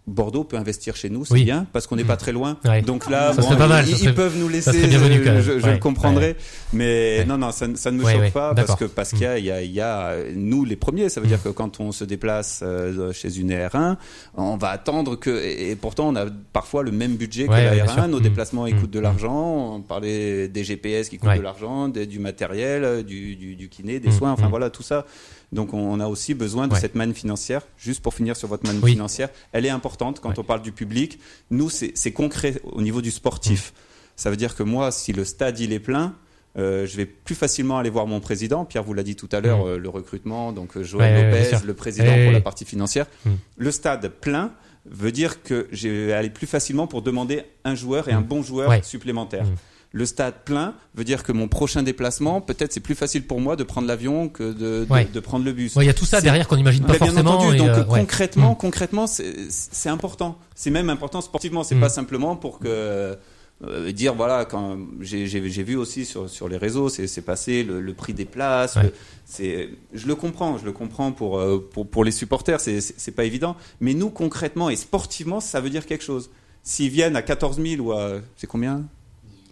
[0.09, 1.43] Bordeaux peut investir chez nous, c'est Oui.
[1.45, 2.57] bien parce qu'on n'est pas très loin.
[2.65, 2.81] Ouais.
[2.81, 4.87] Donc là, bon, mal, ils, serait- peuvent nous laisser.
[4.87, 5.73] bienvenu, je je Ouais.
[5.73, 6.35] le comprendrai,
[6.73, 9.25] mais non, non, ça, ne- ça ne me choque pas parce que parce qu'il y
[9.25, 11.09] a, il y, y a, nous les premiers.
[11.09, 11.29] Ça veut Mm.
[11.29, 13.97] dire que quand on se déplace euh, chez une R1,
[14.35, 17.57] on va attendre que et et pourtant on a parfois le même budget que la
[17.69, 17.93] ouais, bien R1.
[17.93, 18.07] sûr.
[18.07, 18.23] Nos Mm.
[18.23, 18.79] déplacements ils Mm.
[18.81, 19.75] coûtent de l'argent.
[19.75, 23.99] On parlait des GPS qui coûtent de l'argent, du matériel, euh, du, du, du kiné,
[23.99, 24.13] des Mm.
[24.17, 24.31] soins.
[24.31, 24.51] Enfin Mm.
[24.51, 25.05] voilà tout ça.
[25.51, 26.79] Donc on, on a aussi besoin de Ouais.
[26.79, 27.61] cette manne financière.
[27.77, 28.91] Juste pour finir sur votre manne Oui.
[28.91, 30.39] financière, elle est importante quand Ouais.
[30.39, 31.19] on parle du public.
[31.49, 33.73] Nous, c'est concret au niveau du sportif.
[34.15, 36.13] Ça veut dire que moi, si le stade il est plein,
[36.57, 38.65] euh, je vais plus facilement aller voir mon président.
[38.65, 39.67] Pierre vous l'a dit tout à l'heure, Mm.
[39.69, 43.05] euh, le recrutement, donc euh, Joël Ouais, Lopez, le président pour la partie financière.
[43.25, 43.29] Mm.
[43.57, 44.51] Le stade plein
[44.85, 48.41] veut dire que je vais aller plus facilement pour demander un joueur et un bon
[48.43, 49.45] joueur supplémentaire.
[49.91, 53.55] Le stade plein veut dire que mon prochain déplacement, peut-être c'est plus facile pour moi
[53.55, 55.05] de prendre l'avion que de, de- Ouais.
[55.11, 55.75] de prendre le bus.
[55.75, 57.31] Ouais, Il y a tout ça derrière qu'on n'imagine pas bien forcément.
[57.39, 58.57] entendu, donc euh, concrètement, Mm.
[58.57, 60.37] concrètement, c'est important.
[60.53, 61.63] C'est même important sportivement.
[61.63, 61.79] C'est Mm.
[61.81, 63.17] pas simplement pour que
[63.61, 65.25] euh, dire voilà quand j'ai
[65.63, 68.75] vu aussi sur sur les réseaux, c'est passé le, le prix des places.
[68.75, 68.83] Ouais.
[68.83, 68.93] le-
[69.25, 73.25] c'est je le comprends, je le comprends pour euh, pour pour les supporters, c'est pas
[73.25, 73.57] évident.
[73.81, 76.29] Mais nous concrètement et sportivement, ça veut dire quelque chose.
[76.63, 78.83] S'ils viennent à 14 000 ou à c'est combien?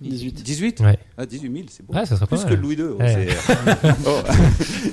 [0.02, 0.44] 18.
[0.44, 0.98] 18 Ouais.
[1.18, 1.94] Ah, 18 000, c'est beau.
[1.94, 2.56] Ouais, ça serait pas Plus que mal.
[2.58, 2.84] le Louis II.
[2.92, 3.28] oh, Ouais.
[4.06, 4.22] Oh.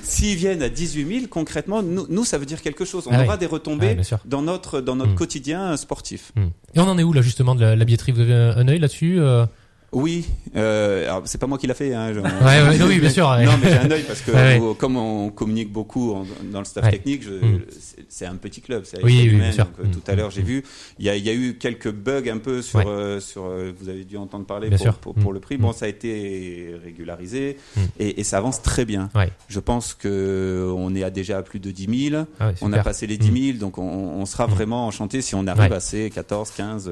[0.02, 3.06] S'ils viennent à 18 000, concrètement, nous, nous, ça veut dire quelque chose.
[3.06, 3.38] On Ah aura oui.
[3.38, 4.18] des retombées sûr.
[4.24, 5.16] dans notre, dans notre Mm.
[5.16, 6.32] quotidien sportif.
[6.36, 6.46] Hmm.
[6.74, 8.12] Et on en est où là justement de la, la billetterie?
[8.12, 9.46] Vous avez un, un œil là-dessus euh?
[9.94, 10.26] Oui,
[10.56, 11.94] euh, alors c'est pas moi qui l'a fait.
[11.94, 13.28] Hein, je- Ouais, ouais, non, oui, bien sûr.
[13.30, 13.44] ouais.
[13.44, 16.90] Non, mais j'ai un œil parce que comme on communique beaucoup en- dans le staff
[16.90, 17.60] technique, je- Mm.
[18.08, 18.84] c'est- un petit club.
[19.02, 19.64] Oui, oui, bien sûr.
[19.66, 19.90] donc, Mm.
[19.92, 20.46] Tout à l'heure, j'ai Mm.
[20.46, 20.64] vu,
[20.98, 24.04] il y y a eu quelques bugs un peu sur, euh, sur euh, vous avez
[24.04, 25.34] dû entendre parler pour, pour, pour Mm.
[25.34, 25.56] le prix.
[25.58, 25.74] Bon, Mm.
[25.74, 27.80] ça a été régularisé Mm.
[28.00, 29.10] et, et ça avance très bien.
[29.48, 32.24] Je pense que on est à déjà à plus de 10 000.
[32.40, 34.50] Ah On a passé les 10 000, donc on, on sera Mm.
[34.50, 36.90] vraiment enchanté si on arrive à ces 14, 15.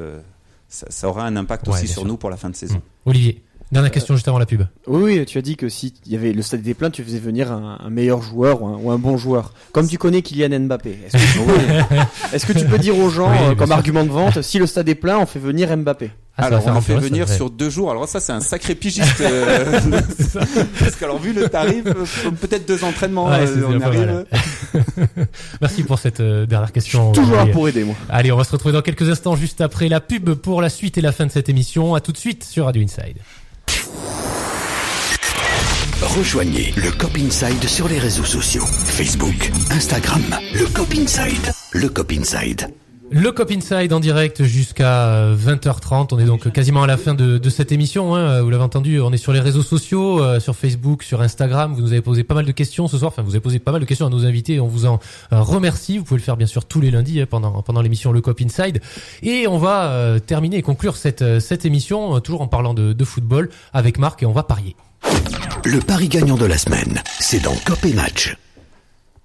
[0.72, 2.06] Ça, ça aura un impact Ouais, aussi sur sûr.
[2.06, 2.78] nous pour la fin de saison.
[2.78, 3.08] Hmm.
[3.10, 3.42] Olivier,
[3.72, 4.62] dernière question juste avant la pub.
[4.86, 7.02] Oui, oui, tu as dit que si il y avait le stade était plein, tu
[7.02, 9.52] faisais venir un, un meilleur joueur ou un, ou un bon joueur.
[9.72, 10.98] Comme tu connais Kylian Mbappé.
[11.06, 11.38] Est-ce que, tu
[11.88, 11.96] peux-
[12.36, 13.76] est-ce que tu peux dire aux gens, Oui, euh, comme sûr.
[13.76, 16.80] argument de vente, si le stade est plein, on fait venir Mbappé Ah, alors, on
[16.80, 17.90] fait venir sur deux jours.
[17.90, 19.06] Alors ça, c'est un sacré pigiste.
[19.20, 19.80] euh,
[20.78, 23.26] parce qu'alors, vu le tarif, euh, peut-être deux entraînements.
[23.28, 24.24] Ouais, euh, on arrive.
[25.60, 27.12] Merci pour cette euh, dernière question.
[27.12, 27.94] Toujours là pour aider, moi.
[28.08, 30.98] Allez, on va se retrouver dans quelques instants juste après la pub pour la suite
[30.98, 31.94] et la fin de cette émission.
[31.94, 33.16] À tout de suite sur Radio Inside.
[36.02, 38.64] Rejoignez le Cop Inside sur les réseaux sociaux.
[38.66, 40.22] Facebook, Instagram,
[40.54, 41.52] le Cop Inside.
[41.72, 42.68] Le Cop Inside.
[43.14, 46.08] Le Cop Inside en direct jusqu'à euh, 20h30.
[46.12, 48.14] On est donc quasiment à la fin de, de cette émission.
[48.14, 48.40] Hein.
[48.40, 51.74] Vous l'avez entendu, on est sur les réseaux sociaux, euh, sur Facebook, sur Instagram.
[51.74, 53.12] Vous nous avez posé pas mal de questions ce soir.
[53.12, 54.60] Enfin, vous avez posé pas mal de questions à nos invités.
[54.60, 54.98] On vous en
[55.32, 55.98] euh, remercie.
[55.98, 58.40] Vous pouvez le faire bien sûr tous les lundis hein, pendant pendant l'émission Le Cop
[58.40, 58.80] Inside.
[59.22, 62.74] Et on va euh, terminer et conclure cette euh, cette émission euh, toujours en parlant
[62.74, 64.76] de, de football avec Marc et on va parier.
[65.64, 68.36] Le pari gagnant de la semaine, c'est dans Cop et Match.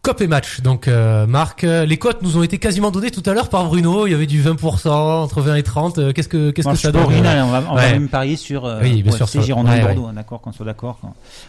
[0.04, 0.62] Cop et match.
[0.62, 3.66] Donc euh, Marc, euh, les cotes nous ont été quasiment données tout à l'heure par
[3.66, 4.08] Bruno.
[4.08, 5.98] Il y avait du 20%, entre 20 et 30.
[5.98, 7.92] Euh, Qu'est-ce que qu'est-ce que ça donne original, on va, on va Ouais.
[7.92, 10.66] même parier sur euh, Oui, bien sûr, c'est sur- Girondin ouais, Bordeaux, d'accord, qu'on soit
[10.66, 11.00] d'accord.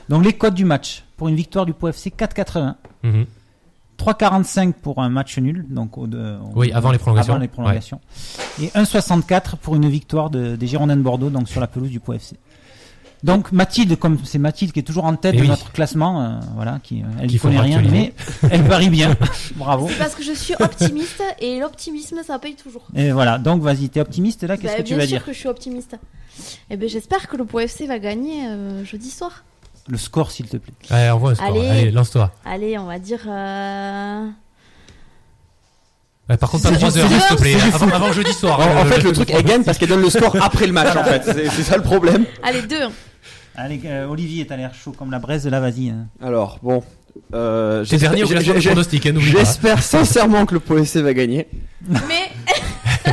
[0.09, 3.27] Donc les codes du match pour une victoire du POFC 4,80, Mhm.
[3.97, 7.35] 3,45 pour un match nul, donc au, de- au- Oui, avant les prolongations.
[7.35, 8.01] avant les prolongations,
[8.61, 12.01] et 1,64 pour une victoire de- des Girondins de Bordeaux, donc sur la pelouse du
[12.01, 12.35] POFC.
[13.25, 15.49] Donc Mathilde, comme c'est Mathilde qui est toujours en tête Eh de oui.
[15.49, 18.15] notre classement, euh, voilà, qui euh, elle Qu'il ne connaît rien, mais
[18.51, 19.17] elle parie bien.
[19.57, 19.89] Bravo.
[19.89, 22.87] C'est parce que je suis optimiste et l'optimisme ça paye toujours.
[22.95, 25.25] Et voilà, donc vas-y, t'es optimiste là, qu'est-ce Bah, que tu bien vas sûr dire
[25.27, 25.97] que je suis optimiste.
[26.71, 29.43] Et ben j'espère que le POFC va gagner euh, jeudi soir.
[29.89, 30.73] Le score, s'il te plaît.
[30.91, 31.47] Allez, envoie un score.
[31.49, 31.67] Allez.
[31.69, 32.31] Allez, lance-toi.
[32.45, 34.27] Allez, on va dire euh,
[36.29, 37.55] Ouais, par contre, pas C'est 3 du- heures, s'il te plaît.
[37.55, 38.61] du Avant, avant jeudi soir.
[38.61, 40.37] En, hein, en le- fait, le le- truc, elle gagne parce qu'elle donne le score
[40.43, 41.23] après le match, en fait.
[41.25, 42.27] C'est c'est ça le problème.
[42.43, 42.89] Allez, deux.
[43.61, 45.89] Allez, euh, Olivier, t'as l'air chaud comme la braise, là, vas-y.
[45.91, 46.07] hein.
[46.23, 46.81] Alors, bon.
[47.35, 48.13] Euh, j'espère-
[49.19, 49.21] hein.
[49.21, 51.49] J'espère sincèrement que le POSC va gagner.
[51.89, 51.99] Mais,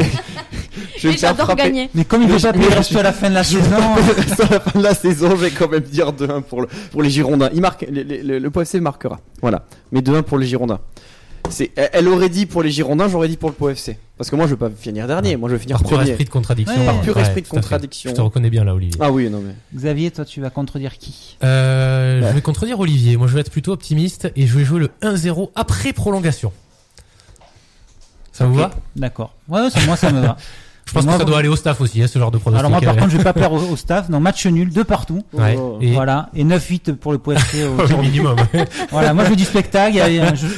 [0.97, 1.89] Je vais mais me faire j'adore gagner.
[1.95, 2.69] Mais comme il Mais veut pas payer
[3.03, 5.81] la fin de la saison, à la fin de la saison, je vais quand même
[5.81, 7.49] dire 2-1 pour le, pour les Girondins.
[7.53, 9.19] Il marque, le, le, le POFC marquera.
[9.41, 9.65] Voilà.
[9.91, 10.79] Mais 2-1 pour les Girondins.
[11.49, 13.97] C'est, elle- elle aurait dit pour les Girondins, j'aurais dit pour le POFC.
[14.17, 15.35] Parce que moi, je veux pas finir dernier.
[15.35, 16.11] Moi, je veux finir Par pur premier.
[16.11, 16.77] esprit de contradiction.
[16.79, 16.85] Ouais.
[16.85, 18.09] Par pur Ouais, esprit de contradiction.
[18.11, 18.95] Je te reconnais bien là, Olivier.
[19.01, 19.53] Ah oui, non mais.
[19.75, 21.37] Xavier, toi, tu vas contredire qui?
[21.43, 22.29] Euh, Ouais.
[22.29, 23.17] Je vais contredire Olivier.
[23.17, 26.53] Moi, je vais être plutôt optimiste et je vais jouer le 1-0 après prolongation.
[28.31, 28.71] Ça vous va?
[28.95, 29.33] D'accord.
[29.49, 30.37] Ouais, moi, ça me va.
[30.87, 32.37] Je pense Moi, que ça vous- doit aller au staff aussi, hein, ce genre de
[32.37, 32.59] pronostic.
[32.59, 32.99] Alors, moi, par euh.
[32.99, 34.07] contre, je vais pas plaire au, au staff.
[34.09, 35.23] Donc, match nul, deux partout.
[35.33, 35.57] Ouais.
[35.59, 35.79] Oh.
[35.81, 36.29] Et Voilà.
[36.35, 37.55] Et 9-8 pour le POFC
[37.97, 38.35] au minimum.
[38.91, 39.97] Voilà, moi je veux du spectacle.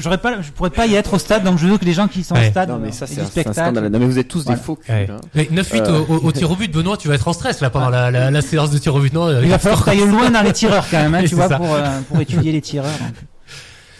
[0.02, 2.08] j'aurais pas, je pourrais pas y être au stade, donc je veux que les gens
[2.10, 2.48] qui sont Ouais.
[2.48, 3.88] au stade Non mais euh, ça, c'est du un, un scandale.
[3.90, 4.60] Non mais vous êtes tous Voilà.
[4.60, 4.78] des faux.
[4.90, 5.08] Ouais.
[5.10, 5.18] hein.
[5.34, 6.00] Mais 9-8 Euh.
[6.10, 8.12] au, au- au tir au but, Benoît, tu vas être en stress là pendant la,
[8.12, 10.42] la, la séance de tir au but, non avec Il va falloir tailler loin dans
[10.42, 12.92] les tireurs quand même, hein, tu vois, pour, euh, pour étudier les tireurs.
[13.00, 13.14] Donc,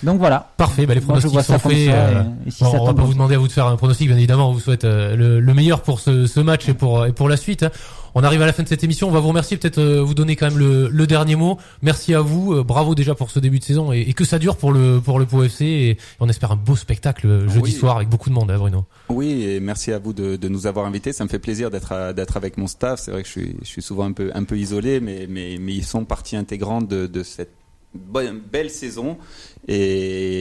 [0.04, 0.52] Donc voilà.
[0.58, 1.88] Parfait, bah, les Moi, je pronostics vois ça sont comme faits.
[1.90, 3.52] ça, euh, et- et si bon, ça on va pas vous demander à vous de
[3.52, 4.50] faire un pronostic, bien évidemment.
[4.50, 7.30] On vous souhaite euh, le, le meilleur pour ce, ce match et pour, et pour
[7.30, 7.64] la suite.
[7.64, 7.72] hein.
[8.16, 9.08] On arrive à la fin de cette émission.
[9.08, 11.58] On va vous remercier, peut-être euh, vous donner quand même le, le dernier mot.
[11.84, 12.54] Merci à vous.
[12.54, 15.00] euh, bravo déjà pour ce début de saison et, et que ça dure pour le
[15.00, 15.62] pour le POFC.
[15.62, 17.72] Et on espère un beau spectacle jeudi Oui.
[17.72, 18.86] soir avec beaucoup de monde, hein, Bruno.
[19.10, 21.14] Oui, et merci à vous de, de nous avoir invités.
[21.14, 23.00] Ça me fait plaisir d'être d'être avec mon staff.
[23.02, 25.58] C'est vrai que je suis, je suis souvent un peu un peu isolé, mais mais
[25.60, 27.52] mais ils sont partie intégrante de, de cette
[27.94, 29.18] bonne- belle saison
[29.68, 29.76] et,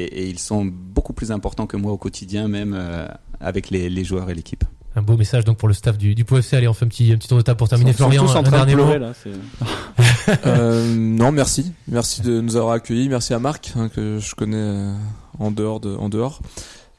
[0.04, 3.06] et ils sont beaucoup plus importants que moi au quotidien, même euh,
[3.40, 4.64] avec les, les joueurs et l'équipe.
[4.98, 6.54] Un beau message donc pour le staff du, du POFC.
[6.54, 7.92] Allez, on fait un petit un petit tour de table pour terminer.
[7.92, 8.84] Sont Florian, un de dernier mot.
[8.84, 9.12] pleurer là.
[9.22, 9.30] c'est-
[10.46, 11.72] Euh, non, merci.
[11.86, 13.08] Merci de nous avoir accueillis.
[13.08, 14.92] Merci à Marc, hein, que je connais euh,
[15.38, 16.40] en dehors de, en dehors.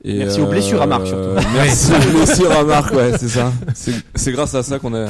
[0.04, 1.46] Et, euh, Merci aux blessures à Marc, surtout.
[1.54, 3.52] Merci aux blessures à Marc, ouais, c'est ça.
[3.76, 5.10] C'est c'est grâce à ça qu'on a,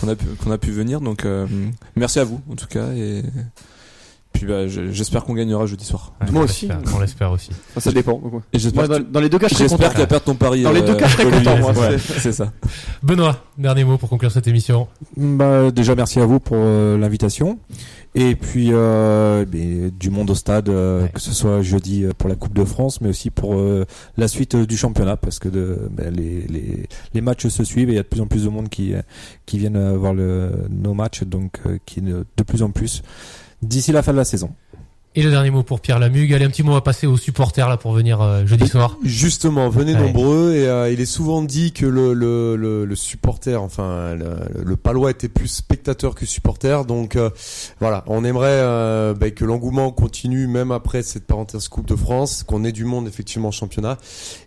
[0.00, 1.00] qu'on a pu, qu'on a pu venir.
[1.02, 1.46] Donc, euh,
[1.96, 2.92] merci à vous, en tout cas.
[2.92, 3.22] Et
[4.38, 6.12] puis, bah, je- j'espère qu'on gagnera jeudi soir.
[6.20, 6.68] Ouais, Moi on aussi.
[6.94, 7.50] On l'espère aussi.
[7.70, 8.18] Enfin, ça dépend.
[8.18, 9.90] Et Moi, j'espère dans, que- dans les deux cas, je serais j'espère content.
[9.90, 10.62] qu'il va perdre ton pari.
[10.62, 11.44] Dans les deux euh, cas, je serais Olivier.
[11.44, 12.52] content, moi, Ouais, c'est- ça.
[13.02, 14.88] Benoît, dernier mot pour conclure cette émission.
[15.16, 17.58] Bah, déjà merci à vous pour euh, l'invitation
[18.14, 21.10] et puis euh, du monde au stade euh, Ouais.
[21.12, 23.84] que ce soit jeudi euh, pour la Coupe de France mais aussi pour euh,
[24.16, 27.90] la suite euh, du championnat parce que de, ben, les, les, les matchs se suivent
[27.90, 28.94] et il y a de plus en plus de monde qui
[29.44, 33.02] qui viennent voir le, nos matchs donc euh, qui de plus en plus
[33.62, 34.50] d'ici la fin de la saison.
[35.14, 36.32] Et le dernier mot pour Pierre Lamugue.
[36.32, 38.98] Allez, un petit mot à passer aux supporters là pour venir euh, jeudi soir.
[39.02, 40.00] Justement, venez Ouais.
[40.00, 44.36] nombreux et euh, il est souvent dit que le, le, le, le supporter, enfin le,
[44.64, 47.30] le Palois était plus spectateur que supporter, donc euh,
[47.80, 52.62] voilà, on aimerait bah, que l'engouement continue même après cette parenthèse Coupe de France, qu'on
[52.64, 53.96] ait du monde effectivement en championnat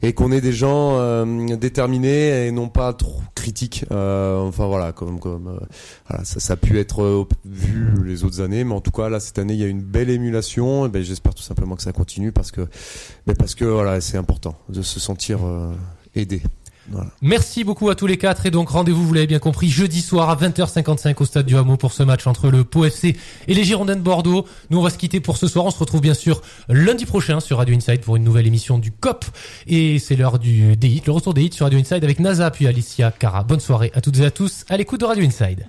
[0.03, 3.83] et qu'on ait des gens euh, déterminés et non pas trop critiques.
[3.91, 5.65] Euh, enfin voilà, comme comme euh,
[6.07, 9.19] voilà, ça, ça a pu être vu les autres années, mais en tout cas là
[9.19, 10.50] cette année il y a une belle émulation.
[10.57, 12.67] Et ben j'espère tout simplement que ça continue parce que
[13.25, 15.73] mais parce que voilà c'est important de se sentir euh,
[16.15, 16.41] aidé.
[17.21, 20.29] Merci beaucoup à tous les quatre et donc rendez-vous, vous l'avez bien compris, jeudi soir
[20.29, 23.15] à 20h55 au stade du Hameau pour ce match entre le Pau FC
[23.47, 24.45] et les Girondins de Bordeaux.
[24.71, 27.39] Nous on va se quitter pour ce soir, on se retrouve bien sûr lundi prochain
[27.39, 29.25] sur Radio Inside pour une nouvelle émission du COP
[29.67, 32.51] et c'est l'heure du des hits, le retour des hits sur Radio Inside avec Nasa
[32.51, 33.43] puis Alicia Cara.
[33.43, 35.67] Bonne soirée à toutes et à tous à l'écoute de Radio Inside.